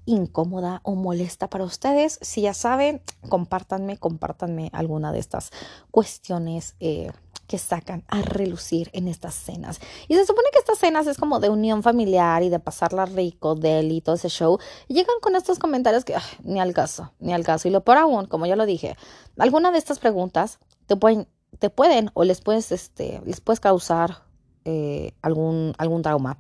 incómoda 0.06 0.82
o 0.84 0.96
molesta 0.96 1.48
para 1.50 1.64
ustedes. 1.64 2.18
Si 2.22 2.42
ya 2.42 2.54
saben, 2.54 3.02
compártanme, 3.30 3.98
compártanme 3.98 4.70
alguna 4.74 5.12
de 5.12 5.20
estas 5.20 5.52
cuestiones 5.92 6.76
eh, 6.80 7.12
que 7.48 7.58
sacan 7.58 8.04
a 8.08 8.22
relucir 8.22 8.90
en 8.94 9.08
estas 9.08 9.36
cenas. 9.36 9.80
Y 10.08 10.16
se 10.16 10.26
supone 10.26 10.48
que 10.52 10.60
estas 10.60 10.78
cenas 10.80 11.08
es 11.08 11.18
como 11.18 11.40
de 11.40 11.50
unión 11.50 11.84
familiar 11.84 12.44
y 12.44 12.50
de 12.50 12.60
pasarla 12.60 13.06
rico, 13.06 13.56
de 13.56 13.82
y 13.84 14.02
todo 14.02 14.16
ese 14.16 14.30
show. 14.30 14.60
Y 14.88 14.94
llegan 14.94 15.16
con 15.22 15.36
estos 15.36 15.60
comentarios 15.60 16.06
que 16.06 16.16
ni 16.44 16.60
al 16.60 16.74
caso, 16.74 17.12
ni 17.20 17.34
al 17.34 17.44
caso. 17.44 17.68
Y 17.68 17.72
lo 17.72 17.84
por 17.84 17.98
aún, 17.98 18.26
como 18.26 18.46
ya 18.46 18.56
lo 18.56 18.66
dije, 18.66 18.96
alguna 19.38 19.72
de 19.72 19.78
estas 19.78 20.00
preguntas 20.00 20.60
te 20.86 20.96
pueden, 20.96 21.28
te 21.60 21.70
pueden 21.70 22.12
o 22.14 22.24
les 22.24 22.42
puedes, 22.42 22.72
este, 22.72 23.22
les 23.26 23.42
puedes 23.42 23.60
causar 23.60 24.24
eh, 24.66 25.14
algún, 25.22 25.74
algún 25.78 26.02
trauma. 26.02 26.38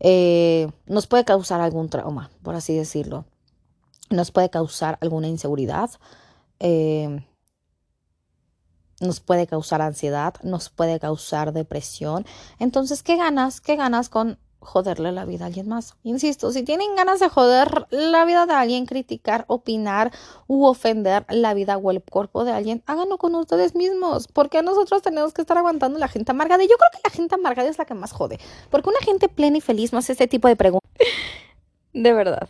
Eh, 0.00 0.68
nos 0.86 1.06
puede 1.06 1.24
causar 1.24 1.60
algún 1.60 1.88
trauma, 1.88 2.30
por 2.42 2.54
así 2.54 2.74
decirlo. 2.74 3.26
Nos 4.10 4.30
puede 4.30 4.50
causar 4.50 4.98
alguna 5.00 5.28
inseguridad. 5.28 5.90
Eh, 6.58 7.24
nos 9.02 9.20
puede 9.20 9.46
causar 9.46 9.82
ansiedad, 9.82 10.34
nos 10.42 10.70
puede 10.70 10.98
causar 11.00 11.52
depresión. 11.52 12.24
Entonces, 12.58 13.02
¿qué 13.02 13.16
ganas? 13.16 13.60
¿Qué 13.60 13.76
ganas 13.76 14.08
con 14.08 14.38
joderle 14.60 15.10
la 15.12 15.24
vida 15.24 15.44
a 15.44 15.46
alguien 15.48 15.68
más? 15.68 15.96
Insisto, 16.02 16.52
si 16.52 16.62
tienen 16.62 16.94
ganas 16.96 17.20
de 17.20 17.28
joder 17.28 17.86
la 17.90 18.24
vida 18.24 18.46
de 18.46 18.54
alguien, 18.54 18.86
criticar, 18.86 19.44
opinar 19.48 20.12
u 20.46 20.64
ofender 20.64 21.26
la 21.28 21.54
vida 21.54 21.76
o 21.76 21.90
el 21.90 22.02
cuerpo 22.02 22.44
de 22.44 22.52
alguien, 22.52 22.82
háganlo 22.86 23.18
con 23.18 23.34
ustedes 23.34 23.74
mismos. 23.74 24.28
Porque 24.28 24.62
nosotros 24.62 25.02
tenemos 25.02 25.32
que 25.32 25.42
estar 25.42 25.58
aguantando 25.58 25.98
la 25.98 26.08
gente 26.08 26.30
amargada. 26.30 26.62
Yo 26.62 26.76
creo 26.76 26.90
que 26.92 27.00
la 27.04 27.10
gente 27.10 27.34
amargada 27.34 27.68
es 27.68 27.78
la 27.78 27.84
que 27.84 27.94
más 27.94 28.12
jode. 28.12 28.38
Porque 28.70 28.88
una 28.88 29.00
gente 29.00 29.28
plena 29.28 29.58
y 29.58 29.60
feliz 29.60 29.92
no 29.92 29.98
hace 29.98 30.12
este 30.12 30.28
tipo 30.28 30.48
de 30.48 30.56
preguntas. 30.56 30.90
De 31.92 32.12
verdad. 32.14 32.48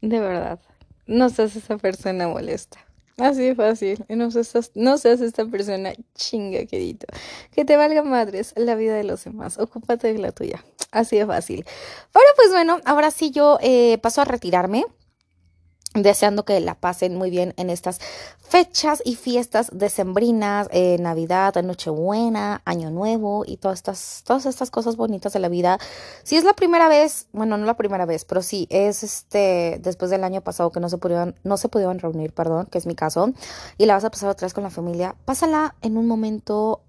De 0.00 0.20
verdad. 0.20 0.60
No 1.06 1.28
seas 1.28 1.56
esa 1.56 1.76
persona 1.76 2.28
molesta. 2.28 2.78
Así 3.20 3.54
fácil. 3.54 4.04
No 4.08 4.30
seas, 4.30 4.70
no 4.74 4.98
seas 4.98 5.20
esta 5.20 5.44
persona 5.46 5.92
chinga, 6.14 6.64
querido. 6.66 7.06
Que 7.52 7.64
te 7.64 7.76
valga 7.76 8.02
madres 8.02 8.52
la 8.56 8.74
vida 8.74 8.94
de 8.94 9.04
los 9.04 9.24
demás. 9.24 9.58
Ocúpate 9.58 10.12
de 10.12 10.18
la 10.18 10.32
tuya. 10.32 10.64
Así 10.90 11.16
de 11.16 11.26
fácil. 11.26 11.64
Bueno, 12.12 12.28
pues 12.36 12.50
bueno, 12.50 12.80
ahora 12.84 13.10
sí 13.10 13.30
yo 13.30 13.58
eh, 13.62 13.98
paso 13.98 14.22
a 14.22 14.24
retirarme 14.24 14.84
deseando 15.94 16.44
que 16.44 16.60
la 16.60 16.74
pasen 16.74 17.16
muy 17.16 17.30
bien 17.30 17.52
en 17.56 17.68
estas 17.68 18.00
fechas 18.40 19.02
y 19.04 19.16
fiestas 19.16 19.70
decembrinas, 19.72 20.68
eh, 20.72 20.96
Navidad, 21.00 21.54
Nochebuena, 21.62 22.62
Año 22.64 22.90
Nuevo 22.90 23.44
y 23.46 23.56
todas 23.56 23.78
estas, 23.78 24.22
todas 24.24 24.46
estas 24.46 24.70
cosas 24.70 24.96
bonitas 24.96 25.32
de 25.32 25.40
la 25.40 25.48
vida. 25.48 25.78
Si 26.22 26.36
es 26.36 26.44
la 26.44 26.52
primera 26.52 26.88
vez, 26.88 27.26
bueno, 27.32 27.56
no 27.56 27.66
la 27.66 27.76
primera 27.76 28.06
vez, 28.06 28.24
pero 28.24 28.42
sí, 28.42 28.66
es 28.70 29.02
este, 29.02 29.80
después 29.82 30.10
del 30.10 30.24
año 30.24 30.40
pasado 30.40 30.70
que 30.70 30.80
no 30.80 30.88
se 30.88 30.98
pudieron, 30.98 31.34
no 31.42 31.56
se 31.56 31.68
pudieron 31.68 31.98
reunir, 31.98 32.32
perdón, 32.32 32.66
que 32.66 32.78
es 32.78 32.86
mi 32.86 32.94
caso, 32.94 33.32
y 33.78 33.86
la 33.86 33.94
vas 33.94 34.04
a 34.04 34.10
pasar 34.10 34.30
otra 34.30 34.46
vez 34.46 34.54
con 34.54 34.64
la 34.64 34.70
familia, 34.70 35.16
pásala 35.24 35.74
en 35.82 35.96
un 35.96 36.06
momento 36.06 36.82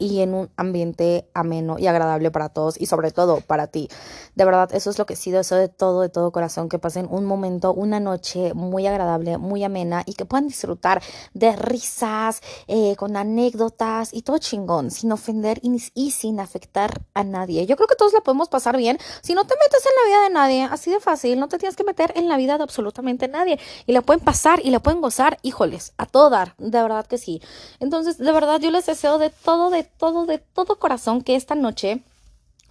y 0.00 0.20
en 0.22 0.34
un 0.34 0.50
ambiente 0.56 1.28
ameno 1.34 1.78
y 1.78 1.86
agradable 1.86 2.32
para 2.32 2.48
todos 2.48 2.80
y 2.80 2.86
sobre 2.86 3.12
todo 3.12 3.40
para 3.42 3.68
ti. 3.68 3.88
De 4.34 4.44
verdad, 4.44 4.70
eso 4.74 4.90
es 4.90 4.98
lo 4.98 5.06
que 5.06 5.14
sí 5.14 5.30
deseo 5.30 5.58
de 5.58 5.68
todo, 5.68 6.00
de 6.00 6.08
todo 6.08 6.32
corazón, 6.32 6.68
que 6.68 6.78
pasen 6.78 7.06
un 7.08 7.26
momento, 7.26 7.72
una 7.72 8.00
noche 8.00 8.54
muy 8.54 8.86
agradable, 8.86 9.38
muy 9.38 9.62
amena 9.62 10.02
y 10.06 10.14
que 10.14 10.24
puedan 10.24 10.48
disfrutar 10.48 11.02
de 11.34 11.54
risas, 11.54 12.40
eh, 12.66 12.96
con 12.96 13.16
anécdotas 13.16 14.12
y 14.14 14.22
todo 14.22 14.38
chingón, 14.38 14.90
sin 14.90 15.12
ofender 15.12 15.60
y, 15.62 16.10
sin 16.10 16.40
afectar 16.40 17.02
a 17.14 17.22
nadie. 17.22 17.66
Yo 17.66 17.76
creo 17.76 17.86
que 17.86 17.96
todos 17.96 18.14
la 18.14 18.20
podemos 18.20 18.48
pasar 18.48 18.76
bien 18.76 18.98
si 19.20 19.34
no 19.34 19.44
te 19.44 19.54
metes 19.54 19.84
en 19.84 19.92
la 19.96 20.08
vida 20.08 20.28
de 20.28 20.34
nadie, 20.34 20.62
así 20.64 20.90
de 20.90 21.00
fácil, 21.00 21.38
no 21.38 21.48
te 21.48 21.58
tienes 21.58 21.76
que 21.76 21.84
meter 21.84 22.12
en 22.16 22.28
la 22.28 22.38
vida 22.38 22.56
de 22.56 22.62
absolutamente 22.62 23.28
nadie 23.28 23.58
y 23.86 23.92
la 23.92 24.00
pueden 24.00 24.24
pasar 24.24 24.60
y 24.64 24.70
la 24.70 24.80
pueden 24.80 25.02
gozar, 25.02 25.38
híjoles, 25.42 25.92
a 25.98 26.06
todo 26.06 26.30
dar, 26.30 26.54
de 26.56 26.80
verdad 26.80 27.06
que 27.06 27.18
sí. 27.18 27.42
Entonces, 27.80 28.16
de 28.16 28.32
verdad, 28.32 28.60
yo 28.60 28.70
les 28.70 28.86
deseo 28.86 29.18
de 29.18 29.30
todo, 29.30 29.70
de 29.70 29.89
todo, 29.98 30.26
de 30.26 30.38
todo 30.38 30.78
corazón 30.78 31.22
que 31.22 31.36
esta 31.36 31.54
noche 31.54 32.02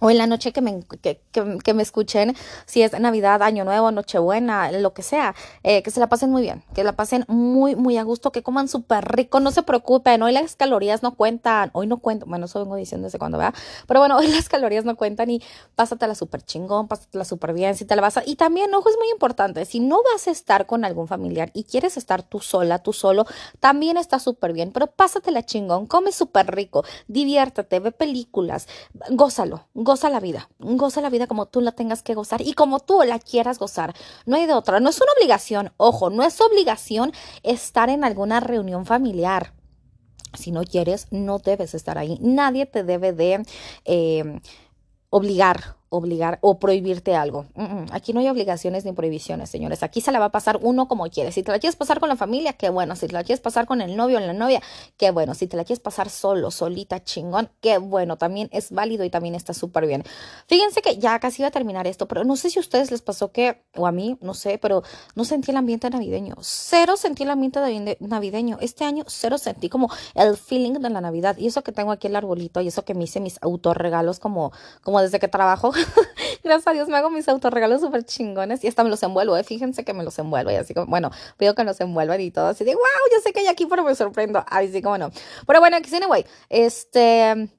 o 0.00 0.10
en 0.10 0.18
la 0.18 0.26
noche 0.26 0.52
que 0.52 0.60
me, 0.60 0.80
que, 1.02 1.20
que, 1.30 1.74
me 1.74 1.82
escuchen, 1.82 2.34
si 2.66 2.82
es 2.82 2.98
Navidad, 2.98 3.42
Año 3.42 3.64
Nuevo, 3.64 3.90
Nochebuena, 3.92 4.72
lo 4.72 4.92
que 4.92 5.02
sea, 5.02 5.34
eh, 5.62 5.82
que 5.82 5.90
se 5.90 6.00
la 6.00 6.08
pasen 6.08 6.30
muy 6.30 6.42
bien, 6.42 6.64
que 6.74 6.82
la 6.82 6.92
pasen 6.92 7.24
muy, 7.28 7.76
muy 7.76 7.98
a 7.98 8.02
gusto, 8.02 8.32
que 8.32 8.42
coman 8.42 8.66
súper 8.66 9.04
rico, 9.04 9.40
no 9.40 9.50
se 9.50 9.62
preocupen, 9.62 10.22
hoy 10.22 10.32
las 10.32 10.56
calorías 10.56 11.02
no 11.02 11.14
cuentan, 11.14 11.70
hoy 11.74 11.86
no 11.86 11.98
cuentan, 11.98 12.28
bueno, 12.30 12.46
eso 12.46 12.58
vengo 12.60 12.76
diciendo 12.76 13.04
desde 13.04 13.18
cuando 13.18 13.38
vea, 13.38 13.54
pero 13.86 14.00
bueno, 14.00 14.16
hoy 14.18 14.28
las 14.28 14.48
calorías 14.48 14.84
no 14.84 14.96
cuentan 14.96 15.30
y 15.30 15.42
pásatela 15.76 16.14
súper 16.14 16.42
chingón, 16.42 16.88
pásatela 16.88 17.24
súper 17.24 17.52
bien, 17.52 17.76
si 17.76 17.84
te 17.84 17.94
la 17.94 18.02
vas 18.02 18.16
a... 18.16 18.22
Y 18.24 18.36
también, 18.36 18.74
ojo, 18.74 18.88
es 18.88 18.96
muy 18.96 19.10
importante, 19.10 19.64
si 19.66 19.80
no 19.80 20.02
vas 20.14 20.26
a 20.26 20.30
estar 20.30 20.66
con 20.66 20.84
algún 20.84 21.08
familiar 21.08 21.50
y 21.52 21.64
quieres 21.64 21.98
estar 21.98 22.22
tú 22.22 22.40
sola, 22.40 22.78
tú 22.78 22.94
solo, 22.94 23.26
también 23.60 23.98
está 23.98 24.18
súper 24.18 24.54
bien, 24.54 24.72
pero 24.72 24.86
pásatela 24.86 25.44
chingón, 25.44 25.86
come 25.86 26.10
súper 26.10 26.54
rico, 26.54 26.84
diviértete, 27.06 27.80
ve 27.80 27.92
películas, 27.92 28.66
gózalo, 29.10 29.66
gózalo 29.74 29.89
goza 29.90 30.08
la 30.08 30.20
vida, 30.20 30.48
goza 30.60 31.00
la 31.00 31.10
vida 31.10 31.26
como 31.26 31.46
tú 31.46 31.60
la 31.60 31.72
tengas 31.72 32.04
que 32.04 32.14
gozar 32.14 32.42
y 32.42 32.52
como 32.52 32.78
tú 32.78 33.02
la 33.02 33.18
quieras 33.18 33.58
gozar. 33.58 33.92
No 34.24 34.36
hay 34.36 34.46
de 34.46 34.54
otra, 34.54 34.78
no 34.78 34.88
es 34.88 35.00
una 35.00 35.10
obligación, 35.18 35.72
ojo, 35.78 36.10
no 36.10 36.22
es 36.22 36.40
obligación 36.40 37.10
estar 37.42 37.90
en 37.90 38.04
alguna 38.04 38.38
reunión 38.38 38.86
familiar. 38.86 39.52
Si 40.34 40.52
no 40.52 40.62
quieres, 40.62 41.08
no 41.10 41.40
debes 41.40 41.74
estar 41.74 41.98
ahí. 41.98 42.18
Nadie 42.20 42.66
te 42.66 42.84
debe 42.84 43.12
de 43.12 43.44
eh, 43.84 44.40
obligar 45.08 45.79
obligar 45.90 46.38
o 46.40 46.58
prohibirte 46.58 47.14
algo. 47.14 47.46
Aquí 47.90 48.12
no 48.12 48.20
hay 48.20 48.28
obligaciones 48.28 48.84
ni 48.84 48.92
prohibiciones, 48.92 49.50
señores. 49.50 49.82
Aquí 49.82 50.00
se 50.00 50.12
la 50.12 50.20
va 50.20 50.26
a 50.26 50.30
pasar 50.30 50.58
uno 50.62 50.86
como 50.86 51.08
quiere. 51.08 51.32
Si 51.32 51.42
te 51.42 51.50
la 51.50 51.58
quieres 51.58 51.76
pasar 51.76 51.98
con 52.00 52.08
la 52.08 52.16
familia, 52.16 52.52
qué 52.54 52.70
bueno. 52.70 52.94
Si 52.96 53.08
te 53.08 53.12
la 53.12 53.24
quieres 53.24 53.40
pasar 53.40 53.66
con 53.66 53.80
el 53.80 53.96
novio 53.96 54.18
o 54.18 54.20
la 54.20 54.32
novia, 54.32 54.62
qué 54.96 55.10
bueno. 55.10 55.34
Si 55.34 55.48
te 55.48 55.56
la 55.56 55.64
quieres 55.64 55.80
pasar 55.80 56.08
solo, 56.08 56.50
solita, 56.50 57.02
chingón, 57.02 57.50
qué 57.60 57.78
bueno. 57.78 58.16
También 58.16 58.48
es 58.52 58.70
válido 58.70 59.04
y 59.04 59.10
también 59.10 59.34
está 59.34 59.52
súper 59.52 59.86
bien. 59.86 60.04
Fíjense 60.46 60.80
que 60.80 60.96
ya 60.96 61.18
casi 61.18 61.42
iba 61.42 61.48
a 61.48 61.50
terminar 61.50 61.86
esto, 61.88 62.06
pero 62.06 62.24
no 62.24 62.36
sé 62.36 62.50
si 62.50 62.58
a 62.58 62.62
ustedes 62.62 62.90
les 62.92 63.02
pasó 63.02 63.32
que, 63.32 63.64
o 63.76 63.86
a 63.86 63.92
mí, 63.92 64.16
no 64.20 64.34
sé, 64.34 64.58
pero 64.58 64.82
no 65.16 65.24
sentí 65.24 65.50
el 65.50 65.56
ambiente 65.56 65.90
navideño. 65.90 66.36
Cero 66.40 66.96
sentí 66.96 67.24
el 67.24 67.30
ambiente 67.30 67.60
navideño. 67.98 68.58
Este 68.60 68.84
año 68.84 69.04
cero 69.08 69.38
sentí 69.38 69.68
como 69.68 69.88
el 70.14 70.36
feeling 70.36 70.74
de 70.74 70.90
la 70.90 71.00
Navidad. 71.00 71.36
Y 71.36 71.48
eso 71.48 71.62
que 71.62 71.72
tengo 71.72 71.90
aquí 71.90 72.06
el 72.06 72.14
arbolito 72.14 72.60
y 72.60 72.68
eso 72.68 72.84
que 72.84 72.94
me 72.94 73.04
hice 73.04 73.18
mis 73.18 73.38
autorregalos 73.42 74.20
como, 74.20 74.52
como 74.82 75.00
desde 75.00 75.18
que 75.18 75.26
trabajo. 75.26 75.72
Gracias 76.44 76.66
a 76.66 76.72
Dios 76.72 76.88
me 76.88 76.96
hago 76.96 77.10
mis 77.10 77.28
autorregalos 77.28 77.80
súper 77.80 78.04
chingones 78.04 78.64
y 78.64 78.68
hasta 78.68 78.84
me 78.84 78.90
los 78.90 79.02
envuelvo, 79.02 79.36
¿eh? 79.36 79.44
Fíjense 79.44 79.84
que 79.84 79.94
me 79.94 80.04
los 80.04 80.18
envuelvo 80.18 80.50
y 80.50 80.54
así 80.54 80.74
como, 80.74 80.86
bueno, 80.86 81.10
pido 81.36 81.54
que 81.54 81.64
los 81.64 81.80
envuelvan 81.80 82.20
y 82.20 82.30
todo 82.30 82.46
así 82.48 82.64
de, 82.64 82.74
wow, 82.74 82.82
yo 83.12 83.20
sé 83.20 83.32
que 83.32 83.40
hay 83.40 83.46
aquí, 83.46 83.66
pero 83.66 83.84
me 83.84 83.94
sorprendo. 83.94 84.44
Ay, 84.48 84.70
sí, 84.72 84.82
como 84.82 84.98
no. 84.98 85.10
Pero 85.46 85.60
bueno, 85.60 85.76
aquí 85.76 85.94
anyway, 85.94 86.24
este 86.48 87.50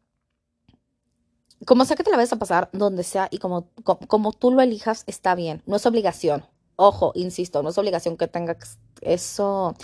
como 1.66 1.86
sé 1.86 1.96
que 1.96 2.04
te 2.04 2.10
la 2.10 2.18
vas 2.18 2.34
a 2.34 2.40
pasar 2.40 2.70
donde 2.74 3.04
sea 3.04 3.28
y 3.32 3.38
como, 3.38 3.70
como, 3.84 4.00
como, 4.08 4.34
tú 4.34 4.52
lo 4.52 4.62
elijas, 4.62 5.04
está 5.06 5.36
bien. 5.36 5.62
No 5.66 5.76
es 5.76 5.86
obligación. 5.86 6.46
Ojo, 6.76 7.12
insisto, 7.14 7.62
no 7.62 7.70
es 7.70 7.78
obligación 7.78 8.18
que 8.18 8.28
tengas 8.28 8.80
eso, 9.02 9.76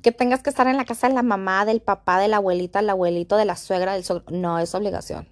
que 0.00 0.12
tengas 0.12 0.42
que 0.42 0.50
estar 0.50 0.66
en 0.66 0.78
la 0.78 0.86
casa 0.86 1.08
de 1.08 1.14
la 1.14 1.22
mamá, 1.22 1.66
del 1.66 1.82
papá, 1.82 2.18
de 2.18 2.28
la 2.28 2.38
abuelita, 2.38 2.78
del 2.78 2.90
abuelito, 2.90 3.36
de 3.36 3.44
la 3.44 3.56
suegra, 3.56 3.92
del 3.92 4.04
suegro. 4.04 4.24
No 4.30 4.58
es 4.58 4.74
obligación. 4.74 5.28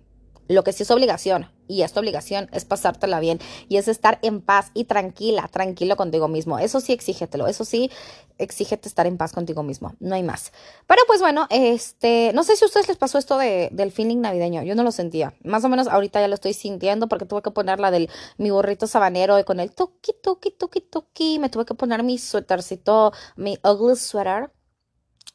Lo 0.48 0.62
que 0.64 0.72
sí 0.74 0.82
es 0.82 0.90
obligación, 0.90 1.50
y 1.68 1.82
esta 1.82 2.00
obligación, 2.00 2.48
es 2.52 2.64
pasártela 2.64 3.20
bien 3.20 3.40
y 3.68 3.76
es 3.76 3.88
estar 3.88 4.18
en 4.22 4.40
paz 4.40 4.70
y 4.74 4.84
tranquila, 4.84 5.48
tranquilo 5.48 5.96
contigo 5.96 6.28
mismo. 6.28 6.58
Eso 6.58 6.80
sí, 6.80 6.92
exígetelo, 6.92 7.46
eso 7.46 7.64
sí, 7.64 7.90
exígete 8.38 8.88
estar 8.88 9.06
en 9.06 9.16
paz 9.16 9.32
contigo 9.32 9.62
mismo, 9.62 9.94
no 10.00 10.14
hay 10.14 10.22
más. 10.22 10.52
Pero 10.86 11.02
pues 11.06 11.20
bueno, 11.20 11.46
este, 11.50 12.32
no 12.34 12.44
sé 12.44 12.56
si 12.56 12.64
a 12.64 12.66
ustedes 12.66 12.88
les 12.88 12.96
pasó 12.96 13.18
esto 13.18 13.38
de, 13.38 13.68
del 13.72 13.92
feeling 13.92 14.18
navideño, 14.18 14.62
yo 14.62 14.74
no 14.74 14.82
lo 14.82 14.92
sentía. 14.92 15.34
Más 15.44 15.64
o 15.64 15.68
menos 15.68 15.86
ahorita 15.88 16.20
ya 16.20 16.28
lo 16.28 16.34
estoy 16.34 16.54
sintiendo 16.54 17.08
porque 17.08 17.26
tuve 17.26 17.42
que 17.42 17.50
poner 17.50 17.80
la 17.80 17.90
del 17.90 18.10
mi 18.38 18.50
burrito 18.50 18.86
sabanero 18.86 19.38
y 19.38 19.44
con 19.44 19.60
el 19.60 19.70
toki, 19.72 20.12
toki, 20.22 20.50
toki, 20.50 20.80
toki, 20.80 21.38
me 21.38 21.48
tuve 21.48 21.64
que 21.64 21.74
poner 21.74 22.02
mi 22.02 22.18
suétercito, 22.18 23.12
mi 23.36 23.58
ugly 23.62 23.96
sweater 23.96 24.50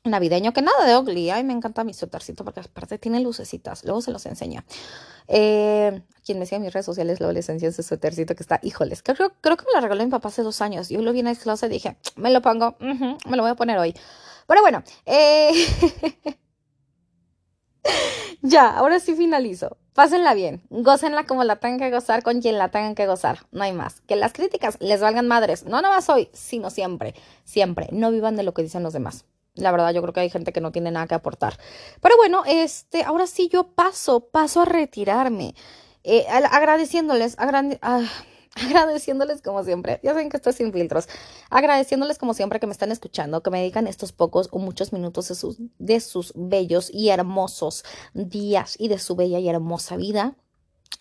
navideño, 0.09 0.53
que 0.53 0.61
nada 0.61 0.85
de 0.85 0.97
ugly. 0.97 1.29
Ay, 1.29 1.43
me 1.43 1.53
encanta 1.53 1.83
mi 1.83 1.93
suétercito 1.93 2.43
porque 2.43 2.59
aparte 2.59 2.97
tiene 2.97 3.19
lucecitas. 3.19 3.83
Luego 3.83 4.01
se 4.01 4.11
los 4.11 4.25
enseño. 4.25 4.63
Eh, 5.27 6.01
quien 6.25 6.39
me 6.39 6.45
sigue 6.45 6.57
en 6.57 6.63
mis 6.63 6.73
redes 6.73 6.85
sociales, 6.85 7.19
luego 7.19 7.33
les 7.33 7.47
enseño 7.49 7.69
ese 7.69 7.83
suétercito 7.83 8.35
que 8.35 8.43
está, 8.43 8.59
híjoles, 8.63 9.03
creo, 9.03 9.31
que 9.41 9.65
me 9.65 9.73
lo 9.75 9.81
regaló 9.81 10.03
mi 10.03 10.09
papá 10.09 10.29
hace 10.29 10.41
dos 10.41 10.61
años. 10.61 10.89
Yo 10.89 11.01
lo 11.01 11.13
vi 11.13 11.19
en 11.19 11.27
el 11.27 11.37
closet 11.37 11.69
y 11.71 11.75
dije, 11.75 11.97
me 12.15 12.31
lo 12.31 12.41
pongo, 12.41 12.75
me 12.79 13.37
lo 13.37 13.43
voy 13.43 13.51
a 13.51 13.55
poner 13.55 13.77
hoy. 13.77 13.93
Pero 14.47 14.61
bueno, 14.61 14.83
eh, 15.05 15.51
ya, 18.41 18.75
ahora 18.77 18.99
sí 18.99 19.15
finalizo. 19.15 19.77
Pásenla 19.93 20.33
bien, 20.33 20.61
gócenla 20.69 21.25
como 21.25 21.43
la 21.43 21.57
tengan 21.57 21.79
que 21.79 21.91
gozar 21.91 22.23
con 22.23 22.41
quien 22.41 22.57
la 22.57 22.69
tengan 22.69 22.95
que 22.95 23.05
gozar, 23.05 23.39
no 23.51 23.63
hay 23.63 23.73
más. 23.73 24.01
Que 24.01 24.15
las 24.15 24.33
críticas 24.33 24.77
les 24.79 25.01
valgan 25.01 25.27
madres, 25.27 25.65
no 25.65 25.81
nada 25.81 25.93
más 25.93 26.09
hoy, 26.09 26.29
sino 26.31 26.69
siempre, 26.69 27.15
siempre. 27.43 27.89
No 27.91 28.09
vivan 28.09 28.35
de 28.37 28.43
lo 28.43 28.53
que 28.53 28.63
dicen 28.63 28.81
los 28.81 28.93
demás. 28.93 29.25
La 29.59 29.71
verdad, 29.71 29.93
yo 29.93 30.01
creo 30.01 30.13
que 30.13 30.21
hay 30.21 30.29
gente 30.29 30.53
que 30.53 30.61
no 30.61 30.71
tiene 30.71 30.91
nada 30.91 31.07
que 31.07 31.15
aportar. 31.15 31.57
Pero 32.01 32.17
bueno, 32.17 32.43
este, 32.45 33.03
ahora 33.03 33.27
sí 33.27 33.49
yo 33.51 33.67
paso, 33.67 34.21
paso 34.21 34.61
a 34.61 34.65
retirarme. 34.65 35.55
Eh, 36.03 36.25
agradeciéndoles, 36.29 37.35
ah, 37.39 38.01
agradeciéndoles 38.55 39.41
como 39.41 39.63
siempre, 39.63 39.99
ya 40.03 40.11
saben 40.11 40.29
que 40.29 40.37
estoy 40.37 40.53
sin 40.53 40.71
filtros, 40.73 41.07
agradeciéndoles 41.49 42.17
como 42.17 42.33
siempre 42.33 42.59
que 42.59 42.67
me 42.67 42.71
están 42.71 42.91
escuchando, 42.91 43.43
que 43.43 43.51
me 43.51 43.59
dedican 43.59 43.87
estos 43.87 44.11
pocos 44.11 44.47
o 44.51 44.59
muchos 44.59 44.93
minutos 44.93 45.27
de 45.27 45.35
sus, 45.35 45.57
de 45.77 45.99
sus 45.99 46.33
bellos 46.35 46.89
y 46.93 47.09
hermosos 47.09 47.83
días 48.13 48.75
y 48.79 48.87
de 48.87 48.99
su 48.99 49.15
bella 49.15 49.39
y 49.39 49.49
hermosa 49.49 49.97
vida. 49.97 50.35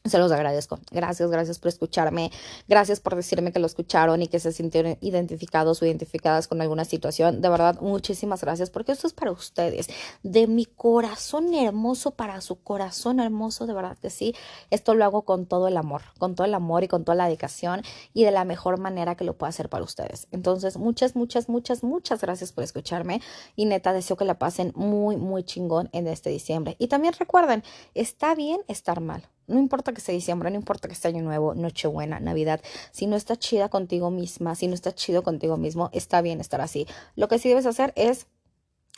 Se 0.08 0.18
los 0.18 0.32
agradezco. 0.32 0.78
Gracias, 0.90 1.30
gracias 1.30 1.58
por 1.58 1.68
escucharme. 1.68 2.30
Gracias 2.66 2.98
por 2.98 3.14
decirme 3.14 3.52
que 3.52 3.58
lo 3.58 3.66
escucharon 3.66 4.22
y 4.22 4.28
que 4.28 4.40
se 4.40 4.52
sintieron 4.52 4.96
identificados 5.00 5.82
o 5.82 5.86
identificadas 5.86 6.48
con 6.48 6.62
alguna 6.62 6.84
situación. 6.84 7.42
De 7.42 7.48
verdad, 7.48 7.78
muchísimas 7.80 8.40
gracias 8.40 8.70
porque 8.70 8.92
esto 8.92 9.06
es 9.06 9.12
para 9.12 9.32
ustedes. 9.32 9.88
De 10.22 10.46
mi 10.46 10.64
corazón 10.64 11.52
hermoso 11.52 12.12
para 12.12 12.40
su 12.40 12.62
corazón 12.62 13.20
hermoso, 13.20 13.66
de 13.66 13.74
verdad 13.74 13.98
que 13.98 14.08
sí. 14.08 14.34
Esto 14.70 14.94
lo 14.94 15.04
hago 15.04 15.22
con 15.22 15.46
todo 15.46 15.68
el 15.68 15.76
amor, 15.76 16.02
con 16.18 16.34
todo 16.34 16.46
el 16.46 16.54
amor 16.54 16.84
y 16.84 16.88
con 16.88 17.04
toda 17.04 17.16
la 17.16 17.26
dedicación 17.26 17.82
y 18.14 18.24
de 18.24 18.30
la 18.30 18.44
mejor 18.44 18.78
manera 18.78 19.14
que 19.14 19.24
lo 19.24 19.36
pueda 19.36 19.50
hacer 19.50 19.68
para 19.68 19.84
ustedes. 19.84 20.26
Entonces, 20.30 20.78
muchas, 20.78 21.16
muchas, 21.16 21.48
muchas, 21.48 21.82
muchas 21.82 22.20
gracias 22.22 22.52
por 22.52 22.64
escucharme 22.64 23.20
y 23.56 23.66
neta 23.66 23.92
deseo 23.92 24.16
que 24.16 24.24
la 24.24 24.38
pasen 24.38 24.72
muy, 24.74 25.16
muy 25.16 25.44
chingón 25.44 25.90
en 25.92 26.06
este 26.06 26.30
diciembre. 26.30 26.76
Y 26.78 26.88
también 26.88 27.14
recuerden, 27.18 27.62
está 27.94 28.34
bien 28.34 28.62
estar 28.68 29.00
mal. 29.00 29.28
No 29.48 29.58
importa 29.58 29.92
que 29.92 30.00
sea 30.00 30.14
diciembre, 30.14 30.50
no 30.50 30.56
importa 30.56 30.88
que 30.88 30.94
sea 30.94 31.10
año 31.10 31.22
nuevo, 31.22 31.54
Nochebuena, 31.54 32.20
Navidad. 32.20 32.60
Si 32.92 33.06
no 33.06 33.16
estás 33.16 33.38
chida 33.38 33.68
contigo 33.68 34.10
misma, 34.10 34.54
si 34.54 34.68
no 34.68 34.74
estás 34.74 34.94
chido 34.94 35.22
contigo 35.22 35.56
mismo, 35.56 35.90
está 35.92 36.20
bien 36.22 36.40
estar 36.40 36.60
así. 36.60 36.86
Lo 37.16 37.28
que 37.28 37.38
sí 37.38 37.48
debes 37.48 37.66
hacer 37.66 37.92
es 37.96 38.26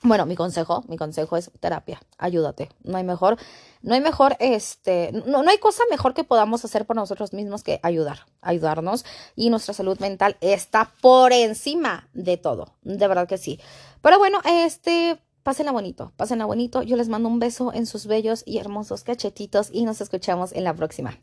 bueno, 0.02 0.24
mi 0.24 0.34
consejo, 0.34 0.82
mi 0.88 0.96
consejo 0.96 1.36
es 1.36 1.50
terapia, 1.60 2.00
ayúdate. 2.16 2.70
No 2.82 2.96
hay 2.96 3.04
mejor, 3.04 3.36
no 3.82 3.92
hay 3.92 4.00
mejor, 4.00 4.34
este, 4.40 5.12
no, 5.12 5.42
no 5.42 5.50
hay 5.50 5.58
cosa 5.58 5.82
mejor 5.90 6.14
que 6.14 6.24
podamos 6.24 6.64
hacer 6.64 6.86
por 6.86 6.96
nosotros 6.96 7.34
mismos 7.34 7.62
que 7.62 7.80
ayudar, 7.82 8.20
ayudarnos. 8.40 9.04
Y 9.36 9.50
nuestra 9.50 9.74
salud 9.74 9.98
mental 10.00 10.38
está 10.40 10.90
por 11.02 11.34
encima 11.34 12.08
de 12.14 12.38
todo, 12.38 12.72
de 12.80 13.06
verdad 13.06 13.28
que 13.28 13.36
sí. 13.36 13.60
Pero 14.00 14.18
bueno, 14.18 14.40
este, 14.46 15.20
Pásenla 15.42 15.72
bonito, 15.72 16.12
pásenla 16.16 16.44
bonito. 16.44 16.82
Yo 16.82 16.96
les 16.96 17.08
mando 17.08 17.28
un 17.28 17.38
beso 17.38 17.72
en 17.72 17.86
sus 17.86 18.06
bellos 18.06 18.42
y 18.46 18.58
hermosos 18.58 19.04
cachetitos 19.04 19.70
y 19.72 19.84
nos 19.84 20.00
escuchamos 20.00 20.52
en 20.52 20.64
la 20.64 20.74
próxima. 20.74 21.18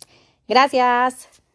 Gracias. 0.47 1.46